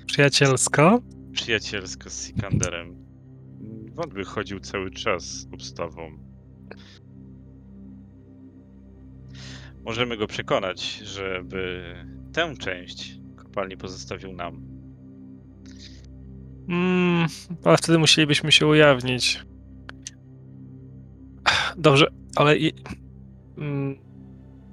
Przyjacielsko. 0.07 1.01
przyjacielsko 1.33 2.11
z 2.11 2.27
Sikanderem, 2.27 2.97
wątby 3.95 4.25
chodził 4.25 4.61
cały 4.61 4.91
czas 4.91 5.25
z 5.25 5.47
obstawą. 5.55 6.32
Możemy 9.85 10.17
go 10.17 10.27
przekonać, 10.27 10.83
żeby 11.05 11.95
tę 12.33 12.55
część 12.57 13.15
kopalni 13.37 13.77
pozostawił 13.77 14.33
nam. 14.33 14.63
Mm, 16.69 17.27
ale 17.65 17.77
wtedy 17.77 17.99
musielibyśmy 17.99 18.53
się 18.53 18.67
ujawnić. 18.67 19.45
Dobrze, 21.77 22.07
ale 22.37 22.59
i, 22.59 22.73
mm, 23.59 23.97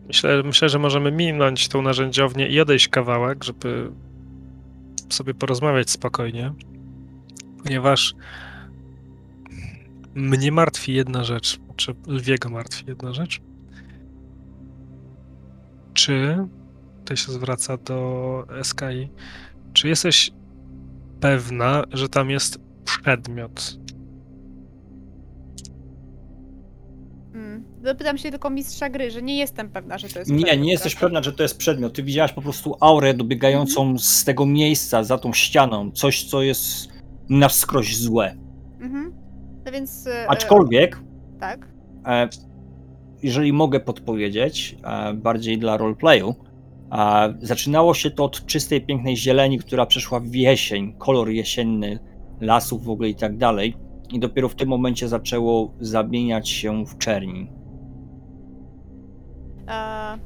myślę, 0.07 0.43
myślę, 0.43 0.69
że 0.69 0.79
możemy 0.79 1.11
minąć 1.11 1.67
tą 1.67 1.81
narzędziownię 1.81 2.47
i 2.47 2.59
odejść 2.59 2.87
kawałek, 2.87 3.43
żeby 3.43 3.91
sobie 5.09 5.33
porozmawiać 5.33 5.89
spokojnie, 5.89 6.53
ponieważ 7.63 8.13
mnie 10.15 10.51
martwi 10.51 10.93
jedna 10.93 11.23
rzecz, 11.23 11.59
czy 11.75 11.95
Lwiego 12.07 12.49
martwi 12.49 12.85
jedna 12.87 13.13
rzecz. 13.13 13.41
Czy, 15.99 16.37
tutaj 16.99 17.17
się 17.17 17.31
zwraca 17.31 17.77
do 17.77 18.45
SKI, 18.63 19.09
czy 19.73 19.87
jesteś 19.87 20.31
pewna, 21.19 21.83
że 21.91 22.09
tam 22.09 22.29
jest 22.29 22.59
przedmiot. 22.85 23.77
Mm. 27.33 27.63
Zapytam 27.83 28.17
się 28.17 28.31
tylko 28.31 28.49
mistrza 28.49 28.89
gry, 28.89 29.11
że 29.11 29.21
nie 29.21 29.37
jestem 29.37 29.69
pewna, 29.69 29.97
że 29.97 30.09
to 30.09 30.19
jest 30.19 30.31
Nie, 30.31 30.37
przedmiot, 30.43 30.65
nie 30.65 30.71
jesteś 30.71 30.95
pewna, 30.95 31.23
że 31.23 31.33
to 31.33 31.43
jest 31.43 31.57
przedmiot. 31.57 31.93
Ty 31.93 32.03
widziałaś 32.03 32.33
po 32.33 32.41
prostu 32.41 32.75
aurę 32.79 33.13
dobiegającą 33.13 33.97
z 33.97 34.23
tego 34.23 34.45
miejsca, 34.45 35.03
za 35.03 35.17
tą 35.17 35.33
ścianą. 35.33 35.91
Coś, 35.91 36.23
co 36.23 36.41
jest 36.41 36.89
na 37.29 37.47
wskroś 37.49 37.97
złe. 37.97 38.35
Mhm. 38.79 39.13
No 39.65 39.71
więc. 39.71 40.07
e, 40.07 40.29
Aczkolwiek, 40.29 40.99
Tak. 41.39 41.67
e, 42.05 42.29
jeżeli 43.23 43.53
mogę 43.53 43.79
podpowiedzieć, 43.79 44.77
e, 44.83 45.13
bardziej 45.13 45.57
dla 45.57 45.77
roleplayu, 45.77 46.35
e, 46.91 47.33
zaczynało 47.41 47.93
się 47.93 48.11
to 48.11 48.23
od 48.23 48.45
czystej, 48.45 48.81
pięknej 48.81 49.17
zieleni, 49.17 49.59
która 49.59 49.85
przeszła 49.85 50.19
w 50.19 50.35
jesień, 50.35 50.93
kolor 50.97 51.29
jesienny 51.29 51.99
lasów 52.41 52.83
w 52.83 52.89
ogóle 52.89 53.09
i 53.09 53.15
tak 53.15 53.37
dalej. 53.37 53.75
I 54.11 54.19
dopiero 54.19 54.49
w 54.49 54.55
tym 54.55 54.69
momencie 54.69 55.07
zaczęło 55.07 55.73
zamieniać 55.79 56.49
się 56.49 56.85
w 56.85 56.97
czerni. 56.97 57.51
E, 59.67 60.17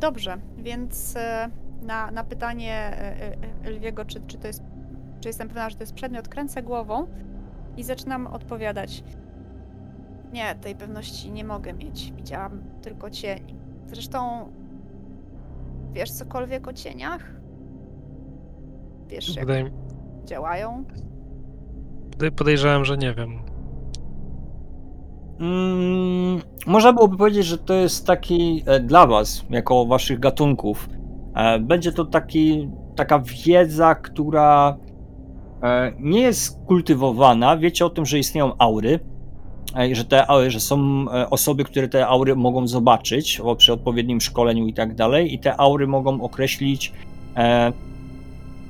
dobrze, 0.00 0.38
więc 0.58 1.14
na, 1.82 2.10
na 2.10 2.24
pytanie 2.24 2.96
Lwiego, 3.64 4.04
czy, 4.04 4.20
czy 4.26 4.38
to 4.38 4.46
jest. 4.46 4.62
Czy 5.20 5.28
jestem 5.28 5.48
pewna, 5.48 5.70
że 5.70 5.76
to 5.76 5.82
jest 5.82 5.94
przedmiot, 5.94 6.28
kręcę 6.28 6.62
głową 6.62 7.06
i 7.76 7.82
zaczynam 7.82 8.26
odpowiadać. 8.26 9.04
Nie, 10.34 10.54
tej 10.54 10.74
pewności 10.76 11.30
nie 11.32 11.44
mogę 11.44 11.72
mieć. 11.72 12.12
Widziałam 12.16 12.62
tylko 12.82 13.10
cień. 13.10 13.40
Zresztą. 13.86 14.48
Wiesz 15.92 16.10
cokolwiek 16.10 16.68
o 16.68 16.72
cieniach? 16.72 17.34
Wiesz, 19.08 19.36
jak 19.36 19.46
Wydaje, 19.46 19.70
działają? 20.24 20.84
wydaje- 22.10 22.32
podejrzewam, 22.32 22.84
że 22.84 22.96
nie 22.96 23.14
wiem. 23.14 23.38
Mm, 25.40 26.40
można 26.66 26.92
byłoby 26.92 27.16
powiedzieć, 27.16 27.46
że 27.46 27.58
to 27.58 27.74
jest 27.74 28.06
taki 28.06 28.62
e, 28.66 28.80
dla 28.80 29.06
Was, 29.06 29.44
jako 29.50 29.86
Waszych 29.86 30.20
gatunków. 30.20 30.88
E, 31.34 31.58
będzie 31.58 31.92
to 31.92 32.04
taki, 32.04 32.70
taka 32.96 33.22
wiedza, 33.46 33.94
która 33.94 34.76
e, 35.62 35.92
nie 36.00 36.20
jest 36.20 36.58
kultywowana. 36.66 37.56
Wiecie 37.56 37.86
o 37.86 37.90
tym, 37.90 38.06
że 38.06 38.18
istnieją 38.18 38.52
aury, 38.58 39.00
że, 39.92 40.04
te, 40.04 40.26
że 40.48 40.60
są 40.60 41.06
e, 41.12 41.30
osoby, 41.30 41.64
które 41.64 41.88
te 41.88 42.06
aury 42.06 42.36
mogą 42.36 42.66
zobaczyć 42.66 43.40
przy 43.58 43.72
odpowiednim 43.72 44.20
szkoleniu 44.20 44.66
i 44.66 44.74
tak 44.74 44.94
dalej, 44.94 45.34
i 45.34 45.38
te 45.38 45.60
aury 45.60 45.86
mogą 45.86 46.22
określić, 46.22 46.92
e, 47.36 47.72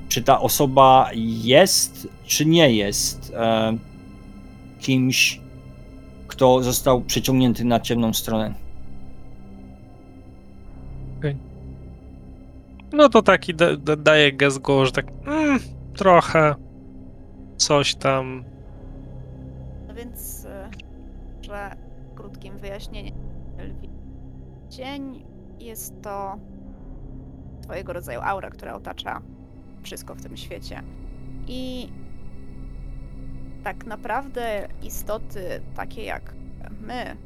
czy 0.08 0.22
ta 0.22 0.40
osoba 0.40 1.10
jest, 1.42 2.08
czy 2.26 2.46
nie 2.46 2.74
jest 2.74 3.32
e, 3.36 3.76
kimś 4.80 5.40
kto 6.28 6.62
został 6.62 7.00
przyciągnięty 7.00 7.64
na 7.64 7.80
ciemną 7.80 8.12
stronę. 8.12 8.54
No 12.92 13.08
to 13.08 13.22
taki 13.22 13.54
da, 13.54 13.76
da, 13.76 13.96
daje 13.96 14.32
gest 14.32 14.58
głową, 14.58 14.84
że 14.86 14.92
tak 14.92 15.06
mm, 15.26 15.58
trochę 15.96 16.54
coś 17.56 17.94
tam. 17.94 18.44
Że 21.54 21.76
krótkim 22.14 22.58
wyjaśnieniem. 22.58 23.14
Cień 24.70 25.24
jest 25.58 26.02
to 26.02 26.38
twojego 27.62 27.92
rodzaju 27.92 28.20
aura, 28.22 28.50
która 28.50 28.74
otacza 28.74 29.22
wszystko 29.82 30.14
w 30.14 30.22
tym 30.22 30.36
świecie. 30.36 30.82
I 31.46 31.88
tak 33.64 33.86
naprawdę 33.86 34.68
istoty 34.82 35.60
takie 35.74 36.04
jak 36.04 36.34
my. 36.80 37.16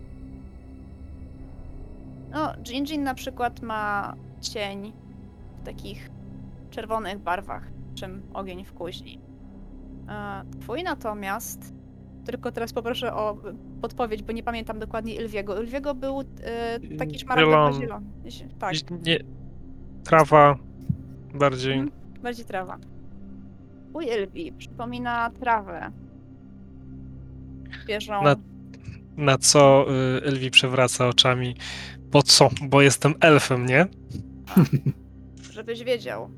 No, 2.30 2.52
Jinjin 2.68 3.02
na 3.02 3.14
przykład 3.14 3.62
ma 3.62 4.14
cień 4.40 4.92
w 5.62 5.64
takich 5.64 6.10
czerwonych 6.70 7.18
barwach, 7.18 7.70
czym 7.94 8.22
ogień 8.34 8.64
w 8.64 8.72
kuźni. 8.72 9.20
E, 10.08 10.42
Twój 10.60 10.82
natomiast 10.82 11.77
tylko 12.28 12.52
teraz 12.52 12.72
poproszę 12.72 13.14
o 13.14 13.36
podpowiedź, 13.82 14.22
bo 14.22 14.32
nie 14.32 14.42
pamiętam 14.42 14.78
dokładnie 14.78 15.14
Ilwiego. 15.14 15.62
Ilwiego 15.62 15.94
był 15.94 16.20
e, 16.20 16.80
taki 16.98 17.18
szmaragdowo 17.18 17.72
zielony. 17.80 18.06
Tak, 18.58 18.74
Nie, 19.06 19.18
trawa 20.04 20.56
bardziej. 21.34 21.78
Mhm. 21.78 22.22
bardziej 22.22 22.44
trawa. 22.44 22.78
Twój 23.90 24.06
Ilwi 24.06 24.52
przypomina 24.52 25.30
trawę. 25.30 25.90
Świeżą. 27.82 28.22
Na- 28.22 28.36
Na 29.16 29.38
co 29.38 29.86
y, 30.18 30.22
Elwi 30.24 30.50
przewraca 30.50 31.08
oczami. 31.08 31.56
Po 32.10 32.22
co? 32.22 32.48
Bo 32.62 32.82
jestem 32.82 33.14
elfem, 33.20 33.66
nie? 33.66 33.86
Żebyś 35.52 35.84
wiedział. 35.84 36.30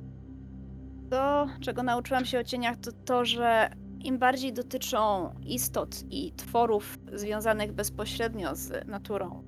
To, 1.11 1.47
czego 1.61 1.83
nauczyłam 1.83 2.25
się 2.25 2.39
o 2.39 2.45
cieniach, 2.45 2.77
to 2.77 2.91
to, 3.05 3.25
że 3.25 3.71
im 4.05 4.19
bardziej 4.19 4.53
dotyczą 4.53 5.31
istot 5.47 6.03
i 6.11 6.33
tworów 6.33 6.99
związanych 7.13 7.73
bezpośrednio 7.73 8.55
z 8.57 8.89
naturą, 8.89 9.45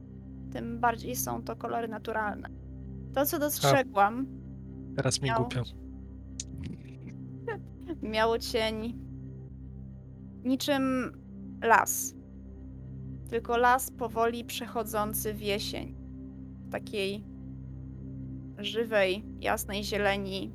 tym 0.52 0.80
bardziej 0.80 1.16
są 1.16 1.42
to 1.42 1.56
kolory 1.56 1.88
naturalne. 1.88 2.48
To, 3.14 3.26
co 3.26 3.38
dostrzegłam, 3.38 4.26
Teraz 4.96 5.22
mi 5.22 5.28
miało, 5.28 5.40
głupio. 5.40 5.62
miało 8.02 8.38
cień 8.38 8.98
niczym 10.44 11.12
las. 11.62 12.14
Tylko 13.28 13.56
las 13.56 13.90
powoli 13.90 14.44
przechodzący 14.44 15.34
w 15.34 15.40
jesień. 15.40 15.94
Takiej 16.70 17.24
żywej, 18.58 19.24
jasnej 19.40 19.84
zieleni, 19.84 20.52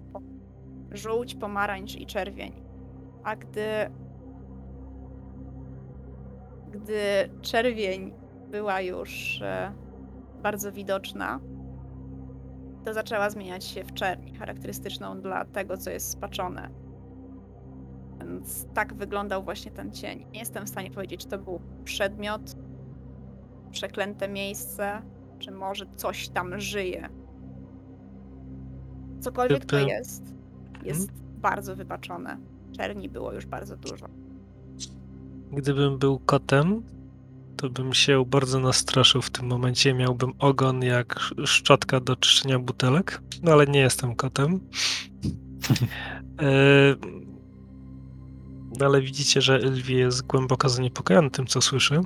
żółć, 0.91 1.36
pomarańcz 1.36 1.95
i 1.95 2.06
czerwień. 2.06 2.66
A 3.28 3.36
gdy 3.36 3.90
gdy 6.72 7.30
czerwień 7.42 8.14
była 8.52 8.82
już 8.82 9.42
e, 9.42 9.74
bardzo 10.44 10.72
widoczna, 10.72 11.40
to 12.86 12.94
zaczęła 12.94 13.30
zmieniać 13.30 13.64
się 13.66 13.84
w 13.84 13.94
czerni, 13.94 14.36
charakterystyczną 14.36 15.22
dla 15.22 15.46
tego, 15.46 15.78
co 15.78 15.90
jest 15.90 16.10
spaczone. 16.10 16.70
Więc 18.20 18.68
tak 18.74 18.94
wyglądał 18.94 19.44
właśnie 19.44 19.72
ten 19.72 19.92
cień. 19.92 20.26
Nie 20.32 20.40
jestem 20.40 20.66
w 20.66 20.70
stanie 20.70 20.92
powiedzieć, 20.92 21.22
czy 21.22 21.28
to 21.28 21.38
był 21.38 21.62
przedmiot, 21.84 22.56
przeklęte 23.72 24.30
miejsce, 24.30 25.02
czy 25.40 25.52
może 25.52 25.86
coś 25.96 26.30
tam 26.30 26.60
żyje. 26.60 27.10
Cokolwiek 29.20 29.66
to 29.66 29.78
jest, 29.80 30.36
jest 30.84 31.12
bardzo 31.22 31.76
wybaczone. 31.76 32.57
Czerni 32.78 33.09
było 33.09 33.34
już 33.34 33.45
bardzo 33.45 33.78
dużo. 33.78 34.05
Gdybym 35.51 35.97
był 35.97 36.20
kotem, 36.20 36.84
to 37.57 37.70
bym 37.70 37.93
się 37.93 38.26
bardzo 38.26 38.59
nastraszył 38.59 39.22
w 39.22 39.30
tym 39.30 39.47
momencie. 39.47 39.93
Miałbym 39.93 40.34
ogon 40.39 40.84
jak 40.84 41.18
sz- 41.18 41.49
szczotka 41.49 41.99
do 41.99 42.15
czyszczenia 42.15 42.59
butelek, 42.59 43.22
no 43.43 43.51
ale 43.51 43.68
nie 43.68 43.80
jestem 43.80 44.15
kotem. 44.15 44.59
No 48.80 48.86
ale 48.86 49.01
widzicie, 49.01 49.41
że 49.41 49.55
Elwi 49.55 49.95
jest 49.95 50.28
głęboko 50.28 50.70
zaniepokojony 50.70 51.32
tym, 51.32 51.47
co 51.47 51.61
słyszy. 51.61 52.01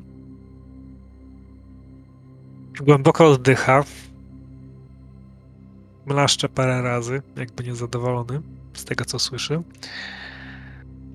Głęboko 2.82 3.28
oddycha. 3.28 3.84
Mlaszcze 6.06 6.50
parę 6.50 6.82
razy, 6.82 7.22
jakby 7.36 7.64
niezadowolony 7.64 8.42
z 8.74 8.86
tego, 8.86 9.06
co 9.06 9.20
słyszy. 9.20 9.62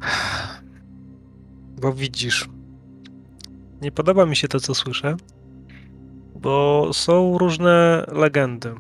Bo 1.81 1.93
widzisz, 1.93 2.49
nie 3.83 3.93
podoba 3.93 4.27
mi 4.27 4.37
się 4.37 4.49
to, 4.49 4.61
co 4.61 4.75
słyszę, 4.75 5.17
bo 6.35 6.89
są 6.93 7.39
różne 7.39 8.05
legendy. 8.13 8.75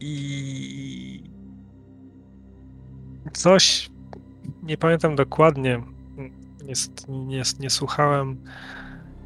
I 0.00 1.22
coś, 3.32 3.90
nie 4.62 4.76
pamiętam 4.76 5.16
dokładnie, 5.16 5.82
niestety 6.64 7.12
nie, 7.12 7.42
nie 7.60 7.70
słuchałem 7.70 8.36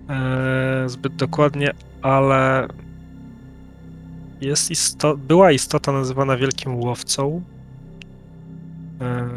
e, 0.09 0.89
zbyt 0.89 1.17
dokładnie, 1.17 1.73
ale 2.03 2.69
jest 4.41 4.97
była 5.19 5.53
istota 5.53 5.93
nazywana 5.93 6.37
Wielkim 6.37 6.77
Łowcą. 6.77 7.43
E, 9.01 9.29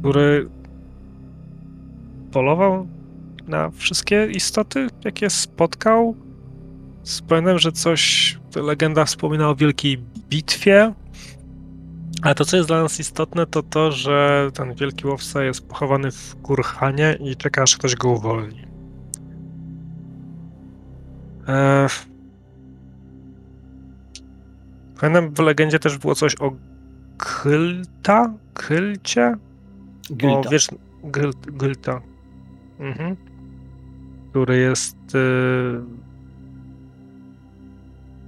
który 0.00 0.48
polował 2.32 2.86
na 3.48 3.70
wszystkie 3.70 4.26
istoty, 4.26 4.86
jakie 5.04 5.30
spotkał. 5.30 6.14
Pamiętam, 7.28 7.58
że 7.58 7.72
coś, 7.72 8.38
legenda 8.56 9.04
wspomina 9.04 9.48
o 9.48 9.56
wielkiej 9.56 9.98
bitwie, 10.28 10.94
ale 12.22 12.34
to, 12.34 12.44
co 12.44 12.56
jest 12.56 12.68
dla 12.68 12.82
nas 12.82 13.00
istotne, 13.00 13.46
to 13.46 13.62
to, 13.62 13.92
że 13.92 14.50
ten 14.54 14.74
wielki 14.74 15.06
łowca 15.06 15.44
jest 15.44 15.68
pochowany 15.68 16.10
w 16.10 16.36
Kurhanie 16.42 17.18
i 17.20 17.36
czeka, 17.36 17.62
aż 17.62 17.76
ktoś 17.76 17.94
go 17.94 18.10
uwolni. 18.10 18.66
Eee... 21.48 22.17
Pamiętam, 25.00 25.34
w 25.34 25.38
legendzie 25.38 25.78
też 25.78 25.98
było 25.98 26.14
coś 26.14 26.34
o 26.40 26.52
Kylta? 27.18 28.32
Kylcie? 28.54 29.36
Gilda. 30.12 30.48
O, 30.48 30.50
wiesz, 30.50 30.68
Gyl, 31.04 31.32
Gylta. 31.42 32.00
Mhm. 32.80 33.16
Który 34.30 34.58
jest 34.58 35.14
y, 35.14 35.80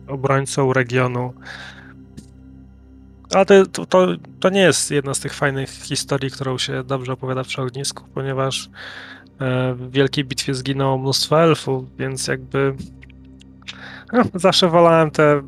obrońcą 0.09 0.73
regionu. 0.73 1.35
A 3.35 3.45
to, 3.45 3.67
to, 3.67 3.87
to, 3.87 4.07
to 4.41 4.51
nie 4.51 4.61
jest 4.61 4.91
jedna 4.91 5.15
z 5.15 5.21
tych 5.21 5.35
fajnych 5.35 5.71
historii, 5.71 6.31
którą 6.31 6.59
się 6.59 6.85
dobrze 6.85 7.13
opowiada 7.13 7.45
przy 7.45 7.63
ognisku, 7.63 8.05
ponieważ 8.15 8.71
e, 9.41 9.75
w 9.75 9.91
wielkiej 9.91 10.25
bitwie 10.25 10.55
zginęło 10.55 10.99
mnóstwo 10.99 11.43
elfów, 11.43 11.97
więc 11.97 12.27
jakby 12.27 12.75
no, 14.13 14.23
zawsze 14.35 14.69
wolałem 14.69 15.11
te 15.11 15.43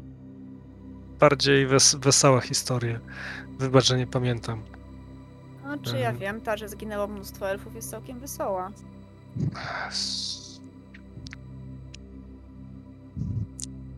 bardziej 1.23 1.67
wes, 1.67 1.95
wesołe 1.95 2.41
historie. 2.41 3.01
Wybacz, 3.59 3.85
że 3.85 3.99
nie 3.99 4.07
pamiętam. 4.07 4.63
No, 5.65 5.79
czy 5.79 5.99
ja 5.99 6.13
wiem, 6.13 6.41
ta, 6.41 6.57
że 6.57 6.69
zginęło 6.69 7.07
mnóstwo 7.07 7.51
elfów 7.51 7.75
jest 7.75 7.91
całkiem 7.91 8.21
wesoła. 8.21 8.71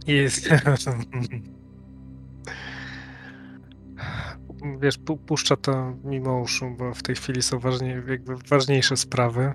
Jest. 0.06 0.48
Wiesz, 4.80 4.98
pu- 4.98 5.18
puszcza 5.18 5.56
to 5.56 5.96
mimo 6.04 6.40
uszu, 6.40 6.70
bo 6.78 6.94
w 6.94 7.02
tej 7.02 7.14
chwili 7.14 7.42
są 7.42 7.58
ważnie, 7.58 8.02
jakby 8.08 8.36
ważniejsze 8.36 8.96
sprawy. 8.96 9.52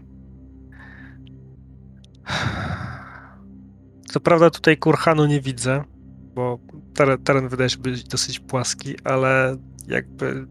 Co 4.06 4.20
prawda 4.20 4.50
tutaj 4.50 4.78
kurhanu 4.78 5.26
nie 5.26 5.42
widzę, 5.42 5.84
bo 6.36 6.60
teren, 6.94 7.24
teren 7.24 7.50
wydaje 7.50 7.70
się 7.70 7.78
być 7.78 8.04
dosyć 8.04 8.40
płaski, 8.40 8.96
ale 9.04 9.58
jakby 9.88 10.48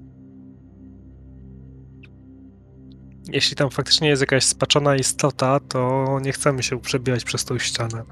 jeśli 3.33 3.57
tam 3.57 3.71
faktycznie 3.71 4.09
jest 4.09 4.23
jakaś 4.23 4.45
spaczona 4.45 4.97
istota, 4.97 5.61
to 5.61 6.07
nie 6.23 6.33
chcemy 6.33 6.63
się 6.63 6.81
przebijać 6.81 7.25
przez 7.25 7.45
tą 7.45 7.59
ścianę. 7.59 8.03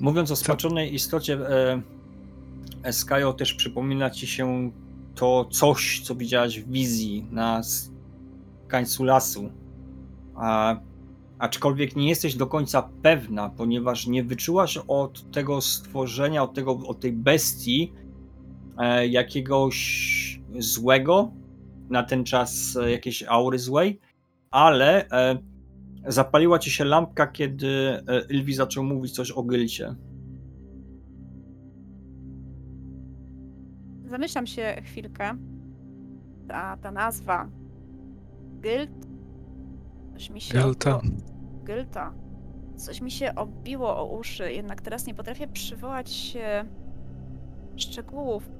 Mówiąc 0.00 0.30
o 0.30 0.36
spaczonej 0.36 0.94
istocie, 0.94 1.34
e, 1.34 1.82
Eskajo 2.82 3.32
też 3.32 3.54
przypomina 3.54 4.10
ci 4.10 4.26
się 4.26 4.70
to 5.14 5.44
coś, 5.44 6.00
co 6.00 6.14
widziałaś 6.14 6.60
w 6.60 6.70
wizji 6.70 7.26
na 7.30 7.60
końcu 8.68 9.04
lasu. 9.04 9.50
A, 10.34 10.76
aczkolwiek 11.42 11.96
nie 11.96 12.08
jesteś 12.08 12.34
do 12.34 12.46
końca 12.46 12.90
pewna, 13.02 13.48
ponieważ 13.48 14.06
nie 14.06 14.24
wyczułaś 14.24 14.78
od 14.88 15.30
tego 15.30 15.60
stworzenia, 15.60 16.42
od, 16.42 16.54
tego, 16.54 16.72
od 16.72 17.00
tej 17.00 17.12
bestii 17.12 17.92
e, 18.78 19.08
jakiegoś 19.08 20.40
złego, 20.58 21.32
na 21.90 22.02
ten 22.02 22.24
czas 22.24 22.76
e, 22.76 22.90
jakiejś 22.90 23.22
aury 23.22 23.58
złej, 23.58 24.00
ale 24.50 25.08
e, 25.08 25.38
zapaliła 26.06 26.58
ci 26.58 26.70
się 26.70 26.84
lampka, 26.84 27.26
kiedy 27.26 27.68
e, 27.68 28.02
Ylwi 28.30 28.54
zaczął 28.54 28.84
mówić 28.84 29.12
coś 29.12 29.30
o 29.30 29.42
Gylcie. 29.42 29.94
Zamyślam 34.04 34.46
się 34.46 34.82
chwilkę. 34.84 35.36
Ta, 36.48 36.76
ta 36.76 36.90
nazwa. 36.90 37.48
Gylt. 38.60 39.11
Coś 40.14 40.30
mi 40.30 40.40
się 40.40 40.54
Gylta. 40.58 40.90
obiło- 40.98 41.12
Gylta. 41.64 42.12
Coś 42.76 43.00
mi 43.00 43.10
się 43.10 43.34
obiło 43.34 43.96
o 43.98 44.04
uszy, 44.18 44.52
jednak 44.52 44.80
teraz 44.80 45.06
nie 45.06 45.14
potrafię 45.14 45.48
przywołać 45.48 46.36
e, 46.40 46.64
szczegółów. 47.76 48.50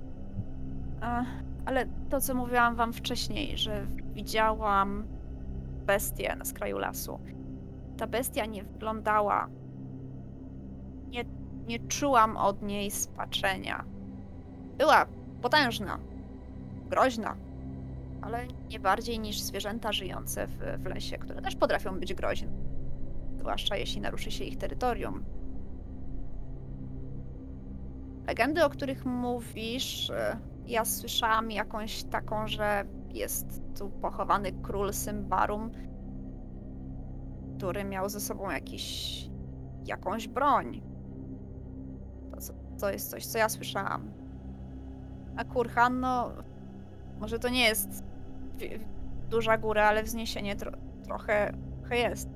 Ale 1.67 1.87
to, 2.11 2.21
co 2.21 2.35
mówiłam 2.35 2.75
wam 2.77 2.93
wcześniej, 2.93 3.59
że 3.59 3.87
widziałam 4.15 5.05
bestię 5.87 6.37
na 6.37 6.45
skraju 6.45 6.79
lasu. 6.79 7.19
Ta 7.97 8.07
bestia 8.07 8.47
nie 8.47 8.63
wyglądała. 8.65 9.49
Nie, 11.09 11.25
nie 11.67 11.79
czułam 11.79 12.37
od 12.37 12.63
niej 12.63 12.91
spaczenia. 12.91 13.85
Była 14.79 15.07
potężna, 15.43 15.99
groźna, 16.91 17.37
ale 18.23 18.47
nie 18.71 18.81
bardziej 18.81 19.19
niż 19.19 19.41
zwierzęta 19.41 19.93
żyjące 19.93 20.47
w, 20.47 20.59
w 20.79 20.87
lesie, 20.87 21.19
które 21.19 21.43
też 21.43 21.57
potrafią 21.57 22.01
być 22.01 22.15
groźne. 22.15 22.49
Zwłaszcza 23.39 23.77
jeśli 23.77 24.01
naruszy 24.01 24.31
się 24.31 24.45
ich 24.45 24.59
terytorium. 24.59 25.25
Legendy, 28.27 28.65
o 28.65 28.71
których 28.71 29.07
mówisz, 29.07 30.11
e, 30.11 30.37
ja 30.67 30.85
słyszałam 30.85 31.51
jakąś 31.51 32.05
taką, 32.05 32.49
że 32.49 32.85
jest 33.11 33.63
tu 33.79 33.91
pochowany 33.91 34.53
król 34.53 34.93
Symbarum, 34.93 35.71
który 37.57 37.85
miał 37.85 38.09
ze 38.09 38.21
sobą 38.21 38.51
jakiś, 38.51 39.17
jakąś 39.85 40.29
broń. 40.29 40.83
To, 42.31 42.39
to 42.81 42.91
jest 42.91 43.11
coś, 43.11 43.27
co 43.27 43.39
ja 43.39 43.49
słyszałam. 43.49 44.11
A 45.37 45.45
Kurhan, 45.45 46.01
no, 46.01 46.33
może 47.21 47.39
to 47.39 47.49
nie 47.49 47.65
jest 47.65 48.12
duża 49.31 49.59
góra, 49.59 49.89
ale 49.89 50.03
wzniesienie 50.03 50.57
tro 50.57 50.73
trochę, 51.05 51.55
trochę 51.81 51.97
jest. 51.97 52.29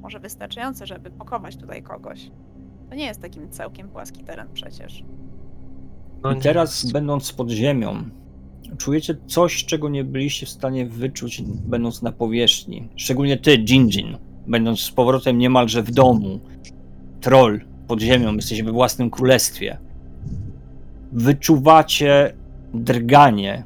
Może 0.00 0.20
wystarczające, 0.20 0.86
żeby 0.86 1.10
pokować 1.10 1.56
tutaj 1.56 1.82
kogoś. 1.82 2.30
To 2.90 2.94
nie 2.94 3.04
jest 3.04 3.20
takim 3.20 3.50
całkiem 3.50 3.88
płaski 3.88 4.24
teren 4.24 4.48
przecież. 4.52 5.04
No 6.22 6.32
I 6.32 6.40
teraz, 6.40 6.92
będąc 6.92 7.32
pod 7.32 7.50
ziemią, 7.50 8.04
czujecie 8.78 9.16
coś, 9.26 9.64
czego 9.64 9.88
nie 9.88 10.04
byliście 10.04 10.46
w 10.46 10.50
stanie 10.50 10.86
wyczuć, 10.86 11.42
będąc 11.42 12.02
na 12.02 12.12
powierzchni. 12.12 12.88
Szczególnie 12.96 13.36
ty, 13.36 13.58
Jinjin, 13.58 14.16
będąc 14.46 14.80
z 14.80 14.90
powrotem 14.90 15.38
niemalże 15.38 15.82
w 15.82 15.90
domu. 15.90 16.40
Troll 17.20 17.60
pod 17.86 18.00
ziemią, 18.00 18.34
jesteś 18.34 18.62
we 18.62 18.72
własnym 18.72 19.10
królestwie. 19.10 19.78
Wyczuwacie 21.12 22.34
drganie, 22.74 23.64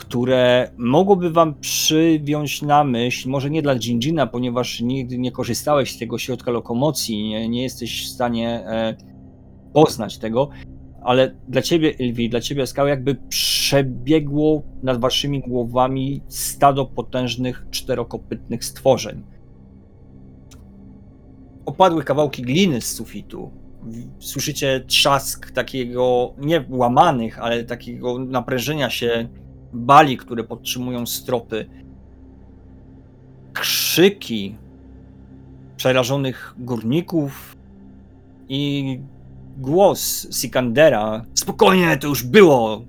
które 0.00 0.70
mogłoby 0.76 1.30
wam 1.30 1.54
przywiąć 1.54 2.62
na 2.62 2.84
myśl, 2.84 3.28
może 3.30 3.50
nie 3.50 3.62
dla 3.62 3.74
Jinjina, 3.74 4.26
ponieważ 4.26 4.80
nigdy 4.80 5.18
nie 5.18 5.32
korzystałeś 5.32 5.94
z 5.94 5.98
tego 5.98 6.18
środka 6.18 6.50
lokomocji, 6.50 7.28
nie, 7.28 7.48
nie 7.48 7.62
jesteś 7.62 8.04
w 8.04 8.08
stanie 8.08 8.48
e, 8.66 8.96
poznać 9.72 10.18
tego, 10.18 10.48
ale 11.02 11.36
dla 11.48 11.62
ciebie, 11.62 11.90
Ilwi, 11.90 12.28
dla 12.28 12.40
ciebie 12.40 12.66
skał 12.66 12.86
jakby 12.86 13.14
przebiegło 13.14 14.62
nad 14.82 15.00
waszymi 15.00 15.40
głowami 15.40 16.22
stado 16.28 16.86
potężnych 16.86 17.66
czterokopytnych 17.70 18.64
stworzeń. 18.64 19.22
Opadły 21.66 22.04
kawałki 22.04 22.42
gliny 22.42 22.80
z 22.80 22.94
sufitu. 22.94 23.50
Słyszycie 24.18 24.84
trzask 24.86 25.50
takiego, 25.50 26.34
nie 26.38 26.64
łamanych, 26.68 27.38
ale 27.38 27.64
takiego 27.64 28.18
naprężenia 28.18 28.90
się 28.90 29.28
bali, 29.72 30.16
które 30.16 30.44
podtrzymują 30.44 31.06
stropy. 31.06 31.68
Krzyki 33.52 34.56
przerażonych 35.76 36.54
górników 36.58 37.56
i 38.48 39.00
głos 39.58 40.28
Sikandera. 40.30 41.24
Spokojnie, 41.34 41.96
to 41.96 42.08
już 42.08 42.22
było. 42.22 42.84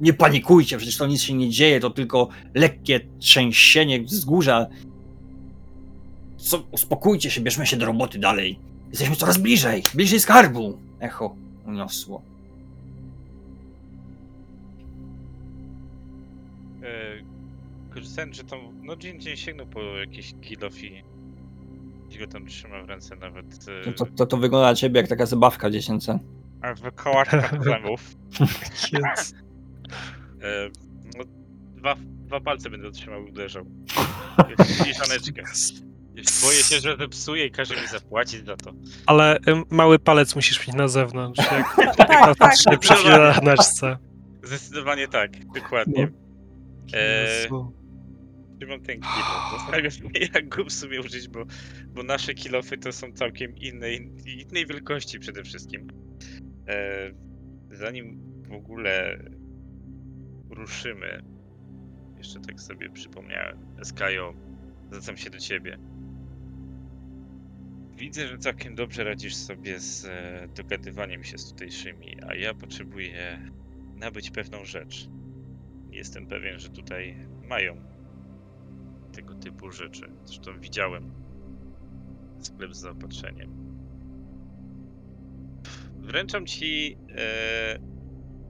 Nie 0.00 0.12
panikujcie, 0.12 0.76
przecież 0.76 0.96
to 0.96 1.06
nic 1.06 1.22
się 1.22 1.34
nie 1.34 1.50
dzieje, 1.50 1.80
to 1.80 1.90
tylko 1.90 2.28
lekkie 2.54 3.00
trzęsienie 3.18 4.02
wzgórza. 4.02 4.66
Co, 6.36 6.66
uspokójcie 6.70 7.30
się, 7.30 7.40
bierzmy 7.40 7.66
się 7.66 7.76
do 7.76 7.86
roboty 7.86 8.18
dalej. 8.18 8.58
Jesteśmy 8.90 9.16
coraz 9.16 9.38
bliżej, 9.38 9.82
bliżej 9.94 10.20
skarbu. 10.20 10.78
Echo 11.00 11.36
uniosło. 11.66 12.22
Korzystając, 17.94 18.36
że 18.36 18.44
tam, 18.44 18.58
no 18.82 18.96
dzień 18.96 19.20
dzień 19.20 19.36
sięgnął 19.36 19.66
po 19.66 19.80
jakiś 19.80 20.34
kilof 20.40 20.84
i 20.84 21.02
go 22.18 22.26
tam 22.26 22.46
trzyma 22.46 22.82
w 22.82 22.88
ręce 22.88 23.16
nawet. 23.16 23.46
E, 23.86 23.92
To, 23.92 24.04
to, 24.04 24.12
to, 24.16 24.26
to 24.26 24.36
wygląda 24.36 24.68
na 24.68 24.74
ciebie 24.74 25.00
jak 25.00 25.08
taka 25.08 25.26
zabawka 25.26 25.70
dziecięca. 25.70 26.18
A 26.62 26.74
w 26.74 26.94
kołaczkach 26.94 27.50
problemów. 27.50 28.00
Jest. 28.92 29.34
E, 30.42 30.70
no, 31.18 31.24
dwa, 31.76 31.94
dwa 31.98 32.40
palce 32.40 32.70
będę 32.70 32.90
trzymał 32.90 33.26
i 33.26 33.30
uderzał. 33.30 33.64
I 34.90 34.94
żaneczkę. 34.94 35.42
Boję 36.42 36.62
się, 36.62 36.80
że 36.80 36.96
zepsuje 36.96 37.46
i 37.46 37.50
każe 37.50 37.74
mi 37.74 37.88
zapłacić 37.88 38.46
za 38.46 38.56
to. 38.56 38.72
Ale 39.06 39.38
mały 39.70 39.98
palec 39.98 40.34
musisz 40.36 40.66
mieć 40.68 40.76
na 40.76 40.88
zewnątrz, 40.88 41.40
jak 41.52 41.76
tak, 41.96 42.36
tak. 42.38 42.56
się 42.56 42.78
przy 42.78 42.94
chwileczce. 42.94 43.98
Zdecydowanie 44.42 45.08
tak, 45.08 45.30
dokładnie. 45.54 46.02
E, 46.04 46.25
Jezu. 46.92 47.72
Trzymam 48.58 48.80
ten 48.80 49.00
kilo. 49.00 49.50
Zastanawiam 49.52 49.90
się, 49.90 50.02
jak 50.34 50.48
go 50.48 50.64
w 50.64 50.72
sumie 50.72 51.00
użyć, 51.00 51.28
bo, 51.28 51.44
bo 51.88 52.02
nasze 52.02 52.34
kilofy 52.34 52.78
to 52.78 52.92
są 52.92 53.12
całkiem 53.12 53.56
innej, 53.56 54.10
innej 54.26 54.66
wielkości 54.66 55.18
przede 55.18 55.42
wszystkim. 55.42 55.88
E, 56.68 57.10
zanim 57.70 58.20
w 58.48 58.52
ogóle 58.52 59.18
ruszymy, 60.50 61.22
jeszcze 62.18 62.40
tak 62.40 62.60
sobie 62.60 62.90
przypomniałem, 62.90 63.58
Skajo, 63.82 64.34
zwracam 64.86 65.16
się 65.16 65.30
do 65.30 65.38
ciebie. 65.38 65.78
Widzę, 67.96 68.28
że 68.28 68.38
całkiem 68.38 68.74
dobrze 68.74 69.04
radzisz 69.04 69.34
sobie 69.34 69.80
z 69.80 70.04
e, 70.04 70.48
dogadywaniem 70.56 71.24
się 71.24 71.38
z 71.38 71.50
tutejszymi, 71.50 72.16
a 72.28 72.34
ja 72.34 72.54
potrzebuję 72.54 73.50
nabyć 73.96 74.30
pewną 74.30 74.64
rzecz. 74.64 75.08
Jestem 75.96 76.26
pewien, 76.26 76.58
że 76.58 76.68
tutaj 76.68 77.28
mają 77.48 77.84
tego 79.12 79.34
typu 79.34 79.70
rzeczy. 79.70 80.12
Zresztą 80.24 80.60
widziałem 80.60 81.12
sklep 82.38 82.74
z 82.74 82.80
zaopatrzeniem. 82.80 83.50
Wręczam 85.98 86.46
ci 86.46 86.98
e, 87.16 87.78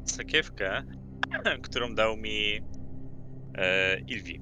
sakiewkę, 0.05 0.83
którą 1.69 1.95
dał 1.95 2.17
mi 2.17 2.61
e, 3.55 4.01
Ilvi 4.01 4.41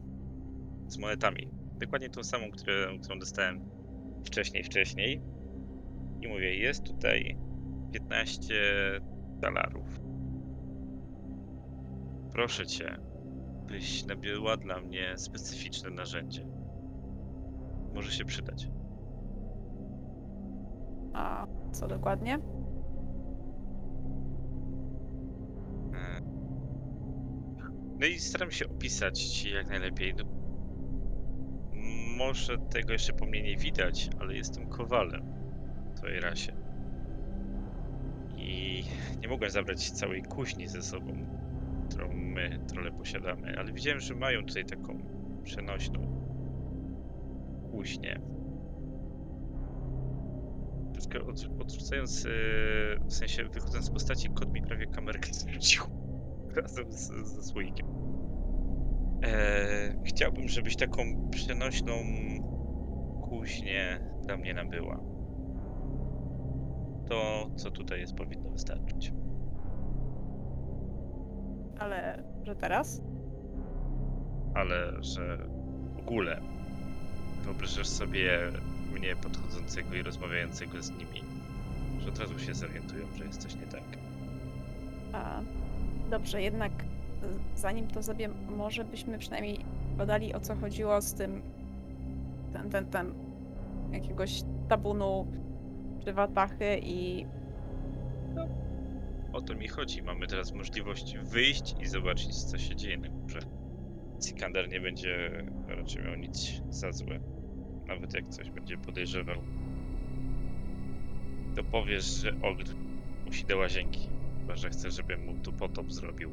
z 0.86 0.98
monetami. 0.98 1.48
Dokładnie 1.80 2.10
tą 2.10 2.24
samą, 2.24 2.50
które, 2.50 2.98
którą 3.02 3.18
dostałem 3.18 3.60
wcześniej, 4.26 4.64
wcześniej. 4.64 5.22
I 6.20 6.28
mówię, 6.28 6.56
jest 6.56 6.84
tutaj 6.84 7.38
15 7.92 8.54
dolarów. 9.40 10.03
Proszę 12.34 12.66
cię, 12.66 12.96
byś 13.66 14.04
nabyła 14.06 14.56
dla 14.56 14.80
mnie 14.80 15.18
specyficzne 15.18 15.90
narzędzie. 15.90 16.46
Może 17.94 18.12
się 18.12 18.24
przydać. 18.24 18.68
A 21.12 21.46
co 21.72 21.88
dokładnie? 21.88 22.34
E, 25.94 26.20
No 28.00 28.06
i 28.06 28.18
staram 28.18 28.50
się 28.50 28.66
opisać 28.66 29.22
ci 29.24 29.50
jak 29.50 29.68
najlepiej. 29.68 30.14
No, 30.18 30.24
może 32.18 32.58
tego 32.58 32.92
jeszcze 32.92 33.12
po 33.12 33.26
mnie 33.26 33.42
nie 33.42 33.56
widać, 33.56 34.10
ale 34.20 34.34
jestem 34.34 34.68
kowalem 34.68 35.22
w 35.90 35.96
twojej 35.98 36.20
rasie. 36.20 36.52
I 38.36 38.84
nie 39.20 39.28
mogłem 39.28 39.50
zabrać 39.50 39.90
całej 39.90 40.22
kuźni 40.22 40.68
ze 40.68 40.82
sobą, 40.82 41.26
którą 41.90 42.08
my, 42.34 42.60
trole, 42.68 42.92
posiadamy, 42.92 43.58
ale 43.58 43.72
widziałem, 43.72 44.00
że 44.00 44.14
mają 44.14 44.44
tutaj 44.46 44.64
taką 44.64 44.98
przenośną 45.42 46.24
kuźnię. 47.70 48.20
Troszkę 50.92 51.24
od, 51.24 51.48
odrzucając, 51.60 52.24
yy, 52.24 52.30
w 53.06 53.12
sensie 53.12 53.44
wychodząc 53.44 53.84
z 53.84 53.90
postaci, 53.90 54.28
kot 54.28 54.52
mi 54.52 54.62
prawie 54.62 54.86
kamerkę 54.86 55.32
zwrócił 55.32 55.84
razem 56.56 56.92
ze 57.24 57.42
słoikiem. 57.42 57.86
Eee, 59.22 59.96
chciałbym, 60.04 60.48
żebyś 60.48 60.76
taką 60.76 61.30
przenośną 61.30 61.92
kuźnię 63.22 64.00
dla 64.22 64.36
mnie 64.36 64.54
nabyła. 64.54 65.00
To, 67.08 67.50
co 67.56 67.70
tutaj 67.70 68.00
jest, 68.00 68.14
powinno 68.14 68.50
wystarczyć. 68.50 69.12
Ale 71.78 72.22
że 72.44 72.56
teraz? 72.56 73.00
Ale 74.54 75.02
że 75.02 75.38
w 75.96 75.98
ogóle 75.98 76.40
wyobrażasz 77.44 77.86
sobie 77.86 78.38
mnie 78.92 79.16
podchodzącego 79.16 79.94
i 79.94 80.02
rozmawiającego 80.02 80.82
z 80.82 80.90
nimi, 80.90 81.22
że 82.00 82.08
od 82.08 82.18
razu 82.18 82.38
się 82.38 82.54
zorientują, 82.54 83.06
że 83.18 83.24
jest 83.24 83.42
coś 83.42 83.54
nie 83.54 83.66
tak. 83.66 83.82
A, 85.12 85.40
dobrze, 86.10 86.42
jednak 86.42 86.72
y, 86.72 86.86
zanim 87.56 87.88
to 87.88 88.02
zrobię, 88.02 88.28
może 88.56 88.84
byśmy 88.84 89.18
przynajmniej 89.18 89.64
badali 89.96 90.34
o 90.34 90.40
co 90.40 90.54
chodziło 90.56 91.00
z 91.00 91.14
tym 91.14 91.42
ten, 92.52 92.70
ten, 92.70 92.86
ten 92.86 93.14
jakiegoś 93.92 94.42
tabunu 94.68 95.26
czy 96.04 96.12
watachy 96.12 96.80
i 96.82 97.26
to 99.46 99.54
mi 99.54 99.68
chodzi. 99.68 100.02
Mamy 100.02 100.26
teraz 100.26 100.52
możliwość 100.52 101.16
wyjść 101.18 101.74
i 101.80 101.86
zobaczyć, 101.86 102.34
co 102.44 102.58
się 102.58 102.76
dzieje 102.76 102.98
na 102.98 103.08
górze. 103.08 103.38
Sikander 104.26 104.68
nie 104.68 104.80
będzie 104.80 105.44
raczej 105.68 106.04
miał 106.04 106.14
nic 106.14 106.62
za 106.70 106.92
złe. 106.92 107.20
Nawet 107.86 108.14
jak 108.14 108.28
coś 108.28 108.50
będzie 108.50 108.78
podejrzewał. 108.78 109.36
To 111.56 111.64
powiesz, 111.64 112.04
że 112.04 112.32
Ogr 112.42 112.64
musi 113.26 113.44
do 113.44 113.56
łazienki. 113.58 114.08
Chyba, 114.40 114.56
że 114.56 114.70
chce, 114.70 114.90
żebym 114.90 115.24
mu 115.26 115.34
tu 115.42 115.52
potop 115.52 115.92
zrobił. 115.92 116.30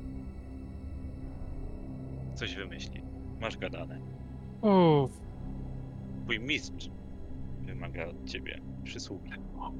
Coś 2.36 2.56
wymyśli. 2.56 3.02
Masz 3.42 3.58
gadane. 3.58 4.00
O, 4.62 5.10
Twój 6.24 6.40
mistrz 6.40 6.90
wymaga 7.62 8.06
od 8.06 8.26
ciebie 8.26 8.62
przysługi. 8.84 9.32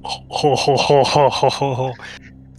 ho, 0.02 0.56
ho, 0.56 0.76
ho, 0.76 1.04
ho, 1.04 1.30
ho, 1.30 1.50
ho, 1.50 1.74
ho. 1.74 1.92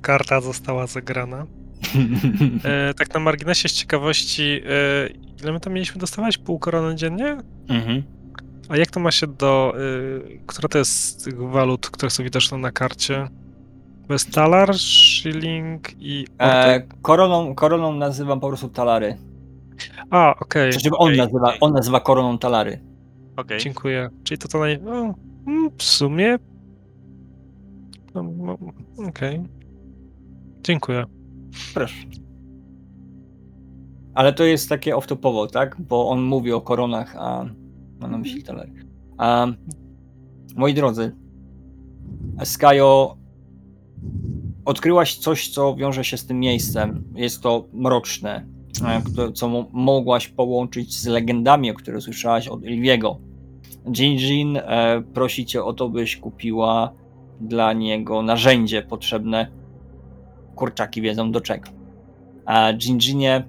Karta 0.03 0.41
została 0.41 0.87
zagrana. 0.87 1.45
E, 2.65 2.93
tak 2.93 3.13
na 3.13 3.19
marginesie 3.19 3.69
z 3.69 3.73
ciekawości, 3.73 4.61
e, 4.65 5.09
ile 5.41 5.51
my 5.51 5.59
tam 5.59 5.73
mieliśmy 5.73 6.01
dostawać? 6.01 6.37
Pół 6.37 6.59
korony 6.59 6.95
dziennie? 6.95 7.37
Mhm. 7.69 8.03
A 8.69 8.77
jak 8.77 8.91
to 8.91 8.99
ma 8.99 9.11
się 9.11 9.27
do. 9.27 9.73
Y, 9.77 10.39
która 10.47 10.69
to 10.69 10.77
jest 10.77 10.91
z 10.91 11.23
tych 11.23 11.37
walut, 11.37 11.89
które 11.89 12.09
są 12.09 12.23
widoczne 12.23 12.57
na 12.57 12.71
karcie? 12.71 13.27
To 14.07 14.13
jest 14.13 14.31
talar, 14.31 14.75
shilling 14.77 15.89
i. 15.99 16.25
E, 16.39 16.81
koroną, 17.01 17.55
koroną 17.55 17.93
nazywam 17.93 18.39
po 18.39 18.47
prostu 18.47 18.69
talary. 18.69 19.17
A, 20.09 20.35
okej, 20.39 20.71
Znaczy 20.71 20.89
on, 20.97 21.07
Okej, 21.07 21.17
nazywa, 21.17 21.53
on 21.61 21.73
nazywa 21.73 21.99
koroną 21.99 22.37
talary. 22.37 22.79
Okej. 23.35 23.59
dziękuję. 23.59 24.09
Czyli 24.23 24.37
to 24.37 24.47
to 24.47 24.59
naj. 24.59 24.79
No, 24.81 25.15
mm, 25.47 25.69
w 25.77 25.83
sumie. 25.83 26.37
No, 28.15 28.23
no, 28.23 28.57
okej. 29.07 29.41
Dziękuję. 30.63 31.05
Proszę. 31.73 31.95
Ale 34.13 34.33
to 34.33 34.43
jest 34.43 34.69
takie 34.69 34.95
off-topowo, 34.95 35.47
tak? 35.49 35.81
Bo 35.81 36.09
on 36.09 36.21
mówi 36.23 36.51
o 36.51 36.61
koronach, 36.61 37.15
a 37.17 37.45
ma 37.99 38.07
na 38.07 38.17
myśli 38.17 38.43
talary. 38.43 38.71
A, 39.17 39.47
moi 40.55 40.73
drodzy, 40.73 41.15
Skajo, 42.43 43.17
odkryłaś 44.65 45.15
coś, 45.17 45.49
co 45.49 45.75
wiąże 45.75 46.03
się 46.03 46.17
z 46.17 46.25
tym 46.25 46.39
miejscem. 46.39 47.03
Jest 47.15 47.41
to 47.41 47.67
mroczne, 47.73 48.45
co 49.33 49.47
mo- 49.49 49.69
mogłaś 49.71 50.27
połączyć 50.27 50.99
z 50.99 51.07
legendami, 51.07 51.71
o 51.71 51.73
których 51.73 52.03
słyszałaś 52.03 52.47
od 52.47 52.63
Ilwiego. 52.63 53.19
Jinjin 53.97 54.57
e, 54.57 55.03
prosi 55.13 55.45
cię 55.45 55.63
o 55.63 55.73
to, 55.73 55.89
byś 55.89 56.17
kupiła 56.17 56.93
dla 57.41 57.73
niego 57.73 58.21
narzędzie 58.21 58.81
potrzebne. 58.81 59.62
Kurczaki 60.55 61.01
wiedzą 61.01 61.31
do 61.31 61.41
czego. 61.41 61.69
A 62.45 62.73
Jinjinie, 62.73 63.43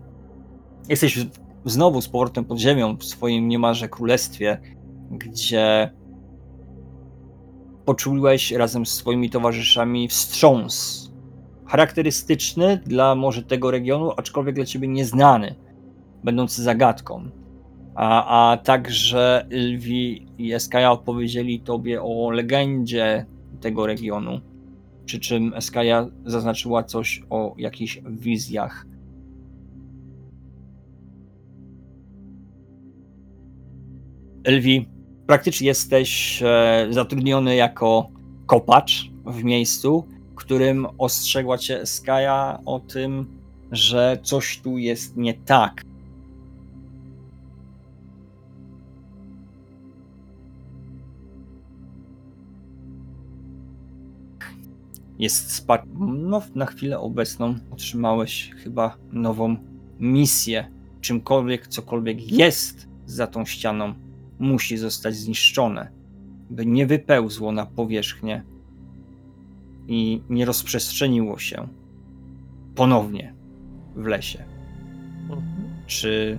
jesteś 0.89 1.27
znowu 1.65 2.01
z 2.01 2.09
powrotem 2.09 2.45
pod 2.45 2.59
ziemią 2.59 2.97
w 2.97 3.05
swoim 3.05 3.49
niemalże 3.49 3.89
królestwie, 3.89 4.61
gdzie 5.11 5.91
poczułeś 7.85 8.53
razem 8.53 8.87
z 8.87 8.95
swoimi 8.95 9.31
towarzyszami 9.31 10.09
wstrząs. 10.09 11.05
Charakterystyczny 11.67 12.81
dla 12.87 13.15
może 13.15 13.43
tego 13.43 13.71
regionu, 13.71 14.13
aczkolwiek 14.17 14.55
dla 14.55 14.65
ciebie 14.65 14.89
nieznany, 14.89 15.55
będący 16.25 16.63
zagadką. 16.63 17.31
A, 17.95 18.51
a 18.53 18.57
także 18.57 19.47
Lwi 19.51 20.27
i 20.39 20.53
Eskaja 20.53 20.93
opowiedzieli 20.93 21.61
tobie 21.61 22.03
o 22.03 22.31
legendzie 22.31 23.27
tego 23.61 23.87
regionu. 23.87 24.41
Przy 25.05 25.21
czym 25.21 25.55
Eskaja 25.55 26.07
zaznaczyła 26.25 26.83
coś 26.83 27.23
o 27.31 27.55
jakichś 27.59 28.01
wizjach. 28.11 28.87
Elwi, 34.45 34.89
praktycznie 35.27 35.67
jesteś 35.67 36.43
e, 36.43 36.87
zatrudniony 36.91 37.57
jako 37.57 38.11
kopacz 38.47 39.11
w 39.27 39.45
miejscu, 39.45 40.09
którym 40.35 40.87
ostrzegła 40.99 41.59
cię 41.59 41.81
Eskaja 41.81 42.59
o 42.65 42.81
tym, 42.81 43.41
że 43.73 44.19
coś 44.23 44.61
tu 44.61 44.79
jest 44.79 45.17
nie 45.17 45.35
tak. 45.35 45.83
Jest 55.25 55.53
spa- 55.53 55.87
no, 55.99 56.43
na 56.55 56.67
chwilę 56.67 56.99
obecną 56.99 57.55
otrzymałeś 57.71 58.51
chyba 58.57 58.97
nową 59.13 59.57
misję. 60.01 60.71
Czymkolwiek, 61.01 61.67
cokolwiek 61.67 62.33
jest 62.33 62.89
za 63.07 63.27
tą 63.27 63.45
ścianą, 63.45 63.95
musi 64.39 64.77
zostać 64.77 65.17
zniszczone, 65.17 65.89
by 66.51 66.67
nie 66.67 66.87
wypełzło 66.87 67.53
na 67.53 67.67
powierzchnię 67.67 68.43
i 69.89 70.23
nie 70.31 70.45
rozprzestrzeniło 70.45 71.39
się 71.39 71.69
ponownie 72.75 73.35
w 73.97 74.07
lesie. 74.07 74.45
Czy 75.87 76.39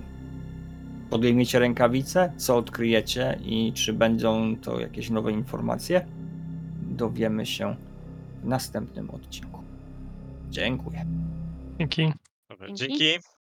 podejmiecie 1.10 1.58
rękawice, 1.58 2.32
co 2.36 2.56
odkryjecie 2.56 3.38
i 3.44 3.72
czy 3.72 3.92
będą 3.92 4.56
to 4.56 4.80
jakieś 4.80 5.10
nowe 5.10 5.32
informacje? 5.32 6.06
Dowiemy 6.82 7.46
się 7.46 7.76
w 8.42 8.44
następnym 8.44 9.10
odcinku. 9.10 9.62
Dziękuję. 10.50 11.06
Dzięki. 11.78 12.12
Dobra, 12.50 12.66
Dzięki. 12.72 12.98
dzięki. 12.98 13.35